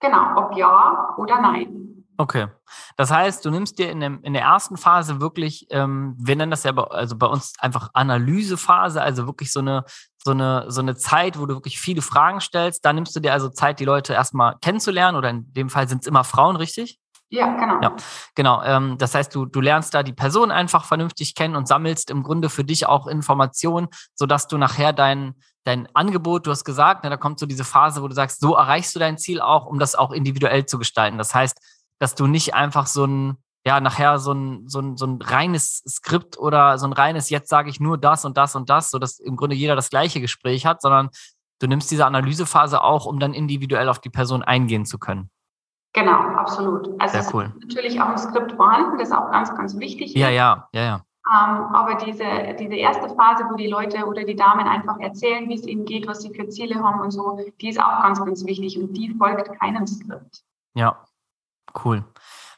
genau, 0.00 0.36
ob 0.36 0.56
ja 0.56 1.14
oder 1.16 1.40
nein. 1.40 1.90
Okay. 2.20 2.48
Das 2.98 3.10
heißt, 3.10 3.42
du 3.46 3.50
nimmst 3.50 3.78
dir 3.78 3.90
in, 3.90 4.00
dem, 4.00 4.22
in 4.22 4.34
der 4.34 4.42
ersten 4.42 4.76
Phase 4.76 5.22
wirklich, 5.22 5.66
ähm, 5.70 6.14
wir 6.18 6.36
nennen 6.36 6.50
das 6.50 6.64
ja 6.64 6.72
bei, 6.72 6.82
also 6.82 7.16
bei 7.16 7.26
uns 7.26 7.54
einfach 7.58 7.88
Analysephase, 7.94 9.00
also 9.00 9.26
wirklich 9.26 9.50
so 9.50 9.60
eine, 9.60 9.84
so, 10.22 10.32
eine, 10.32 10.66
so 10.68 10.82
eine 10.82 10.96
Zeit, 10.96 11.38
wo 11.40 11.46
du 11.46 11.54
wirklich 11.54 11.80
viele 11.80 12.02
Fragen 12.02 12.42
stellst. 12.42 12.84
Da 12.84 12.92
nimmst 12.92 13.16
du 13.16 13.20
dir 13.20 13.32
also 13.32 13.48
Zeit, 13.48 13.80
die 13.80 13.86
Leute 13.86 14.12
erstmal 14.12 14.58
kennenzulernen 14.60 15.16
oder 15.16 15.30
in 15.30 15.50
dem 15.54 15.70
Fall 15.70 15.88
sind 15.88 16.02
es 16.02 16.06
immer 16.06 16.24
Frauen, 16.24 16.56
richtig? 16.56 17.00
Ja, 17.30 17.56
genau. 17.56 17.80
Ja, 17.80 17.96
genau. 18.34 18.62
Ähm, 18.64 18.98
das 18.98 19.14
heißt, 19.14 19.34
du, 19.34 19.46
du 19.46 19.60
lernst 19.60 19.94
da 19.94 20.02
die 20.02 20.12
Person 20.12 20.50
einfach 20.50 20.84
vernünftig 20.84 21.34
kennen 21.34 21.56
und 21.56 21.68
sammelst 21.68 22.10
im 22.10 22.22
Grunde 22.22 22.50
für 22.50 22.64
dich 22.64 22.86
auch 22.86 23.06
Informationen, 23.06 23.88
sodass 24.14 24.46
du 24.46 24.58
nachher 24.58 24.92
dein, 24.92 25.36
dein 25.64 25.88
Angebot, 25.94 26.46
du 26.46 26.50
hast 26.50 26.64
gesagt, 26.64 27.04
ne, 27.04 27.10
da 27.10 27.16
kommt 27.16 27.38
so 27.38 27.46
diese 27.46 27.64
Phase, 27.64 28.02
wo 28.02 28.08
du 28.08 28.14
sagst, 28.14 28.40
so 28.40 28.54
erreichst 28.54 28.94
du 28.94 28.98
dein 28.98 29.18
Ziel 29.18 29.40
auch, 29.40 29.66
um 29.66 29.78
das 29.78 29.94
auch 29.94 30.10
individuell 30.10 30.66
zu 30.66 30.78
gestalten. 30.78 31.18
Das 31.18 31.34
heißt, 31.34 31.60
dass 31.98 32.14
du 32.14 32.26
nicht 32.26 32.54
einfach 32.54 32.86
so 32.86 33.04
ein, 33.04 33.36
ja, 33.66 33.80
nachher 33.80 34.18
so 34.18 34.32
ein, 34.32 34.68
so 34.68 34.80
ein, 34.80 34.96
so 34.96 35.06
ein 35.06 35.20
reines 35.20 35.82
Skript 35.86 36.38
oder 36.38 36.78
so 36.78 36.86
ein 36.86 36.94
reines, 36.94 37.28
jetzt 37.28 37.50
sage 37.50 37.68
ich 37.68 37.78
nur 37.78 37.98
das 37.98 38.24
und 38.24 38.36
das 38.38 38.56
und 38.56 38.70
das, 38.70 38.90
sodass 38.90 39.18
im 39.18 39.36
Grunde 39.36 39.54
jeder 39.54 39.76
das 39.76 39.90
gleiche 39.90 40.20
Gespräch 40.20 40.64
hat, 40.64 40.80
sondern 40.80 41.10
du 41.58 41.66
nimmst 41.66 41.90
diese 41.90 42.06
Analysephase 42.06 42.82
auch, 42.82 43.04
um 43.04 43.20
dann 43.20 43.34
individuell 43.34 43.88
auf 43.88 44.00
die 44.00 44.08
Person 44.08 44.42
eingehen 44.42 44.86
zu 44.86 44.98
können. 44.98 45.30
Genau, 45.92 46.12
absolut. 46.12 46.88
Also 47.00 47.20
Sehr 47.20 47.34
cool. 47.34 47.52
natürlich 47.60 48.00
auch 48.00 48.08
ein 48.08 48.18
Skript 48.18 48.52
vorhanden, 48.52 48.98
das 48.98 49.08
ist 49.08 49.14
auch 49.14 49.30
ganz, 49.30 49.54
ganz 49.54 49.76
wichtig. 49.78 50.14
Ja, 50.14 50.30
ja, 50.30 50.68
ja, 50.72 50.82
ja. 50.82 51.04
Ähm, 51.30 51.74
aber 51.74 51.94
diese, 51.94 52.24
diese 52.58 52.74
erste 52.74 53.08
Phase, 53.14 53.44
wo 53.50 53.56
die 53.56 53.68
Leute 53.68 54.04
oder 54.04 54.24
die 54.24 54.34
Damen 54.34 54.66
einfach 54.66 54.98
erzählen, 54.98 55.48
wie 55.48 55.54
es 55.54 55.66
ihnen 55.66 55.84
geht, 55.84 56.08
was 56.08 56.22
sie 56.22 56.34
für 56.34 56.48
Ziele 56.48 56.82
haben 56.82 57.00
und 57.00 57.12
so, 57.12 57.38
die 57.60 57.68
ist 57.68 57.80
auch 57.80 58.02
ganz, 58.02 58.18
ganz 58.18 58.44
wichtig 58.44 58.78
und 58.78 58.92
die 58.94 59.14
folgt 59.16 59.58
keinem 59.60 59.86
Skript. 59.86 60.42
Ja, 60.74 60.96
Cool. 61.84 62.04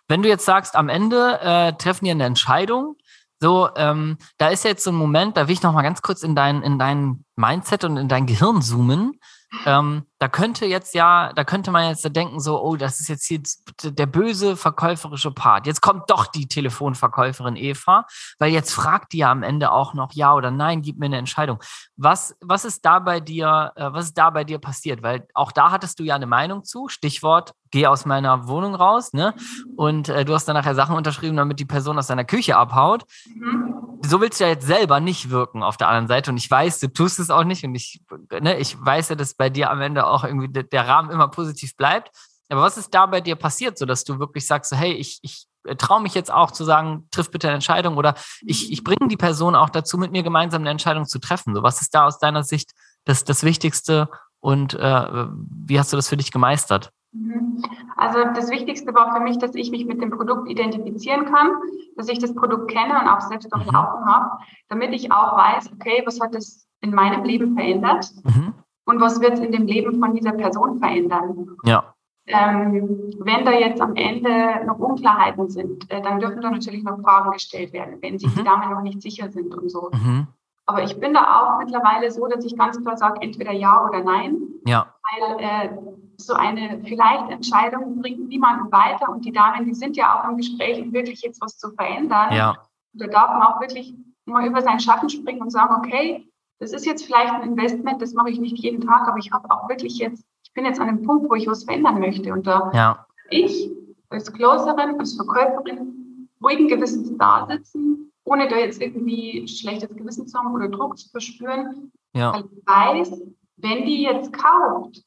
Wenn 0.08 0.22
du 0.22 0.28
jetzt 0.28 0.44
sagst, 0.44 0.76
am 0.76 0.88
Ende 0.88 1.40
äh, 1.40 1.72
treffen 1.74 2.04
die 2.04 2.10
eine 2.10 2.24
Entscheidung, 2.24 2.96
so, 3.40 3.68
ähm, 3.76 4.18
da 4.38 4.48
ist 4.48 4.64
jetzt 4.64 4.84
so 4.84 4.90
ein 4.90 4.96
Moment, 4.96 5.36
da 5.36 5.48
will 5.48 5.54
ich 5.54 5.62
noch 5.62 5.72
mal 5.72 5.82
ganz 5.82 6.00
kurz 6.02 6.22
in 6.22 6.36
dein, 6.36 6.62
in 6.62 6.78
dein 6.78 7.24
Mindset 7.34 7.84
und 7.84 7.96
in 7.96 8.08
dein 8.08 8.26
Gehirn 8.26 8.62
zoomen. 8.62 9.18
ähm, 9.66 10.04
da 10.22 10.28
könnte 10.28 10.66
jetzt 10.66 10.94
ja, 10.94 11.32
da 11.32 11.42
könnte 11.42 11.72
man 11.72 11.88
jetzt 11.88 12.08
denken, 12.14 12.38
so, 12.38 12.62
oh, 12.62 12.76
das 12.76 13.00
ist 13.00 13.08
jetzt 13.08 13.26
hier 13.26 13.42
der 13.82 14.06
böse 14.06 14.56
verkäuferische 14.56 15.32
Part. 15.32 15.66
Jetzt 15.66 15.80
kommt 15.80 16.08
doch 16.10 16.28
die 16.28 16.46
Telefonverkäuferin 16.46 17.56
Eva, 17.56 18.06
weil 18.38 18.52
jetzt 18.52 18.72
fragt 18.72 19.14
die 19.14 19.18
ja 19.18 19.32
am 19.32 19.42
Ende 19.42 19.72
auch 19.72 19.94
noch 19.94 20.12
ja 20.12 20.32
oder 20.32 20.52
nein, 20.52 20.80
gib 20.80 21.00
mir 21.00 21.06
eine 21.06 21.18
Entscheidung. 21.18 21.58
Was, 21.96 22.36
was 22.40 22.64
ist 22.64 22.84
da 22.84 23.00
bei 23.00 23.18
dir, 23.18 23.72
äh, 23.74 23.92
was 23.92 24.04
ist 24.04 24.18
da 24.18 24.30
bei 24.30 24.44
dir 24.44 24.60
passiert? 24.60 25.02
Weil 25.02 25.26
auch 25.34 25.50
da 25.50 25.72
hattest 25.72 25.98
du 25.98 26.04
ja 26.04 26.14
eine 26.14 26.26
Meinung 26.26 26.62
zu, 26.62 26.86
Stichwort, 26.86 27.52
geh 27.72 27.88
aus 27.88 28.04
meiner 28.04 28.46
Wohnung 28.46 28.76
raus, 28.76 29.12
ne? 29.12 29.34
Und 29.76 30.08
äh, 30.08 30.24
du 30.24 30.34
hast 30.34 30.46
dann 30.46 30.54
nachher 30.54 30.76
Sachen 30.76 30.94
unterschrieben, 30.94 31.36
damit 31.36 31.58
die 31.58 31.64
Person 31.64 31.98
aus 31.98 32.06
deiner 32.06 32.24
Küche 32.24 32.56
abhaut. 32.56 33.04
Mhm. 33.26 33.74
So 34.04 34.20
willst 34.20 34.40
du 34.40 34.44
ja 34.44 34.50
jetzt 34.50 34.66
selber 34.66 35.00
nicht 35.00 35.30
wirken 35.30 35.62
auf 35.62 35.76
der 35.76 35.88
anderen 35.88 36.08
Seite. 36.08 36.30
Und 36.30 36.36
ich 36.36 36.50
weiß, 36.50 36.80
du 36.80 36.92
tust 36.92 37.18
es 37.18 37.30
auch 37.30 37.44
nicht. 37.44 37.64
Und 37.64 37.74
ich, 37.74 38.02
ne, 38.40 38.58
ich 38.58 38.76
weiß 38.78 39.10
ja, 39.10 39.14
dass 39.14 39.34
bei 39.34 39.48
dir 39.48 39.70
am 39.70 39.80
Ende 39.80 40.06
auch 40.06 40.11
irgendwie 40.24 40.48
der, 40.48 40.88
Rahmen 40.88 41.10
immer 41.10 41.28
positiv 41.28 41.76
bleibt. 41.76 42.10
Aber 42.48 42.62
was 42.62 42.76
ist 42.76 42.92
da 42.92 43.06
bei 43.06 43.20
dir 43.20 43.36
passiert, 43.36 43.78
sodass 43.78 44.04
du 44.04 44.18
wirklich 44.18 44.46
sagst, 44.46 44.70
so, 44.70 44.76
hey, 44.76 44.92
ich, 44.92 45.18
ich 45.22 45.46
traue 45.78 46.02
mich 46.02 46.14
jetzt 46.14 46.32
auch 46.32 46.50
zu 46.50 46.64
sagen, 46.64 47.08
triff 47.10 47.30
bitte 47.30 47.48
eine 47.48 47.54
Entscheidung 47.54 47.96
oder 47.96 48.14
ich, 48.42 48.70
ich 48.72 48.84
bringe 48.84 49.08
die 49.08 49.16
Person 49.16 49.54
auch 49.54 49.70
dazu, 49.70 49.96
mit 49.96 50.12
mir 50.12 50.22
gemeinsam 50.22 50.62
eine 50.62 50.70
Entscheidung 50.70 51.06
zu 51.06 51.18
treffen. 51.18 51.54
So, 51.54 51.62
was 51.62 51.80
ist 51.80 51.94
da 51.94 52.06
aus 52.06 52.18
deiner 52.18 52.42
Sicht 52.42 52.72
das, 53.04 53.24
das 53.24 53.42
Wichtigste 53.44 54.08
und 54.40 54.74
äh, 54.74 55.26
wie 55.66 55.78
hast 55.78 55.92
du 55.92 55.96
das 55.96 56.08
für 56.08 56.16
dich 56.16 56.32
gemeistert? 56.32 56.90
Mhm. 57.12 57.62
Also 57.96 58.18
das 58.34 58.50
Wichtigste 58.50 58.92
war 58.94 59.14
für 59.14 59.22
mich, 59.22 59.38
dass 59.38 59.54
ich 59.54 59.70
mich 59.70 59.84
mit 59.84 60.00
dem 60.00 60.10
Produkt 60.10 60.50
identifizieren 60.50 61.26
kann, 61.26 61.52
dass 61.96 62.08
ich 62.08 62.18
das 62.18 62.34
Produkt 62.34 62.70
kenne 62.70 62.98
und 62.98 63.08
auch 63.08 63.20
selbst 63.20 63.52
durchlaufen 63.52 64.00
mhm. 64.00 64.06
habe, 64.06 64.30
damit 64.68 64.92
ich 64.92 65.12
auch 65.12 65.36
weiß, 65.36 65.70
okay, 65.72 66.02
was 66.04 66.20
hat 66.20 66.34
es 66.34 66.66
in 66.80 66.92
meinem 66.92 67.24
Leben 67.24 67.54
verändert 67.54 68.10
mhm. 68.24 68.54
Und 68.84 69.00
was 69.00 69.20
wird 69.20 69.34
es 69.34 69.40
in 69.40 69.52
dem 69.52 69.66
Leben 69.66 69.98
von 69.98 70.14
dieser 70.14 70.32
Person 70.32 70.78
verändern. 70.78 71.56
Ja. 71.64 71.94
Ähm, 72.26 73.12
wenn 73.18 73.44
da 73.44 73.52
jetzt 73.52 73.80
am 73.80 73.96
Ende 73.96 74.64
noch 74.64 74.78
Unklarheiten 74.78 75.48
sind, 75.48 75.90
äh, 75.90 76.00
dann 76.00 76.20
dürfen 76.20 76.40
da 76.40 76.50
natürlich 76.50 76.84
noch 76.84 77.00
Fragen 77.00 77.32
gestellt 77.32 77.72
werden, 77.72 77.98
wenn 78.00 78.18
sich 78.18 78.28
mhm. 78.28 78.38
die 78.38 78.44
Damen 78.44 78.70
noch 78.70 78.82
nicht 78.82 79.02
sicher 79.02 79.28
sind 79.28 79.54
und 79.54 79.68
so. 79.68 79.90
Mhm. 79.92 80.28
Aber 80.66 80.84
ich 80.84 80.98
bin 81.00 81.14
da 81.14 81.40
auch 81.40 81.58
mittlerweile 81.58 82.10
so, 82.10 82.26
dass 82.28 82.44
ich 82.44 82.56
ganz 82.56 82.80
klar 82.80 82.96
sage, 82.96 83.20
entweder 83.20 83.52
ja 83.52 83.84
oder 83.84 84.04
nein. 84.04 84.36
Ja. 84.64 84.94
Weil 85.02 85.44
äh, 85.44 85.76
so 86.16 86.34
eine 86.34 86.80
vielleicht 86.84 87.30
Entscheidung 87.30 88.00
bringt 88.00 88.28
niemanden 88.28 88.70
weiter 88.70 89.08
und 89.08 89.24
die 89.24 89.32
Damen, 89.32 89.64
die 89.64 89.74
sind 89.74 89.96
ja 89.96 90.20
auch 90.20 90.28
im 90.28 90.36
Gespräch, 90.36 90.80
um 90.80 90.92
wirklich 90.92 91.22
jetzt 91.22 91.40
was 91.40 91.58
zu 91.58 91.72
verändern. 91.72 92.32
Ja. 92.32 92.56
Da 92.92 93.06
darf 93.08 93.30
man 93.30 93.42
auch 93.42 93.60
wirklich 93.60 93.94
mal 94.26 94.46
über 94.46 94.62
seinen 94.62 94.78
Schatten 94.78 95.08
springen 95.08 95.42
und 95.42 95.50
sagen, 95.50 95.74
okay, 95.76 96.28
das 96.62 96.72
ist 96.72 96.86
jetzt 96.86 97.04
vielleicht 97.04 97.32
ein 97.32 97.42
Investment, 97.42 98.00
das 98.00 98.14
mache 98.14 98.30
ich 98.30 98.38
nicht 98.38 98.56
jeden 98.56 98.80
Tag, 98.80 99.08
aber 99.08 99.18
ich 99.18 99.32
habe 99.32 99.50
auch 99.50 99.68
wirklich 99.68 99.98
jetzt, 99.98 100.24
ich 100.44 100.52
bin 100.52 100.64
jetzt 100.64 100.80
an 100.80 100.88
einem 100.88 101.02
Punkt, 101.02 101.28
wo 101.28 101.34
ich 101.34 101.48
was 101.48 101.64
verändern 101.64 101.98
möchte. 101.98 102.32
Und 102.32 102.46
da 102.46 102.70
ja. 102.72 103.04
ich 103.30 103.68
als 104.10 104.32
Closerin, 104.32 104.96
als 105.00 105.16
Verkäuferin 105.16 106.28
ruhigen 106.40 106.68
Gewissens 106.68 107.18
da 107.18 107.48
sitzen, 107.50 108.12
ohne 108.22 108.46
da 108.46 108.58
jetzt 108.58 108.80
irgendwie 108.80 109.48
schlechtes 109.48 109.88
Gewissen 109.96 110.28
zu 110.28 110.38
haben 110.38 110.54
oder 110.54 110.68
Druck 110.68 110.96
zu 110.96 111.08
verspüren, 111.10 111.90
ja. 112.14 112.32
weil 112.32 112.44
ich 112.44 112.64
weiß, 112.64 113.22
wenn 113.56 113.84
die 113.84 114.04
jetzt 114.04 114.32
kauft, 114.32 115.02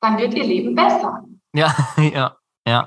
dann 0.00 0.18
wird 0.18 0.34
ihr 0.34 0.44
Leben 0.44 0.74
besser. 0.74 1.26
Ja, 1.54 1.72
ja, 1.96 2.36
ja, 2.66 2.84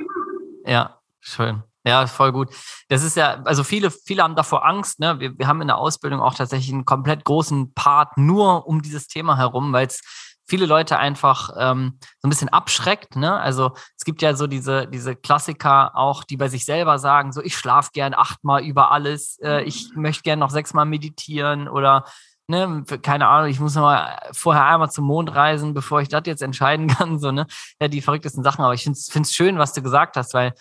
ja, 0.65 0.99
schön. 1.21 1.63
Ja, 1.86 2.08
voll 2.08 2.32
gut. 2.32 2.50
Das 2.88 3.04
ist 3.04 3.17
ja, 3.17 3.41
also 3.43 3.63
viele, 3.63 3.91
viele 3.91 4.24
haben 4.24 4.36
davor 4.36 4.65
Angst. 4.65 5.00
Ne? 5.00 5.19
Wir, 5.19 5.38
wir 5.38 5.48
haben 5.48 5.62
in 5.62 5.67
der 5.67 5.78
Ausbildung 5.78 6.22
auch 6.22 6.34
tatsächlich 6.34 6.72
einen 6.72 6.86
komplett 6.86 7.26
großen 7.26 7.74
Part 7.74 8.17
nur 8.17 8.67
um 8.67 8.82
dieses 8.82 9.08
Thema 9.08 9.38
herum, 9.38 9.74
weil 9.74 9.88
es 9.88 10.02
viele 10.46 10.65
Leute 10.65 10.98
einfach 10.98 11.50
ähm, 11.58 11.98
so 12.19 12.28
ein 12.28 12.30
bisschen 12.30 12.50
abschreckt. 12.50 13.15
Ne? 13.15 13.34
Also 13.34 13.74
es 13.98 14.06
gibt 14.06 14.22
ja 14.22 14.34
so 14.36 14.48
diese, 14.48 14.88
diese 14.88 15.15
Klassiker 15.15 15.96
auch, 15.96 16.24
die 16.24 16.38
bei 16.38 16.48
sich 16.48 16.65
selber 16.65 17.00
sagen, 17.00 17.32
so 17.34 17.41
ich 17.41 17.58
schlafe 17.58 17.91
gern 17.93 18.13
achtmal 18.13 18.63
über 18.63 18.91
alles, 18.91 19.39
äh, 19.41 19.63
ich 19.63 19.89
möchte 19.96 20.24
gern 20.24 20.39
noch 20.39 20.52
sechsmal 20.52 20.86
meditieren 20.86 21.67
oder 21.67 22.06
ne, 22.48 22.84
keine 23.02 23.28
Ahnung, 23.28 23.50
ich 23.50 23.60
muss 23.60 23.76
noch 23.76 23.84
mal 23.84 24.19
vorher 24.32 24.65
einmal 24.65 24.91
zum 24.91 25.06
Mond 25.06 25.34
reisen, 25.34 25.74
bevor 25.74 26.02
ich 26.02 26.10
das 26.10 26.24
jetzt 26.26 26.41
entscheiden 26.41 26.88
kann, 26.96 27.19
so, 27.19 27.32
ne, 27.32 27.46
ja, 27.82 27.88
die 27.88 28.02
verrücktesten 28.02 28.43
Sachen, 28.43 28.63
aber 28.63 28.74
ich 28.74 28.84
finde 28.84 28.98
es 28.98 29.34
schön, 29.34 29.58
was 29.58 29.74
du 29.74 29.82
gesagt 29.82 30.17
hast, 30.17 30.34
weil 30.34 30.54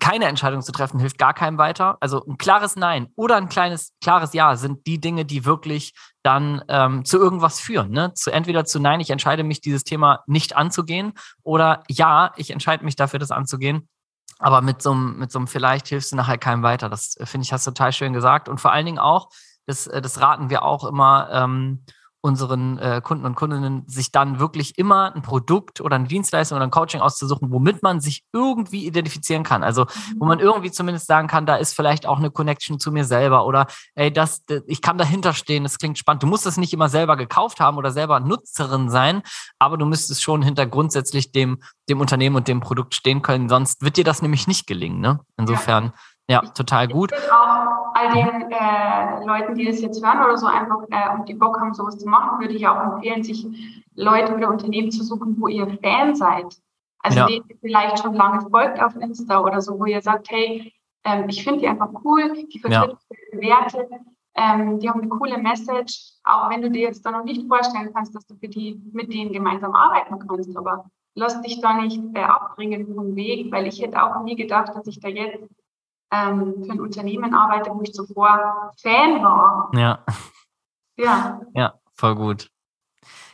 keine 0.00 0.24
Entscheidung 0.24 0.62
zu 0.62 0.72
treffen 0.72 0.98
hilft 0.98 1.18
gar 1.18 1.34
keinem 1.34 1.56
weiter. 1.56 1.96
Also 2.00 2.24
ein 2.26 2.36
klares 2.36 2.76
Nein 2.76 3.08
oder 3.14 3.36
ein 3.36 3.48
kleines, 3.48 3.92
klares 4.00 4.32
Ja 4.32 4.56
sind 4.56 4.86
die 4.86 5.00
Dinge, 5.00 5.24
die 5.24 5.44
wirklich 5.44 5.94
dann 6.22 6.62
ähm, 6.68 7.04
zu 7.04 7.18
irgendwas 7.18 7.60
führen. 7.60 7.90
Ne? 7.90 8.12
Zu 8.14 8.30
entweder 8.30 8.64
zu 8.64 8.80
Nein, 8.80 9.00
ich 9.00 9.10
entscheide 9.10 9.44
mich, 9.44 9.60
dieses 9.60 9.84
Thema 9.84 10.24
nicht 10.26 10.56
anzugehen, 10.56 11.12
oder 11.42 11.84
Ja, 11.88 12.32
ich 12.36 12.50
entscheide 12.50 12.84
mich 12.84 12.96
dafür, 12.96 13.20
das 13.20 13.30
anzugehen. 13.30 13.88
Aber 14.40 14.62
mit 14.62 14.82
so 14.82 14.92
einem, 14.92 15.18
mit 15.18 15.30
so 15.32 15.38
einem 15.38 15.48
vielleicht 15.48 15.88
hilfst 15.88 16.12
du 16.12 16.16
nachher 16.16 16.38
keinem 16.38 16.62
weiter. 16.62 16.88
Das 16.88 17.16
äh, 17.16 17.26
finde 17.26 17.44
ich, 17.44 17.52
hast 17.52 17.66
du 17.66 17.70
total 17.70 17.92
schön 17.92 18.12
gesagt. 18.12 18.48
Und 18.48 18.60
vor 18.60 18.72
allen 18.72 18.86
Dingen 18.86 18.98
auch, 18.98 19.30
das, 19.66 19.86
äh, 19.86 20.02
das 20.02 20.20
raten 20.20 20.50
wir 20.50 20.62
auch 20.64 20.84
immer 20.84 21.28
ähm, 21.32 21.84
unseren 22.20 22.78
äh, 22.78 23.00
Kunden 23.02 23.24
und 23.24 23.36
Kundinnen, 23.36 23.84
sich 23.86 24.10
dann 24.10 24.40
wirklich 24.40 24.76
immer 24.76 25.14
ein 25.14 25.22
Produkt 25.22 25.80
oder 25.80 25.96
eine 25.96 26.08
Dienstleistung 26.08 26.56
oder 26.56 26.66
ein 26.66 26.70
Coaching 26.70 27.00
auszusuchen, 27.00 27.52
womit 27.52 27.82
man 27.82 28.00
sich 28.00 28.24
irgendwie 28.32 28.86
identifizieren 28.86 29.44
kann. 29.44 29.62
Also 29.62 29.86
wo 30.16 30.26
man 30.26 30.40
irgendwie 30.40 30.72
zumindest 30.72 31.06
sagen 31.06 31.28
kann, 31.28 31.46
da 31.46 31.56
ist 31.56 31.74
vielleicht 31.74 32.06
auch 32.06 32.18
eine 32.18 32.30
Connection 32.30 32.80
zu 32.80 32.90
mir 32.90 33.04
selber 33.04 33.46
oder 33.46 33.66
ey, 33.94 34.12
das, 34.12 34.42
ich 34.66 34.82
kann 34.82 34.98
dahinter 34.98 35.32
stehen, 35.32 35.62
das 35.62 35.78
klingt 35.78 35.98
spannend. 35.98 36.22
Du 36.24 36.26
musst 36.26 36.46
es 36.46 36.56
nicht 36.56 36.72
immer 36.72 36.88
selber 36.88 37.16
gekauft 37.16 37.60
haben 37.60 37.76
oder 37.76 37.92
selber 37.92 38.18
Nutzerin 38.18 38.90
sein, 38.90 39.22
aber 39.58 39.76
du 39.76 39.86
müsstest 39.86 40.22
schon 40.22 40.42
hinter 40.42 40.66
grundsätzlich 40.66 41.30
dem, 41.30 41.62
dem 41.88 42.00
Unternehmen 42.00 42.36
und 42.36 42.48
dem 42.48 42.60
Produkt 42.60 42.94
stehen 42.94 43.22
können, 43.22 43.48
sonst 43.48 43.82
wird 43.82 43.96
dir 43.96 44.04
das 44.04 44.22
nämlich 44.22 44.48
nicht 44.48 44.66
gelingen. 44.66 45.00
Ne? 45.00 45.20
Insofern. 45.36 45.92
Ja. 46.30 46.42
Total 46.42 46.88
gut. 46.88 47.10
Ich 47.12 47.32
auch 47.32 47.67
all 47.98 48.12
den 48.12 48.50
äh, 48.50 49.24
Leuten, 49.24 49.54
die 49.54 49.64
das 49.64 49.80
jetzt 49.80 50.04
hören 50.04 50.22
oder 50.24 50.36
so 50.36 50.46
einfach 50.46 50.82
äh, 50.90 51.18
und 51.18 51.28
die 51.28 51.34
Bock 51.34 51.58
haben, 51.60 51.74
sowas 51.74 51.98
zu 51.98 52.08
machen, 52.08 52.40
würde 52.40 52.54
ich 52.54 52.66
auch 52.66 52.94
empfehlen, 52.94 53.22
sich 53.22 53.46
Leute 53.94 54.34
oder 54.34 54.50
Unternehmen 54.50 54.90
zu 54.90 55.02
suchen, 55.02 55.36
wo 55.38 55.48
ihr 55.48 55.66
Fan 55.82 56.14
seid. 56.14 56.56
Also 57.00 57.20
ja. 57.20 57.26
denen 57.26 57.44
ihr 57.48 57.56
vielleicht 57.60 57.98
schon 58.00 58.14
lange 58.14 58.48
folgt 58.50 58.80
auf 58.80 58.94
Insta 58.96 59.40
oder 59.40 59.60
so, 59.60 59.78
wo 59.78 59.86
ihr 59.86 60.00
sagt, 60.00 60.30
hey, 60.30 60.72
ähm, 61.04 61.28
ich 61.28 61.42
finde 61.42 61.60
die 61.60 61.68
einfach 61.68 61.90
cool, 62.04 62.32
die 62.52 62.58
vertreten 62.58 62.98
ja. 63.32 63.40
Werte, 63.40 63.88
ähm, 64.34 64.78
die 64.78 64.88
haben 64.88 65.00
eine 65.00 65.08
coole 65.08 65.38
Message, 65.38 66.12
auch 66.24 66.50
wenn 66.50 66.62
du 66.62 66.70
dir 66.70 66.82
jetzt 66.82 67.04
da 67.04 67.10
noch 67.10 67.24
nicht 67.24 67.46
vorstellen 67.48 67.90
kannst, 67.94 68.14
dass 68.14 68.26
du 68.26 68.36
für 68.36 68.48
die 68.48 68.80
mit 68.92 69.12
denen 69.12 69.32
gemeinsam 69.32 69.74
arbeiten 69.74 70.18
kannst, 70.18 70.56
aber 70.56 70.84
lass 71.14 71.40
dich 71.42 71.60
da 71.60 71.74
nicht 71.74 72.00
äh, 72.14 72.20
abbringen 72.20 72.94
vom 72.94 73.16
Weg, 73.16 73.50
weil 73.52 73.66
ich 73.66 73.80
hätte 73.80 74.02
auch 74.02 74.22
nie 74.22 74.36
gedacht, 74.36 74.74
dass 74.74 74.86
ich 74.86 75.00
da 75.00 75.08
jetzt 75.08 75.48
ähm, 76.10 76.64
für 76.64 76.72
ein 76.72 76.80
Unternehmen 76.80 77.34
arbeite, 77.34 77.70
wo 77.70 77.82
ich 77.82 77.92
zuvor 77.92 78.72
Fan 78.80 79.22
war. 79.22 79.70
Ja. 79.74 80.04
Ja. 81.00 81.40
Ja, 81.54 81.74
voll 81.94 82.16
gut. 82.16 82.50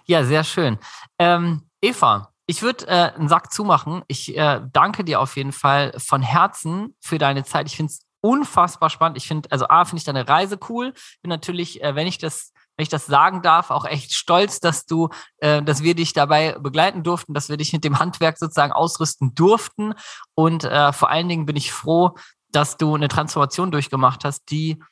Ja, 0.05 0.23
sehr 0.23 0.45
schön. 0.45 0.79
Ähm, 1.19 1.63
Eva, 1.81 2.35
ich 2.45 2.61
würde 2.61 2.87
äh, 2.89 3.13
einen 3.15 3.31
Sack 3.31 3.53
zumachen. 3.53 4.03
Ich 4.07 4.37
äh, 4.37 4.61
danke 4.71 5.03
dir 5.03 5.19
auf 5.19 5.35
jeden 5.39 5.53
Fall 5.53 5.95
von 5.97 6.21
Herzen 6.21 6.95
für 7.01 7.17
deine 7.17 7.45
Zeit. 7.45 7.67
Ich 7.67 7.77
finde 7.77 7.91
es 7.91 8.01
unfassbar 8.21 8.91
spannend. 8.91 9.17
Ich 9.17 9.27
finde, 9.27 9.51
also 9.51 9.67
A, 9.69 9.87
finde 9.87 10.01
ich 10.01 10.05
deine 10.05 10.29
Reise 10.29 10.59
cool. 10.69 10.93
Bin 11.23 11.31
natürlich, 11.31 11.83
äh, 11.83 11.95
wenn 11.95 12.07
ich 12.07 12.19
das 12.19 12.53
wenn 12.77 12.83
ich 12.83 12.89
das 12.89 13.07
sagen 13.07 13.43
darf, 13.43 13.71
auch 13.71 13.85
echt 13.85 14.13
stolz, 14.15 14.59
dass 14.61 14.87
du, 14.87 15.09
äh, 15.39 15.63
dass 15.63 15.83
wir 15.83 15.95
dich 15.95 16.13
dabei 16.13 16.57
begleiten 16.59 17.03
durften, 17.05 17.35
dass 17.35 17.49
wir 17.49 17.57
dich 17.57 17.73
mit 17.73 17.85
dem 17.85 17.99
Handwerk 17.99 18.37
sozusagen 18.39 18.73
ausrüsten 18.73 19.35
durften. 19.35 19.95
Und 20.35 20.65
äh, 20.65 20.93
vor 20.93 21.09
allen 21.09 21.29
Dingen 21.29 21.47
bin 21.47 21.57
ich 21.57 21.73
froh, 21.73 22.17
dass 22.55 22.77
du 22.77 22.95
eine 22.95 23.09
Transformation 23.09 23.71
durchgemacht 23.71 24.25
hast, 24.25 24.51
die, 24.51 24.83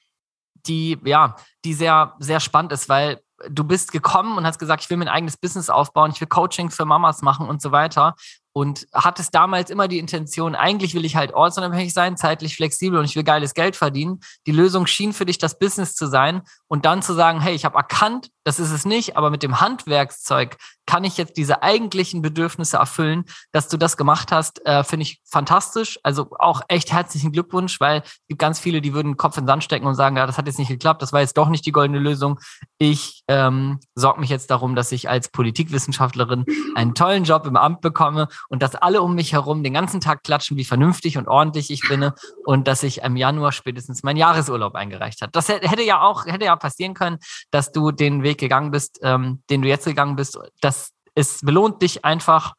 die, 0.67 0.99
ja, 1.05 1.37
die 1.65 1.75
sehr, 1.75 2.15
sehr 2.19 2.41
spannend 2.41 2.73
ist, 2.73 2.89
weil 2.89 3.21
du 3.49 3.65
bist 3.65 3.93
gekommen 3.93 4.39
und 4.39 4.47
hast 4.47 4.59
gesagt, 4.59 4.85
ich 4.85 4.91
will 4.91 4.97
mein 4.97 5.09
eigenes 5.09 5.37
Business 5.37 5.71
aufbauen, 5.71 6.13
ich 6.15 6.21
will 6.21 6.29
Coaching 6.29 6.71
für 6.71 6.85
Mamas 6.85 7.23
machen 7.23 7.49
und 7.49 7.61
so 7.61 7.73
weiter 7.73 8.15
und 8.53 8.87
hattest 8.93 9.35
damals 9.35 9.71
immer 9.71 9.89
die 9.89 9.99
Intention, 9.99 10.55
eigentlich 10.55 10.95
will 10.95 11.05
ich 11.05 11.17
halt 11.17 11.33
ortsunabhängig 11.33 11.93
sein, 11.93 12.17
zeitlich 12.17 12.57
flexibel 12.57 12.99
und 12.99 13.05
ich 13.07 13.17
will 13.17 13.25
geiles 13.25 13.55
Geld 13.55 13.77
verdienen. 13.77 14.21
Die 14.47 14.53
Lösung 14.53 14.87
schien 14.87 15.13
für 15.13 15.25
dich 15.25 15.39
das 15.39 15.59
Business 15.59 15.95
zu 15.95 16.07
sein 16.07 16.43
und 16.69 16.85
dann 16.85 17.03
zu 17.03 17.15
sagen, 17.15 17.41
hey, 17.41 17.55
ich 17.55 17.65
habe 17.65 17.77
erkannt, 17.77 18.31
das 18.45 18.59
ist 18.59 18.73
es 18.73 18.85
nicht, 18.85 19.17
aber 19.17 19.31
mit 19.31 19.43
dem 19.43 19.61
Handwerkszeug 19.61 20.57
kann 20.87 21.05
ich 21.05 21.17
jetzt 21.17 21.37
diese 21.37 21.63
eigentlichen 21.63 22.23
Bedürfnisse 22.23 22.77
erfüllen, 22.77 23.25
dass 23.53 23.69
du 23.69 23.77
das 23.77 23.97
gemacht 23.97 24.33
hast, 24.33 24.67
äh, 24.67 24.83
finde 24.83 25.05
ich 25.05 25.21
fantastisch. 25.25 25.99
Also 26.03 26.29
auch 26.39 26.61
echt 26.69 26.93
herzlichen 26.93 27.33
Glückwunsch, 27.33 27.81
weil 27.81 28.01
es 28.05 28.21
gibt 28.29 28.41
ganz 28.41 28.59
viele, 28.59 28.81
die 28.81 28.93
würden 28.93 29.13
den 29.13 29.17
Kopf 29.17 29.37
in 29.37 29.45
den 29.45 29.49
Sand 29.49 29.65
stecken 29.65 29.87
und 29.87 29.95
sagen, 29.95 30.17
ja, 30.17 30.27
das 30.27 30.39
hat 30.39 30.47
jetzt 30.47 30.59
nicht 30.59 30.69
geklappt, 30.69 31.01
das 31.01 31.13
war 31.13 31.21
jetzt 31.21 31.39
doch 31.39 31.49
nicht 31.49 31.65
die 31.67 31.73
goldene 31.73 32.01
Lösung. 32.01 32.41
Ich 32.79 33.23
ähm, 33.29 33.79
sorge 33.95 34.21
mich 34.21 34.31
jetzt 34.31 34.51
darum, 34.51 34.75
dass 34.75 34.91
ich 34.91 35.09
als 35.09 35.31
Politikwissenschaftlerin 35.31 36.45
einen 36.75 36.95
tollen 36.95 37.25
Job 37.25 37.47
im 37.47 37.57
Amt 37.57 37.81
bekomme 37.81 38.27
und 38.49 38.63
dass 38.63 38.75
alle 38.75 39.03
um 39.03 39.15
mich 39.15 39.33
herum 39.33 39.63
den 39.63 39.75
ganzen 39.75 40.01
Tag 40.01 40.23
klatschen, 40.23 40.57
wie 40.57 40.65
vernünftig 40.65 41.19
und 41.19 41.29
ordentlich 41.29 41.71
ich 41.71 41.89
bin 41.89 42.11
und 42.45 42.69
dass 42.69 42.83
ich 42.83 43.03
im 43.03 43.17
Januar 43.17 43.53
spätestens 43.53 44.03
meinen 44.03 44.17
Jahresurlaub 44.17 44.75
eingereicht 44.75 45.23
habe. 45.23 45.33
Das 45.33 45.49
hätte 45.49 45.83
ja 45.83 46.03
auch, 46.03 46.27
hätte 46.27 46.45
ja 46.45 46.57
passieren 46.57 46.95
können, 46.95 47.19
dass 47.51 47.73
du 47.73 47.91
den 47.93 48.23
Weg 48.23 48.39
gegangen 48.39 48.71
bist, 48.71 48.99
ähm, 49.03 49.43
den 49.51 49.63
du 49.63 49.69
jetzt 49.69 49.85
gegangen 49.85 50.17
bist. 50.17 50.39
Das 50.61 50.93
es 51.15 51.41
belohnt 51.41 51.83
dich 51.83 52.05
einfach 52.05 52.55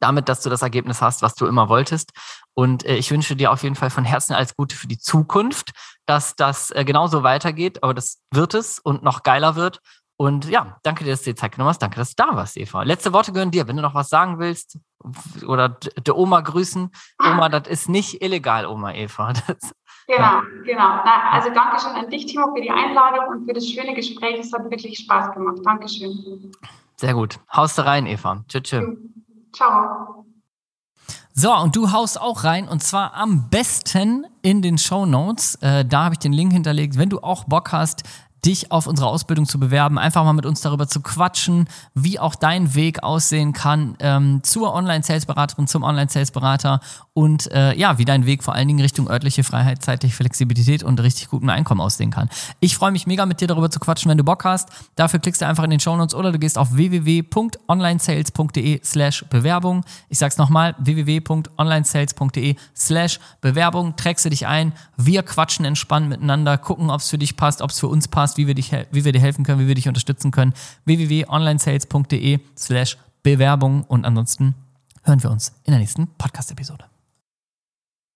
damit, 0.00 0.28
dass 0.28 0.40
du 0.40 0.50
das 0.50 0.62
Ergebnis 0.62 1.00
hast, 1.00 1.22
was 1.22 1.34
du 1.34 1.46
immer 1.46 1.68
wolltest. 1.68 2.10
Und 2.54 2.84
äh, 2.84 2.96
ich 2.96 3.10
wünsche 3.10 3.36
dir 3.36 3.52
auf 3.52 3.62
jeden 3.62 3.76
Fall 3.76 3.90
von 3.90 4.04
Herzen 4.04 4.34
alles 4.34 4.56
Gute 4.56 4.74
für 4.74 4.88
die 4.88 4.98
Zukunft, 4.98 5.70
dass 6.06 6.34
das 6.34 6.70
äh, 6.72 6.84
genauso 6.84 7.22
weitergeht, 7.22 7.82
aber 7.82 7.94
das 7.94 8.18
wird 8.32 8.54
es 8.54 8.78
und 8.80 9.02
noch 9.02 9.22
geiler 9.22 9.54
wird. 9.54 9.78
Und 10.22 10.48
ja, 10.48 10.78
danke 10.84 11.02
dir, 11.02 11.10
dass 11.10 11.24
du 11.24 11.30
dir 11.30 11.34
Zeit 11.34 11.50
genommen 11.50 11.70
hast. 11.70 11.82
Danke, 11.82 11.96
dass 11.96 12.14
du 12.14 12.22
da 12.24 12.36
warst, 12.36 12.56
Eva. 12.56 12.84
Letzte 12.84 13.12
Worte 13.12 13.32
gehören 13.32 13.50
dir. 13.50 13.66
Wenn 13.66 13.74
du 13.74 13.82
noch 13.82 13.96
was 13.96 14.08
sagen 14.08 14.38
willst 14.38 14.78
oder 15.48 15.70
der 15.70 16.16
Oma 16.16 16.42
grüßen. 16.42 16.92
Oma, 17.20 17.48
das 17.48 17.66
ist 17.66 17.88
nicht 17.88 18.22
illegal, 18.22 18.66
Oma 18.66 18.92
Eva. 18.92 19.32
Das, 19.48 19.74
genau, 20.06 20.42
genau. 20.64 21.02
Na, 21.04 21.30
also 21.32 21.50
danke 21.52 21.80
schön 21.80 21.96
an 21.96 22.08
dich, 22.08 22.26
Timo, 22.26 22.54
für 22.54 22.62
die 22.62 22.70
Einladung 22.70 23.26
und 23.30 23.46
für 23.46 23.52
das 23.52 23.66
schöne 23.66 23.94
Gespräch. 23.94 24.38
Es 24.38 24.52
hat 24.52 24.70
wirklich 24.70 24.96
Spaß 24.98 25.32
gemacht. 25.34 25.58
Dankeschön. 25.64 26.52
Sehr 26.94 27.14
gut. 27.14 27.40
Haust 27.52 27.78
du 27.78 27.84
rein, 27.84 28.06
Eva. 28.06 28.44
Tschüss. 28.46 28.62
tschüss. 28.62 28.96
Ciao. 29.52 30.24
So, 31.34 31.50
und 31.54 31.74
du 31.74 31.90
haust 31.92 32.20
auch 32.20 32.44
rein 32.44 32.68
und 32.68 32.82
zwar 32.82 33.14
am 33.14 33.48
besten 33.48 34.26
in 34.42 34.60
den 34.60 34.76
Show 34.76 35.06
Notes. 35.06 35.54
Äh, 35.62 35.86
da 35.86 36.04
habe 36.04 36.14
ich 36.14 36.18
den 36.18 36.34
Link 36.34 36.52
hinterlegt. 36.52 36.98
Wenn 36.98 37.08
du 37.08 37.20
auch 37.20 37.44
Bock 37.44 37.72
hast, 37.72 38.02
dich 38.44 38.72
auf 38.72 38.88
unsere 38.88 39.08
Ausbildung 39.08 39.46
zu 39.46 39.60
bewerben, 39.60 39.98
einfach 39.98 40.24
mal 40.24 40.32
mit 40.32 40.46
uns 40.46 40.62
darüber 40.62 40.88
zu 40.88 41.00
quatschen, 41.00 41.68
wie 41.94 42.18
auch 42.18 42.34
dein 42.34 42.74
Weg 42.74 43.04
aussehen 43.04 43.52
kann 43.52 43.94
ähm, 44.00 44.40
zur 44.42 44.74
Online-Sales-Beraterin, 44.74 45.68
zum 45.68 45.84
Online-Sales-Berater 45.84 46.80
und 47.14 47.52
äh, 47.52 47.76
ja, 47.76 47.98
wie 47.98 48.04
dein 48.04 48.26
Weg 48.26 48.42
vor 48.42 48.54
allen 48.54 48.66
Dingen 48.66 48.80
Richtung 48.80 49.08
örtliche 49.08 49.44
Freiheit, 49.44 49.84
zeitliche 49.84 50.16
Flexibilität 50.16 50.82
und 50.82 51.00
richtig 51.00 51.28
gutem 51.28 51.50
Einkommen 51.50 51.80
aussehen 51.80 52.10
kann. 52.10 52.28
Ich 52.58 52.74
freue 52.74 52.90
mich 52.90 53.06
mega 53.06 53.26
mit 53.26 53.40
dir 53.40 53.46
darüber 53.46 53.70
zu 53.70 53.78
quatschen, 53.78 54.10
wenn 54.10 54.18
du 54.18 54.24
Bock 54.24 54.44
hast. 54.44 54.70
Dafür 54.96 55.20
klickst 55.20 55.40
du 55.40 55.46
einfach 55.46 55.62
in 55.62 55.70
den 55.70 55.78
Show 55.78 55.96
Notes 55.96 56.14
oder 56.14 56.32
du 56.32 56.40
gehst 56.40 56.58
auf 56.58 56.74
www.onlinesales.de 56.74 58.80
slash 58.82 59.24
Bewerbung. 59.30 59.84
Ich 60.08 60.18
sag's 60.18 60.38
nochmal, 60.38 60.74
www.onlinesales.de 60.78 62.56
slash 62.74 63.20
Bewerbung. 63.40 63.94
Trägst 63.94 64.24
du 64.24 64.30
dich 64.30 64.48
ein, 64.48 64.72
wir 64.96 65.22
quatschen 65.22 65.64
entspannt 65.64 66.08
miteinander, 66.08 66.58
gucken, 66.58 66.90
ob 66.90 67.00
es 67.00 67.10
für 67.10 67.18
dich 67.18 67.36
passt, 67.36 67.62
ob 67.62 67.70
es 67.70 67.78
für 67.78 67.86
uns 67.88 68.08
passt 68.08 68.31
hast, 68.32 68.38
wie 68.38 68.46
wir, 68.46 68.54
dich, 68.54 68.72
wie 68.90 69.04
wir 69.04 69.12
dir 69.12 69.20
helfen 69.20 69.44
können, 69.44 69.60
wie 69.60 69.68
wir 69.68 69.74
dich 69.74 69.88
unterstützen 69.88 70.30
können. 70.30 70.54
www.onlinesales.de 70.84 72.40
slash 72.56 72.96
Bewerbung 73.22 73.84
und 73.84 74.04
ansonsten 74.04 74.54
hören 75.04 75.22
wir 75.22 75.30
uns 75.30 75.52
in 75.64 75.72
der 75.72 75.80
nächsten 75.80 76.08
Podcast-Episode. 76.18 76.91